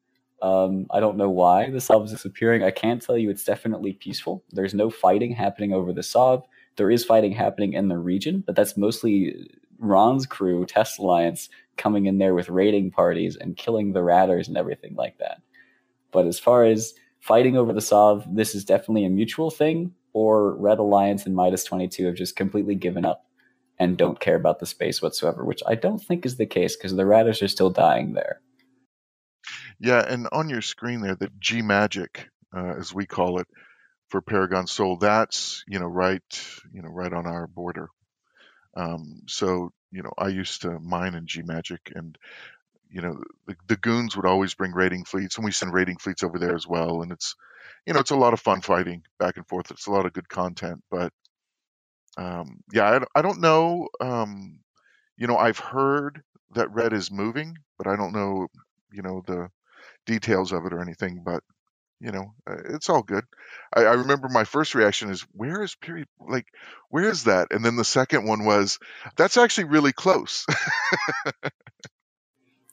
Um, 0.43 0.87
I 0.91 1.01
don't 1.01 1.17
know 1.17 1.31
why 1.31 1.71
the 1.71 1.81
Sov 1.81 2.05
is 2.05 2.11
disappearing. 2.11 2.63
I 2.63 2.71
can't 2.71 3.01
tell 3.01 3.17
you 3.17 3.31
it's 3.31 3.45
definitely 3.45 3.95
peaceful. 3.95 4.45
There's 4.51 4.75
no 4.75 4.91
fighting 4.91 5.33
happening 5.33 5.73
over 5.73 5.93
the 5.93 6.03
Sov. 6.03 6.45
There 6.77 6.91
is 6.91 7.05
fighting 7.05 7.33
happening 7.33 7.73
in 7.73 7.89
the 7.89 7.99
region, 7.99 8.43
but 8.47 8.55
that's 8.55 8.77
mostly 8.77 9.49
Ron's 9.79 10.27
crew, 10.27 10.67
Test 10.67 10.99
Alliance, 10.99 11.49
coming 11.77 12.07
in 12.07 12.19
there 12.19 12.35
with 12.35 12.49
raiding 12.49 12.91
parties 12.91 13.37
and 13.37 13.57
killing 13.57 13.93
the 13.93 14.03
Ratters 14.03 14.49
and 14.49 14.57
everything 14.57 14.95
like 14.95 15.19
that. 15.19 15.41
But 16.13 16.27
as 16.27 16.39
far 16.39 16.65
as 16.65 16.95
fighting 17.21 17.57
over 17.57 17.73
the 17.73 17.81
Sov, 17.81 18.27
this 18.35 18.55
is 18.55 18.65
definitely 18.65 19.05
a 19.05 19.11
mutual 19.11 19.51
thing, 19.51 19.95
or 20.13 20.55
Red 20.57 20.79
Alliance 20.79 21.27
and 21.27 21.35
Midas 21.35 21.65
22 21.65 22.07
have 22.07 22.15
just 22.15 22.37
completely 22.37 22.75
given 22.75 23.05
up 23.05 23.27
and 23.79 23.99
don't 23.99 24.21
care 24.21 24.37
about 24.37 24.59
the 24.59 24.67
space 24.67 25.03
whatsoever, 25.03 25.45
which 25.45 25.63
I 25.67 25.75
don't 25.75 26.03
think 26.03 26.25
is 26.25 26.37
the 26.37 26.47
case 26.47 26.77
because 26.77 26.95
the 26.95 27.07
Ratters 27.07 27.43
are 27.43 27.49
still 27.49 27.71
dying 27.71 28.15
there. 28.15 28.41
Yeah, 29.79 30.05
and 30.07 30.29
on 30.33 30.49
your 30.49 30.63
screen 30.63 31.03
there, 31.03 31.17
the 31.17 31.31
G 31.39 31.61
Magic, 31.61 32.29
uh, 32.57 32.75
as 32.79 32.95
we 32.95 33.07
call 33.07 33.41
it, 33.41 33.47
for 34.09 34.23
Paragon 34.23 34.67
Soul, 34.67 34.97
that's 34.97 35.65
you 35.69 35.79
know 35.79 35.87
right, 35.87 36.23
you 36.73 36.81
know 36.81 36.89
right 36.89 37.13
on 37.13 37.27
our 37.27 37.47
border. 37.47 37.89
Um, 38.77 39.23
so 39.27 39.73
you 39.97 40.03
know, 40.05 40.13
I 40.19 40.29
used 40.29 40.63
to 40.63 40.81
mine 40.81 41.15
in 41.17 41.27
G 41.27 41.43
Magic, 41.43 41.93
and 41.97 42.19
you 42.91 43.03
know 43.03 43.23
the, 43.47 43.57
the 43.69 43.77
goons 43.79 44.17
would 44.17 44.27
always 44.27 44.55
bring 44.55 44.73
raiding 44.73 45.05
fleets, 45.05 45.37
and 45.37 45.45
we 45.45 45.53
send 45.53 45.75
raiding 45.75 45.99
fleets 45.99 46.23
over 46.25 46.39
there 46.39 46.57
as 46.57 46.67
well. 46.67 47.03
And 47.03 47.13
it's 47.13 47.35
you 47.87 47.95
know 47.95 48.01
it's 48.01 48.13
a 48.13 48.17
lot 48.17 48.35
of 48.35 48.41
fun 48.41 48.63
fighting 48.63 49.05
back 49.19 49.37
and 49.39 49.49
forth. 49.49 49.71
It's 49.73 49.89
a 49.89 49.93
lot 49.93 50.07
of 50.07 50.15
good 50.15 50.29
content, 50.29 50.83
but 50.91 51.13
um, 52.17 52.61
yeah, 52.73 52.99
I, 53.15 53.19
I 53.19 53.23
don't 53.23 53.41
know. 53.41 53.89
Um, 54.01 54.59
you 55.19 55.27
know, 55.27 55.37
I've 55.39 55.59
heard 55.59 56.23
that 56.55 56.73
Red 56.73 56.93
is 56.93 57.13
moving, 57.13 57.57
but 57.79 57.87
I 57.89 57.97
don't 57.97 58.13
know, 58.15 58.49
you 58.93 59.03
know, 59.03 59.23
the 59.27 59.51
details 60.07 60.53
of 60.53 60.67
it 60.67 60.75
or 60.75 60.81
anything. 60.83 61.23
But 61.25 61.43
you 62.01 62.13
know, 62.13 62.35
uh, 62.49 62.57
it's 62.75 62.89
all 62.89 63.03
good. 63.03 63.25
I, 63.75 63.85
I 63.85 63.93
remember 63.95 64.29
my 64.29 64.45
first 64.45 64.75
reaction 64.75 65.11
is, 65.11 65.23
"Where 65.33 65.63
is 65.63 65.75
period? 65.75 66.09
Like, 66.21 66.47
where 66.91 67.09
is 67.09 67.25
that?" 67.25 67.49
And 67.51 67.65
then 67.65 67.77
the 67.77 67.85
second 67.85 68.27
one 68.27 68.45
was, 68.45 68.79
"That's 69.17 69.37
actually 69.37 69.65
really 69.65 69.93
close." 69.93 70.47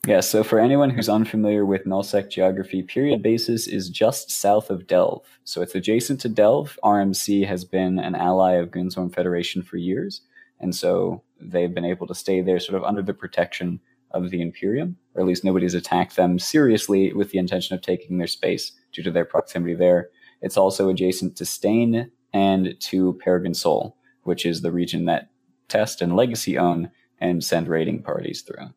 Yeah, 0.06 0.20
so 0.20 0.44
for 0.44 0.58
anyone 0.58 0.90
who's 0.90 1.08
unfamiliar 1.08 1.64
with 1.64 1.86
nullsec 1.86 2.30
geography, 2.30 2.82
period 2.82 3.22
basis 3.22 3.66
is 3.66 3.88
just 3.88 4.30
south 4.30 4.68
of 4.68 4.86
Delve. 4.86 5.24
So 5.44 5.62
it's 5.62 5.74
adjacent 5.74 6.20
to 6.20 6.28
Delve. 6.28 6.78
RMC 6.84 7.46
has 7.46 7.64
been 7.64 7.98
an 7.98 8.14
ally 8.14 8.52
of 8.52 8.70
Goonswarm 8.70 9.14
Federation 9.14 9.62
for 9.62 9.78
years, 9.78 10.20
and 10.60 10.74
so 10.74 11.22
they've 11.40 11.72
been 11.72 11.86
able 11.86 12.06
to 12.08 12.14
stay 12.14 12.42
there 12.42 12.60
sort 12.60 12.76
of 12.76 12.84
under 12.84 13.00
the 13.00 13.14
protection 13.14 13.80
of 14.14 14.30
the 14.30 14.40
Imperium, 14.40 14.96
or 15.14 15.20
at 15.20 15.26
least 15.26 15.44
nobody's 15.44 15.74
attacked 15.74 16.16
them 16.16 16.38
seriously 16.38 17.12
with 17.12 17.30
the 17.30 17.38
intention 17.38 17.74
of 17.74 17.82
taking 17.82 18.16
their 18.16 18.26
space 18.26 18.72
due 18.92 19.02
to 19.02 19.10
their 19.10 19.26
proximity 19.26 19.74
there. 19.74 20.08
It's 20.40 20.56
also 20.56 20.88
adjacent 20.88 21.36
to 21.36 21.44
Stain 21.44 22.10
and 22.32 22.74
to 22.80 23.18
Paragon 23.22 23.54
Soul, 23.54 23.96
which 24.22 24.46
is 24.46 24.62
the 24.62 24.72
region 24.72 25.04
that 25.04 25.28
Test 25.68 26.00
and 26.00 26.16
Legacy 26.16 26.56
own 26.56 26.90
and 27.20 27.44
send 27.44 27.68
raiding 27.68 28.02
parties 28.02 28.42
through. 28.42 28.68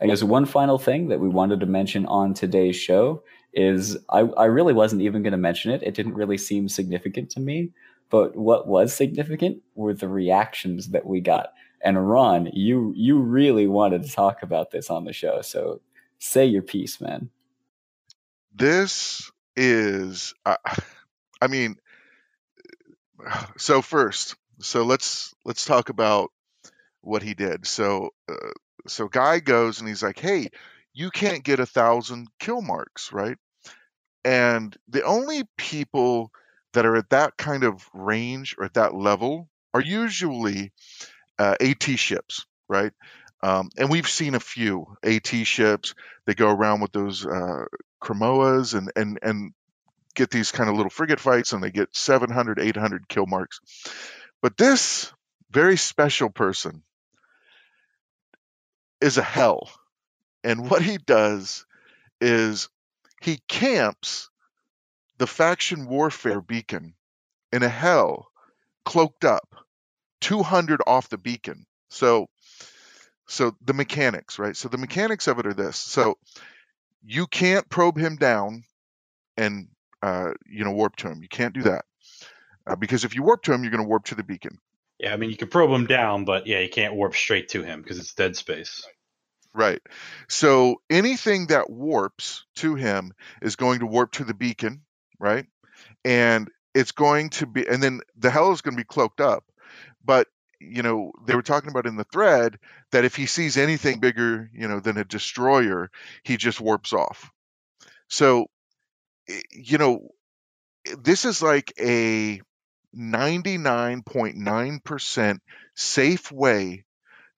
I 0.00 0.06
guess 0.06 0.22
one 0.22 0.46
final 0.46 0.78
thing 0.78 1.08
that 1.08 1.20
we 1.20 1.28
wanted 1.28 1.60
to 1.60 1.66
mention 1.66 2.06
on 2.06 2.32
today's 2.32 2.76
show 2.76 3.22
is 3.52 3.98
I, 4.08 4.20
I 4.20 4.46
really 4.46 4.72
wasn't 4.72 5.02
even 5.02 5.22
going 5.22 5.32
to 5.32 5.38
mention 5.38 5.72
it. 5.72 5.82
It 5.82 5.94
didn't 5.94 6.14
really 6.14 6.38
seem 6.38 6.68
significant 6.68 7.30
to 7.30 7.40
me. 7.40 7.72
But 8.08 8.36
what 8.36 8.66
was 8.66 8.92
significant 8.94 9.62
were 9.74 9.94
the 9.94 10.08
reactions 10.08 10.88
that 10.88 11.06
we 11.06 11.20
got. 11.20 11.52
And 11.82 12.08
Ron, 12.08 12.50
you 12.52 12.92
you 12.96 13.18
really 13.18 13.66
wanted 13.66 14.02
to 14.04 14.10
talk 14.12 14.42
about 14.42 14.70
this 14.70 14.90
on 14.90 15.04
the 15.04 15.12
show. 15.12 15.40
So 15.42 15.80
say 16.18 16.46
your 16.46 16.62
piece, 16.62 17.00
man. 17.00 17.30
this 18.54 19.30
is, 19.56 20.34
uh, 20.46 20.56
I 21.40 21.46
mean, 21.46 21.76
so 23.56 23.82
first, 23.82 24.36
so 24.60 24.84
let's 24.84 25.34
let's 25.44 25.64
talk 25.64 25.88
about 25.88 26.30
what 27.02 27.22
he 27.22 27.34
did. 27.34 27.66
So, 27.66 28.10
uh, 28.30 28.34
so 28.86 29.08
guy 29.08 29.40
goes 29.40 29.80
and 29.80 29.88
he's 29.88 30.02
like, 30.02 30.18
"Hey, 30.18 30.48
you 30.92 31.10
can't 31.10 31.44
get 31.44 31.60
a 31.60 31.66
thousand 31.66 32.28
kill 32.38 32.62
marks, 32.62 33.12
right?" 33.12 33.38
And 34.24 34.76
the 34.88 35.02
only 35.04 35.44
people 35.56 36.30
that 36.72 36.86
are 36.86 36.96
at 36.96 37.10
that 37.10 37.36
kind 37.36 37.64
of 37.64 37.88
range 37.94 38.54
or 38.58 38.64
at 38.64 38.74
that 38.74 38.94
level 38.94 39.48
are 39.74 39.80
usually 39.80 40.72
uh, 41.40 41.54
AT 41.58 41.82
ships, 41.82 42.44
right? 42.68 42.92
Um, 43.42 43.70
and 43.78 43.88
we've 43.88 44.08
seen 44.08 44.34
a 44.34 44.40
few 44.40 44.86
AT 45.02 45.26
ships. 45.26 45.94
They 46.26 46.34
go 46.34 46.50
around 46.50 46.82
with 46.82 46.92
those 46.92 47.24
uh, 47.24 47.64
Chremoas 48.02 48.74
and 48.74 48.92
and 48.94 49.18
and 49.22 49.52
get 50.14 50.30
these 50.30 50.52
kind 50.52 50.68
of 50.68 50.76
little 50.76 50.90
frigate 50.90 51.18
fights, 51.18 51.52
and 51.52 51.62
they 51.62 51.70
get 51.70 51.96
700, 51.96 52.58
800 52.58 53.08
kill 53.08 53.26
marks. 53.26 53.60
But 54.42 54.58
this 54.58 55.10
very 55.50 55.78
special 55.78 56.28
person 56.28 56.82
is 59.00 59.16
a 59.16 59.22
Hel, 59.22 59.70
and 60.44 60.68
what 60.68 60.82
he 60.82 60.98
does 60.98 61.64
is 62.20 62.68
he 63.22 63.40
camps 63.48 64.28
the 65.16 65.26
faction 65.26 65.86
warfare 65.86 66.42
beacon 66.42 66.92
in 67.50 67.62
a 67.62 67.68
Hel 67.68 68.28
cloaked 68.84 69.24
up 69.24 69.54
200 70.20 70.80
off 70.86 71.08
the 71.08 71.18
beacon. 71.18 71.66
So 71.90 72.28
so 73.26 73.54
the 73.64 73.74
mechanics 73.74 74.38
right? 74.38 74.56
So 74.56 74.68
the 74.68 74.78
mechanics 74.78 75.28
of 75.28 75.38
it 75.38 75.46
are 75.46 75.54
this. 75.54 75.76
So 75.76 76.18
you 77.02 77.26
can't 77.26 77.68
probe 77.68 77.96
him 77.96 78.16
down 78.16 78.64
and 79.36 79.68
uh, 80.02 80.32
you 80.46 80.64
know 80.64 80.72
warp 80.72 80.96
to 80.96 81.08
him. 81.08 81.22
You 81.22 81.28
can't 81.28 81.54
do 81.54 81.62
that 81.62 81.84
uh, 82.66 82.76
because 82.76 83.04
if 83.04 83.14
you 83.14 83.22
warp 83.22 83.42
to 83.42 83.52
him 83.52 83.62
you're 83.62 83.72
going 83.72 83.82
to 83.82 83.88
warp 83.88 84.04
to 84.06 84.14
the 84.14 84.24
beacon. 84.24 84.58
Yeah, 84.98 85.12
I 85.12 85.16
mean 85.16 85.30
you 85.30 85.36
can 85.36 85.48
probe 85.48 85.70
him 85.70 85.86
down, 85.86 86.24
but 86.24 86.46
yeah, 86.46 86.60
you 86.60 86.68
can't 86.68 86.94
warp 86.94 87.14
straight 87.14 87.48
to 87.50 87.62
him 87.62 87.82
because 87.82 87.98
it's 87.98 88.14
dead 88.14 88.36
space. 88.36 88.86
right. 89.54 89.80
So 90.28 90.80
anything 90.90 91.46
that 91.46 91.70
warps 91.70 92.44
to 92.56 92.74
him 92.74 93.12
is 93.40 93.56
going 93.56 93.80
to 93.80 93.86
warp 93.86 94.12
to 94.12 94.24
the 94.24 94.34
beacon 94.34 94.82
right? 95.20 95.46
And 96.04 96.50
it's 96.74 96.92
going 96.92 97.30
to 97.30 97.46
be 97.46 97.68
and 97.68 97.80
then 97.80 98.00
the 98.16 98.30
Hel 98.30 98.50
is 98.50 98.62
going 98.62 98.76
to 98.76 98.80
be 98.80 98.86
cloaked 98.86 99.20
up 99.20 99.44
but 100.04 100.28
you 100.60 100.82
know 100.82 101.12
they 101.26 101.34
were 101.34 101.42
talking 101.42 101.70
about 101.70 101.86
in 101.86 101.96
the 101.96 102.04
thread 102.04 102.58
that 102.92 103.04
if 103.04 103.16
he 103.16 103.26
sees 103.26 103.56
anything 103.56 104.00
bigger 104.00 104.50
you 104.52 104.68
know 104.68 104.80
than 104.80 104.96
a 104.98 105.04
destroyer 105.04 105.90
he 106.24 106.36
just 106.36 106.60
warps 106.60 106.92
off. 106.92 107.30
So 108.08 108.46
eh, 109.28 109.40
you 109.52 109.78
know 109.78 110.08
this 110.98 111.24
is 111.24 111.42
like 111.42 111.72
a 111.80 112.40
99.9% 112.96 115.38
safe 115.74 116.32
way 116.32 116.84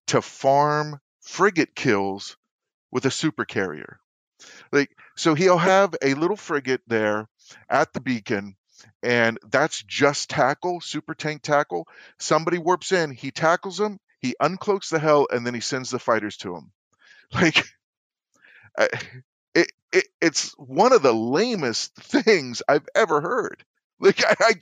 to 0.08 0.22
farm 0.22 0.98
frigate 1.22 1.74
kills 1.74 2.36
with 2.90 3.06
a 3.06 3.10
super 3.10 3.44
carrier. 3.44 3.98
Like 4.72 4.90
so 5.16 5.34
he'll 5.34 5.58
have 5.58 5.94
a 6.02 6.14
little 6.14 6.36
frigate 6.36 6.82
there 6.86 7.28
at 7.68 7.92
the 7.92 8.00
beacon 8.00 8.56
and 9.02 9.38
that's 9.50 9.82
just 9.84 10.30
tackle 10.30 10.80
super 10.80 11.14
tank 11.14 11.42
tackle 11.42 11.86
somebody 12.18 12.58
warps 12.58 12.92
in 12.92 13.10
he 13.10 13.30
tackles 13.30 13.80
him 13.80 13.98
he 14.20 14.34
uncloaks 14.40 14.90
the 14.90 14.98
Hel 14.98 15.26
and 15.30 15.46
then 15.46 15.54
he 15.54 15.60
sends 15.60 15.90
the 15.90 15.98
fighters 15.98 16.36
to 16.38 16.56
him 16.56 16.72
like 17.34 17.64
I- 18.78 18.88
it 19.54 19.72
it, 19.92 20.08
it's 20.20 20.52
one 20.58 20.92
of 20.92 21.02
the 21.02 21.12
lamest 21.12 21.94
things 21.96 22.62
I've 22.68 22.88
ever 22.94 23.20
heard. 23.20 23.64
Like 24.02 24.24
I, 24.26 24.34
I, 24.40 24.52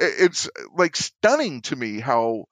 it's 0.00 0.50
like 0.74 0.96
stunning 0.96 1.62
to 1.62 1.76
me 1.76 2.00
how 2.00 2.46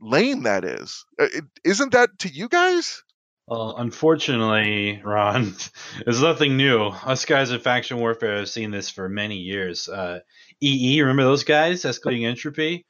lame 0.00 0.44
that 0.44 0.64
is. 0.64 1.06
Uh, 1.20 1.28
it, 1.32 1.44
isn't 1.64 1.92
that 1.92 2.18
to 2.20 2.30
you 2.30 2.48
guys? 2.50 3.03
Well, 3.46 3.74
unfortunately, 3.76 5.02
Ron, 5.04 5.54
it's 6.06 6.20
nothing 6.20 6.56
new. 6.56 6.86
Us 6.86 7.24
guys 7.26 7.50
in 7.50 7.60
Faction 7.60 7.98
Warfare 7.98 8.38
have 8.38 8.48
seen 8.48 8.70
this 8.70 8.88
for 8.90 9.08
many 9.08 9.36
years. 9.36 9.88
Uh, 9.88 10.20
EE, 10.62 11.00
remember 11.02 11.24
those 11.24 11.44
guys, 11.44 11.82
Escalating 11.82 12.26
Entropy? 12.26 12.86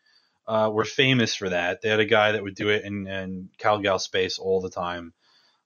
Uh, 0.46 0.70
were 0.72 0.84
famous 0.84 1.34
for 1.34 1.48
that. 1.48 1.80
They 1.80 1.88
had 1.88 2.00
a 2.00 2.05
guy 2.05 2.32
that 2.32 2.42
would 2.42 2.55
do 2.55 2.68
it 2.68 2.84
in, 2.84 3.07
in 3.07 3.48
Calgal 3.59 3.98
space 3.98 4.38
all 4.38 4.61
the 4.61 4.68
time. 4.70 5.14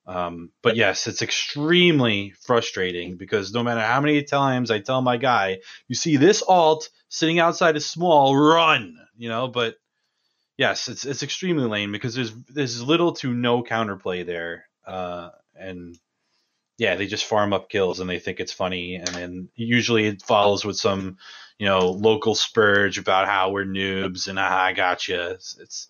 Um, 0.06 0.50
but 0.62 0.76
yes, 0.76 1.06
it's 1.06 1.22
extremely 1.22 2.32
frustrating 2.42 3.16
because 3.16 3.52
no 3.52 3.62
matter 3.62 3.80
how 3.80 4.00
many 4.00 4.22
times 4.22 4.70
I 4.70 4.80
tell 4.80 5.02
my 5.02 5.16
guy, 5.18 5.58
you 5.88 5.94
see 5.96 6.16
this 6.16 6.42
alt 6.42 6.90
sitting 7.08 7.40
outside 7.40 7.76
a 7.76 7.80
small, 7.80 8.36
run, 8.36 8.96
you 9.16 9.28
know, 9.28 9.48
but 9.48 9.74
yes, 10.56 10.88
it's 10.88 11.04
it's 11.04 11.22
extremely 11.22 11.64
lame 11.66 11.92
because 11.92 12.14
there's 12.14 12.32
there's 12.48 12.82
little 12.82 13.12
to 13.14 13.32
no 13.34 13.62
counterplay 13.62 14.24
there, 14.26 14.67
uh, 14.88 15.30
and 15.54 15.98
yeah, 16.78 16.94
they 16.94 17.06
just 17.06 17.24
farm 17.26 17.52
up 17.52 17.68
kills 17.68 18.00
and 18.00 18.08
they 18.08 18.18
think 18.18 18.40
it's 18.40 18.52
funny, 18.52 18.96
and 18.96 19.08
then 19.08 19.48
usually 19.54 20.06
it 20.06 20.22
follows 20.22 20.64
with 20.64 20.76
some, 20.76 21.18
you 21.58 21.66
know, 21.66 21.90
local 21.90 22.34
spurge 22.34 22.98
about 22.98 23.26
how 23.26 23.50
we're 23.50 23.64
noobs 23.64 24.28
and 24.28 24.38
ah, 24.38 24.62
I 24.64 24.72
gotcha. 24.72 25.30
It's, 25.32 25.58
it's 25.58 25.88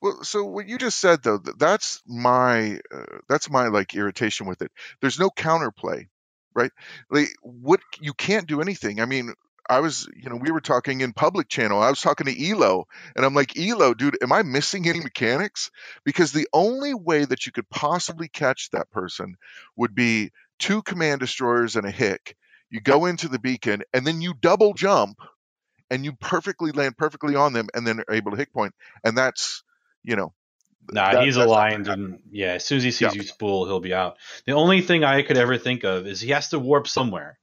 well, 0.00 0.22
so 0.22 0.44
what 0.44 0.68
you 0.68 0.78
just 0.78 0.98
said 0.98 1.22
though, 1.22 1.38
that's 1.38 2.02
my 2.06 2.78
uh, 2.94 3.18
that's 3.28 3.50
my 3.50 3.68
like 3.68 3.94
irritation 3.94 4.46
with 4.46 4.62
it. 4.62 4.70
There's 5.00 5.18
no 5.18 5.30
counterplay, 5.30 6.08
right? 6.54 6.70
Like 7.10 7.30
what 7.42 7.80
you 8.00 8.14
can't 8.14 8.46
do 8.46 8.60
anything. 8.60 9.00
I 9.00 9.06
mean, 9.06 9.32
I 9.68 9.80
was, 9.80 10.08
you 10.16 10.30
know, 10.30 10.36
we 10.36 10.50
were 10.50 10.60
talking 10.60 11.00
in 11.02 11.12
public 11.12 11.48
channel. 11.48 11.82
I 11.82 11.90
was 11.90 12.00
talking 12.00 12.26
to 12.26 12.50
Elo, 12.50 12.86
and 13.14 13.24
I'm 13.24 13.34
like, 13.34 13.58
Elo, 13.58 13.94
dude, 13.94 14.16
am 14.22 14.32
I 14.32 14.42
missing 14.42 14.88
any 14.88 15.00
mechanics? 15.00 15.70
Because 16.04 16.32
the 16.32 16.48
only 16.52 16.94
way 16.94 17.24
that 17.24 17.44
you 17.44 17.52
could 17.52 17.68
possibly 17.68 18.28
catch 18.28 18.70
that 18.70 18.90
person 18.90 19.36
would 19.76 19.94
be 19.94 20.30
two 20.58 20.82
command 20.82 21.20
destroyers 21.20 21.76
and 21.76 21.86
a 21.86 21.90
HIC. 21.90 22.36
You 22.70 22.80
go 22.80 23.06
into 23.06 23.28
the 23.28 23.38
beacon, 23.38 23.82
and 23.92 24.06
then 24.06 24.20
you 24.20 24.34
double 24.34 24.74
jump, 24.74 25.18
and 25.90 26.04
you 26.04 26.12
perfectly 26.12 26.72
land 26.72 26.96
perfectly 26.96 27.36
on 27.36 27.52
them, 27.52 27.68
and 27.74 27.86
then 27.86 28.00
are 28.00 28.14
able 28.14 28.30
to 28.30 28.36
hit 28.36 28.52
point. 28.52 28.74
And 29.04 29.16
that's, 29.16 29.62
you 30.02 30.16
know, 30.16 30.32
Nah, 30.90 31.12
that, 31.12 31.24
he's 31.24 31.36
aligned, 31.36 31.86
and 31.88 32.20
yeah, 32.30 32.54
as 32.54 32.64
soon 32.64 32.78
as 32.78 32.84
he 32.84 32.90
sees 32.90 33.00
yeah. 33.02 33.12
you 33.12 33.22
spool, 33.22 33.66
he'll 33.66 33.80
be 33.80 33.92
out. 33.92 34.16
The 34.46 34.52
only 34.52 34.80
thing 34.80 35.04
I 35.04 35.22
could 35.22 35.36
ever 35.36 35.58
think 35.58 35.84
of 35.84 36.06
is 36.06 36.20
he 36.20 36.30
has 36.30 36.48
to 36.50 36.58
warp 36.58 36.88
somewhere, 36.88 37.38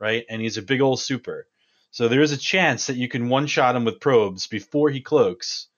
right? 0.00 0.24
And 0.30 0.40
he's 0.40 0.56
a 0.56 0.62
big 0.62 0.80
old 0.80 1.00
super. 1.00 1.46
So 1.90 2.08
there 2.08 2.22
is 2.22 2.32
a 2.32 2.36
chance 2.36 2.86
that 2.86 2.96
you 2.96 3.08
can 3.08 3.28
one 3.28 3.46
shot 3.46 3.76
him 3.76 3.84
with 3.84 4.00
probes 4.00 4.46
before 4.46 4.90
he 4.90 5.00
cloaks, 5.00 5.68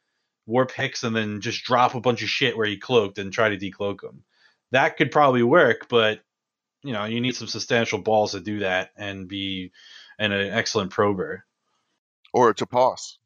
warp 0.46 0.72
HICs, 0.72 1.04
and 1.04 1.14
then 1.14 1.40
just 1.40 1.64
drop 1.64 1.94
a 1.94 2.00
bunch 2.00 2.22
of 2.22 2.28
shit 2.28 2.56
where 2.56 2.66
he 2.66 2.76
cloaked 2.76 3.18
and 3.18 3.32
try 3.32 3.48
to 3.48 3.56
decloak 3.56 4.02
him. 4.02 4.24
That 4.72 4.96
could 4.96 5.10
probably 5.10 5.42
work, 5.42 5.88
but 5.88 6.20
you 6.82 6.92
know 6.92 7.04
you 7.04 7.20
need 7.20 7.36
some 7.36 7.48
substantial 7.48 7.98
balls 7.98 8.32
to 8.32 8.40
do 8.40 8.60
that 8.60 8.90
and 8.96 9.28
be 9.28 9.72
and 10.18 10.32
an 10.32 10.52
excellent 10.52 10.90
prober. 10.90 11.44
Or 12.32 12.50
it's 12.50 12.62
a 12.62 12.66
pause. 12.66 13.18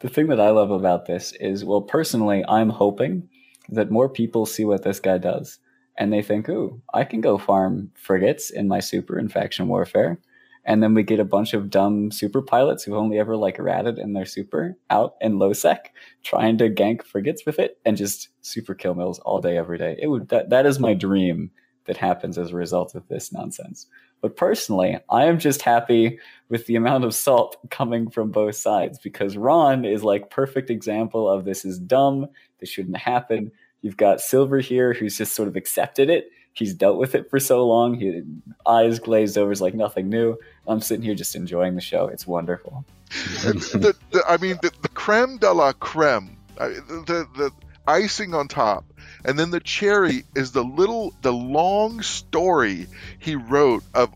The 0.00 0.08
thing 0.08 0.28
that 0.28 0.40
I 0.40 0.50
love 0.50 0.70
about 0.70 1.06
this 1.06 1.32
is, 1.38 1.64
well, 1.64 1.82
personally, 1.82 2.44
I'm 2.46 2.70
hoping 2.70 3.28
that 3.68 3.90
more 3.90 4.08
people 4.08 4.46
see 4.46 4.64
what 4.64 4.82
this 4.82 5.00
guy 5.00 5.18
does 5.18 5.58
and 5.96 6.12
they 6.12 6.22
think, 6.22 6.48
ooh, 6.48 6.82
I 6.92 7.04
can 7.04 7.20
go 7.20 7.38
farm 7.38 7.90
frigates 7.94 8.50
in 8.50 8.68
my 8.68 8.80
super 8.80 9.18
in 9.18 9.28
faction 9.28 9.68
warfare 9.68 10.18
and 10.64 10.82
then 10.82 10.94
we 10.94 11.02
get 11.02 11.20
a 11.20 11.24
bunch 11.24 11.54
of 11.54 11.70
dumb 11.70 12.10
super 12.10 12.40
pilots 12.40 12.84
who've 12.84 12.96
only 12.96 13.18
ever 13.18 13.36
like 13.36 13.58
ratted 13.58 13.98
in 13.98 14.12
their 14.12 14.24
super 14.24 14.76
out 14.90 15.14
in 15.20 15.38
low 15.38 15.52
sec 15.52 15.92
trying 16.22 16.58
to 16.58 16.70
gank 16.70 17.02
frigates 17.02 17.44
with 17.44 17.58
it 17.58 17.78
and 17.84 17.96
just 17.96 18.28
super 18.42 18.74
killmails 18.74 19.18
all 19.24 19.40
day 19.40 19.56
every 19.56 19.78
day. 19.78 19.98
It 20.00 20.08
would 20.08 20.28
that, 20.28 20.50
that 20.50 20.66
is 20.66 20.78
my 20.78 20.94
dream 20.94 21.50
that 21.86 21.96
happens 21.96 22.38
as 22.38 22.52
a 22.52 22.56
result 22.56 22.94
of 22.94 23.08
this 23.08 23.32
nonsense. 23.32 23.86
But 24.20 24.36
personally 24.36 24.98
i 25.10 25.24
am 25.24 25.40
just 25.40 25.62
happy 25.62 26.18
with 26.48 26.66
the 26.66 26.76
amount 26.76 27.04
of 27.04 27.14
salt 27.14 27.56
coming 27.70 28.08
from 28.08 28.30
both 28.30 28.54
sides 28.54 28.98
because 29.02 29.36
ron 29.36 29.84
is 29.84 30.04
like 30.04 30.30
perfect 30.30 30.70
example 30.70 31.28
of 31.28 31.44
this 31.44 31.64
is 31.64 31.78
dumb 31.80 32.28
this 32.62 32.70
shouldn't 32.70 32.96
happen. 32.96 33.50
You've 33.82 33.96
got 33.96 34.20
silver 34.20 34.60
here 34.60 34.94
who's 34.94 35.18
just 35.18 35.34
sort 35.34 35.48
of 35.48 35.56
accepted 35.56 36.08
it 36.08 36.30
he's 36.52 36.74
dealt 36.74 36.98
with 36.98 37.14
it 37.14 37.30
for 37.30 37.40
so 37.40 37.66
long. 37.66 37.94
He 37.94 38.22
eyes 38.66 38.98
glazed 38.98 39.38
over 39.38 39.52
is 39.52 39.60
like 39.60 39.74
nothing 39.74 40.08
new. 40.08 40.38
I'm 40.66 40.80
sitting 40.80 41.04
here 41.04 41.14
just 41.14 41.34
enjoying 41.34 41.74
the 41.74 41.80
show. 41.80 42.08
It's 42.08 42.26
wonderful. 42.26 42.84
the, 43.10 43.96
the, 44.10 44.22
I 44.26 44.36
mean, 44.36 44.58
the, 44.62 44.70
the, 44.82 44.88
creme 44.88 45.38
de 45.38 45.52
la 45.52 45.72
creme, 45.72 46.36
the, 46.56 47.26
the 47.36 47.50
icing 47.86 48.34
on 48.34 48.48
top, 48.48 48.84
and 49.24 49.38
then 49.38 49.50
the 49.50 49.60
cherry 49.60 50.24
is 50.34 50.52
the 50.52 50.64
little, 50.64 51.14
the 51.22 51.32
long 51.32 52.00
story 52.02 52.86
he 53.18 53.34
wrote 53.36 53.84
of 53.94 54.10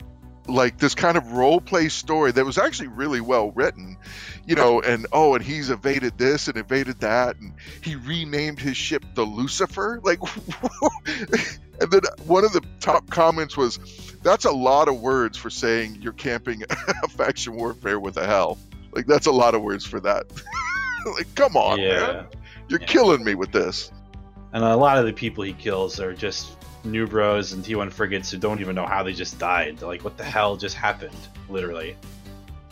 like 0.49 0.79
this 0.79 0.95
kind 0.95 1.17
of 1.17 1.33
role 1.33 1.61
play 1.61 1.89
story 1.89 2.33
that 2.33 2.45
was 2.45 2.59
actually 2.59 2.89
really 2.89 3.21
well 3.21 3.51
written, 3.53 3.97
you 4.47 4.55
know, 4.55 4.81
and 4.81 5.07
oh, 5.13 5.35
and 5.35 5.45
he's 5.45 5.71
evaded 5.71 6.19
this 6.19 6.49
and 6.49 6.57
evaded 6.57 7.01
that, 7.01 7.37
and 7.37 7.53
he 7.83 7.97
renamed 7.97 8.61
his 8.61 8.77
ship 8.77 9.05
the 9.15 9.25
Lucifer. 9.25 10.01
Like, 10.07 10.21
and 11.81 11.91
then 11.91 12.01
one 12.27 12.45
of 12.45 12.53
the 12.53 12.63
top 12.81 13.11
comments 13.11 13.57
was, 13.57 13.79
"That's 14.23 14.45
a 14.45 14.53
lot 14.53 14.89
of 14.89 15.01
words 15.01 15.37
for 15.37 15.51
saying 15.51 15.99
you're 16.01 16.13
camping 16.13 16.63
a 17.03 17.09
faction 17.09 17.57
warfare 17.57 17.99
with 17.99 18.17
a 18.17 18.27
Hel. 18.27 18.57
Like, 18.93 19.07
that's 19.07 19.27
a 19.27 19.33
lot 19.33 19.55
of 19.55 19.63
words 19.63 19.85
for 19.85 19.99
that. 20.01 20.27
like, 21.17 21.35
come 21.35 21.57
on, 21.57 21.81
yeah. 21.81 22.01
man, 22.01 22.27
you're 22.69 22.81
yeah. 22.81 22.87
killing 22.87 23.25
me 23.25 23.35
with 23.35 23.51
this." 23.51 23.91
And 24.53 24.63
a 24.63 24.77
lot 24.77 24.97
of 24.97 25.07
the 25.07 25.13
people 25.13 25.43
he 25.43 25.53
kills 25.53 25.99
are 25.99 26.15
just 26.15 26.57
new 26.87 27.07
bros 27.07 27.53
and 27.53 27.65
T1 27.65 27.93
frigates 27.93 28.31
who 28.31 28.39
don't 28.39 28.61
even 28.61 28.75
know 28.75 28.87
how 28.87 29.03
they 29.03 29.13
just 29.13 29.39
died. 29.39 29.79
They're 29.79 29.89
like, 29.89 30.05
what 30.05 30.17
the 30.17 30.25
hell 30.25 30.57
just 30.57 30.77
happened? 30.77 31.17
Literally. 31.49 31.97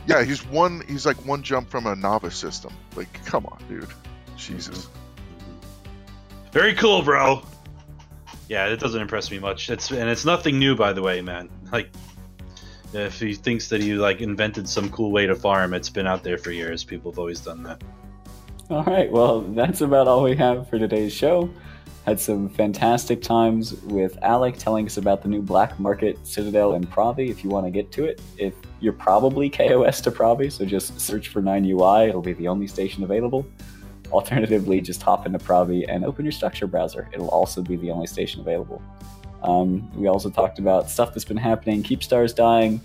Yeah, 0.07 0.23
he's 0.23 0.45
one. 0.47 0.83
He's 0.87 1.07
like 1.07 1.17
one 1.25 1.43
jump 1.43 1.71
from 1.71 1.87
a 1.87 1.97
novice 1.97 2.37
system. 2.37 2.73
Like, 2.97 3.25
come 3.25 3.47
on, 3.47 3.62
dude. 3.69 3.89
Jesus. 4.37 4.89
Very 6.53 6.75
cool, 6.75 7.03
bro. 7.03 7.43
Yeah, 8.49 8.67
it 8.67 8.79
doesn't 8.79 9.01
impress 9.01 9.31
me 9.31 9.39
much. 9.39 9.71
It's 9.71 9.91
and 9.91 10.09
it's 10.09 10.25
nothing 10.25 10.59
new, 10.59 10.77
by 10.77 10.93
the 10.93 11.03
way, 11.03 11.21
man. 11.21 11.49
Like, 11.73 11.89
if 12.93 13.19
he 13.19 13.35
thinks 13.35 13.69
that 13.69 13.81
he 13.81 13.95
like 13.95 14.21
invented 14.21 14.69
some 14.69 14.91
cool 14.91 15.11
way 15.11 15.27
to 15.27 15.35
farm, 15.35 15.75
it's 15.75 15.89
been 15.89 16.07
out 16.07 16.23
there 16.23 16.39
for 16.39 16.51
years. 16.51 16.85
People 16.85 17.11
have 17.11 17.19
always 17.19 17.41
done 17.41 17.62
that. 17.62 17.83
All 18.71 18.85
right, 18.85 19.11
well, 19.11 19.41
that's 19.41 19.81
about 19.83 20.09
all 20.09 20.23
we 20.23 20.37
have 20.37 20.69
for 20.69 20.79
today's 20.79 21.12
show. 21.12 21.51
Had 22.05 22.20
some 22.20 22.50
fantastic 22.50 23.22
times 23.22 23.72
with 23.84 24.18
Alec 24.20 24.59
telling 24.59 24.84
us 24.84 24.98
about 24.98 25.22
the 25.22 25.28
new 25.28 25.40
Black 25.40 25.80
Market 25.80 26.18
Citadel 26.26 26.74
in 26.74 26.86
Provi 26.86 27.30
if 27.30 27.42
you 27.42 27.48
want 27.48 27.64
to 27.64 27.70
get 27.70 27.90
to 27.92 28.05
it. 28.05 28.20
If 28.36 28.52
you're 28.80 28.92
probably 28.92 29.48
KOS 29.48 30.02
to 30.02 30.11
Provi, 30.11 30.50
so 30.50 30.66
just 30.66 31.00
search 31.00 31.28
for 31.28 31.40
9UI, 31.40 32.11
it'll 32.11 32.20
be 32.20 32.34
the 32.34 32.46
only 32.46 32.66
station 32.66 33.05
available. 33.05 33.46
Alternatively, 34.12 34.82
just 34.82 35.02
hop 35.02 35.24
into 35.24 35.38
Provi 35.38 35.88
and 35.88 36.05
open 36.05 36.26
your 36.26 36.32
structure 36.32 36.66
browser. 36.66 37.09
It'll 37.14 37.30
also 37.30 37.62
be 37.62 37.76
the 37.76 37.90
only 37.90 38.07
station 38.07 38.42
available. 38.42 38.82
Um, 39.42 39.90
we 39.94 40.07
also 40.07 40.28
talked 40.28 40.59
about 40.59 40.90
stuff 40.90 41.14
that's 41.14 41.24
been 41.24 41.38
happening, 41.38 41.82
Keepstars 41.82 42.34
dying, 42.34 42.82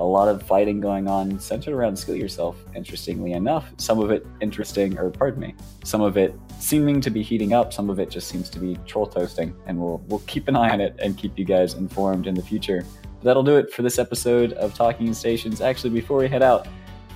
a 0.00 0.04
lot 0.04 0.28
of 0.28 0.42
fighting 0.42 0.80
going 0.80 1.06
on 1.06 1.38
centered 1.38 1.74
around 1.74 1.94
skill 1.94 2.16
yourself, 2.16 2.56
interestingly 2.74 3.32
enough. 3.32 3.70
Some 3.76 4.00
of 4.00 4.10
it 4.10 4.26
interesting, 4.40 4.98
or 4.98 5.10
pardon 5.10 5.40
me, 5.40 5.54
some 5.84 6.00
of 6.00 6.16
it 6.16 6.34
seeming 6.58 7.02
to 7.02 7.10
be 7.10 7.22
heating 7.22 7.52
up, 7.52 7.72
some 7.72 7.90
of 7.90 8.00
it 8.00 8.10
just 8.10 8.28
seems 8.28 8.48
to 8.50 8.58
be 8.58 8.78
troll 8.86 9.06
toasting, 9.06 9.54
and 9.66 9.78
we'll 9.78 10.02
we'll 10.08 10.20
keep 10.20 10.48
an 10.48 10.56
eye 10.56 10.70
on 10.70 10.80
it 10.80 10.96
and 10.98 11.18
keep 11.18 11.38
you 11.38 11.44
guys 11.44 11.74
informed 11.74 12.26
in 12.26 12.34
the 12.34 12.42
future. 12.42 12.84
But 13.02 13.24
that'll 13.24 13.42
do 13.42 13.56
it 13.56 13.70
for 13.72 13.82
this 13.82 13.98
episode 13.98 14.54
of 14.54 14.74
Talking 14.74 15.12
Stations. 15.12 15.60
Actually, 15.60 15.90
before 15.90 16.16
we 16.16 16.28
head 16.28 16.42
out, 16.42 16.66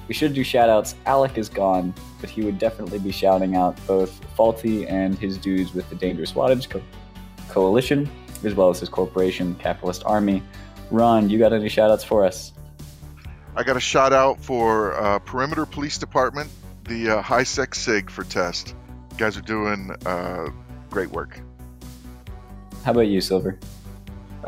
we 0.07 0.13
should 0.13 0.35
do 0.35 0.45
shoutouts. 0.45 0.95
Alec 1.07 1.39
is 1.39 1.49
gone, 1.49 1.95
but 2.21 2.29
he 2.29 2.43
would 2.43 2.59
definitely 2.59 2.99
be 2.99 3.11
shouting 3.11 3.57
out 3.57 3.79
both 3.87 4.23
Faulty 4.37 4.87
and 4.87 5.19
his 5.19 5.39
dudes 5.39 5.73
with 5.73 5.89
the 5.89 5.97
Dangerous 5.97 6.33
Wattage 6.33 6.69
Co- 6.69 6.83
Coalition, 7.49 8.11
as 8.45 8.55
well 8.55 8.69
as 8.69 8.81
his 8.81 8.91
corporation, 8.91 9.55
Capitalist 9.55 10.03
Army. 10.05 10.43
Ron, 10.91 11.31
you 11.31 11.39
got 11.39 11.55
any 11.55 11.71
shoutouts 11.71 12.05
for 12.05 12.27
us? 12.27 12.53
I 13.57 13.63
got 13.63 13.77
a 13.77 13.81
shout 13.81 14.13
out 14.13 14.41
for 14.41 14.95
uh, 14.95 15.21
Perimeter 15.21 15.65
Police 15.65 15.97
Department, 15.97 16.51
the 16.85 17.11
uh, 17.11 17.23
High 17.23 17.45
Sec 17.45 17.77
Sig 17.77 18.11
for 18.11 18.25
test. 18.25 18.75
You 19.13 19.17
guys 19.17 19.37
are 19.37 19.43
doing 19.43 19.95
uh, 20.05 20.49
great 20.91 21.11
work. 21.11 21.41
How 22.85 22.91
about 22.91 23.07
you, 23.07 23.21
Silver? 23.21 23.61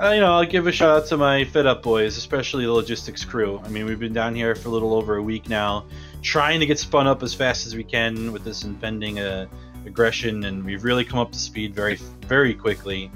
Uh, 0.00 0.10
you 0.10 0.20
know, 0.20 0.32
I'll 0.32 0.44
give 0.44 0.66
a 0.66 0.72
shout 0.72 0.90
out 0.90 1.06
to 1.06 1.16
my 1.16 1.44
Fit 1.44 1.66
Up 1.66 1.84
boys, 1.84 2.16
especially 2.16 2.64
the 2.64 2.72
logistics 2.72 3.24
crew. 3.24 3.62
I 3.64 3.68
mean, 3.68 3.86
we've 3.86 4.00
been 4.00 4.12
down 4.12 4.34
here 4.34 4.56
for 4.56 4.68
a 4.68 4.72
little 4.72 4.92
over 4.92 5.16
a 5.16 5.22
week 5.22 5.48
now, 5.48 5.86
trying 6.20 6.58
to 6.58 6.66
get 6.66 6.78
spun 6.78 7.06
up 7.06 7.22
as 7.22 7.32
fast 7.32 7.64
as 7.64 7.76
we 7.76 7.84
can 7.84 8.32
with 8.32 8.44
this 8.44 8.64
impending 8.64 9.20
uh, 9.20 9.46
aggression, 9.86 10.44
and 10.44 10.64
we've 10.64 10.82
really 10.82 11.04
come 11.04 11.20
up 11.20 11.30
to 11.30 11.38
speed 11.38 11.74
very, 11.74 11.94
very 12.26 12.54
quickly. 12.54 13.10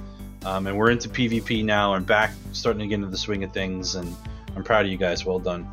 Um, 0.44 0.68
and 0.68 0.78
we're 0.78 0.90
into 0.90 1.08
PvP 1.08 1.64
now 1.64 1.94
and 1.94 2.06
back, 2.06 2.32
starting 2.52 2.80
to 2.80 2.86
get 2.86 2.94
into 2.94 3.08
the 3.08 3.18
swing 3.18 3.42
of 3.44 3.52
things. 3.52 3.96
And 3.96 4.16
I'm 4.56 4.64
proud 4.64 4.86
of 4.86 4.90
you 4.92 4.96
guys. 4.96 5.26
Well 5.26 5.38
done. 5.38 5.68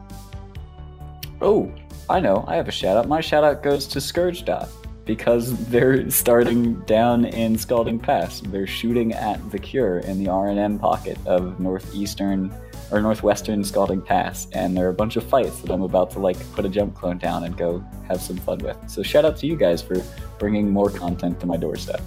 Oh, 1.42 1.72
I 2.10 2.20
know. 2.20 2.44
I 2.48 2.56
have 2.56 2.68
a 2.68 2.72
shout 2.72 2.98
out. 2.98 3.08
My 3.08 3.22
shout 3.22 3.44
out 3.44 3.64
goes 3.64 3.86
to 3.88 4.02
Scourge 4.02 4.46
Dot 4.46 4.70
because 5.06 5.56
they're 5.68 6.10
starting 6.10 6.76
down 6.82 7.26
in 7.26 7.58
Scalding 7.58 8.00
Pass. 8.00 8.42
They're 8.42 8.68
shooting 8.68 9.14
at 9.14 9.52
the 9.52 9.60
Cure 9.60 10.00
in 10.00 10.24
the 10.24 10.30
RNM 10.30 10.80
pocket 10.80 11.18
of 11.26 11.60
northeastern 11.60 12.54
or 12.92 13.02
northwestern 13.02 13.64
Scalding 13.64 14.02
Pass, 14.02 14.48
and 14.54 14.76
there 14.76 14.86
are 14.86 14.90
a 14.90 14.94
bunch 14.94 15.16
of 15.16 15.24
fights 15.24 15.60
that 15.62 15.72
I'm 15.72 15.82
about 15.82 16.12
to 16.12 16.20
like 16.20 16.38
put 16.54 16.66
a 16.66 16.70
jump 16.70 16.96
clone 16.96 17.18
down 17.18 17.44
and 17.44 17.58
go 17.58 17.84
have 18.08 18.22
some 18.22 18.38
fun 18.38 18.60
with. 18.60 18.78
So 18.88 19.04
shout 19.04 19.26
out 19.26 19.38
to 19.38 19.48
you 19.48 19.56
guys 19.56 19.82
for 19.82 20.02
bringing 20.40 20.70
more 20.70 20.90
content 20.90 21.40
to 21.42 21.46
my 21.46 21.58
doorstep. 21.58 22.02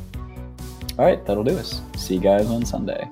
All 0.98 1.04
right, 1.04 1.24
that'll 1.24 1.44
do 1.44 1.56
us. 1.56 1.80
See 1.96 2.14
you 2.14 2.20
guys 2.20 2.46
on 2.46 2.64
Sunday. 2.64 3.08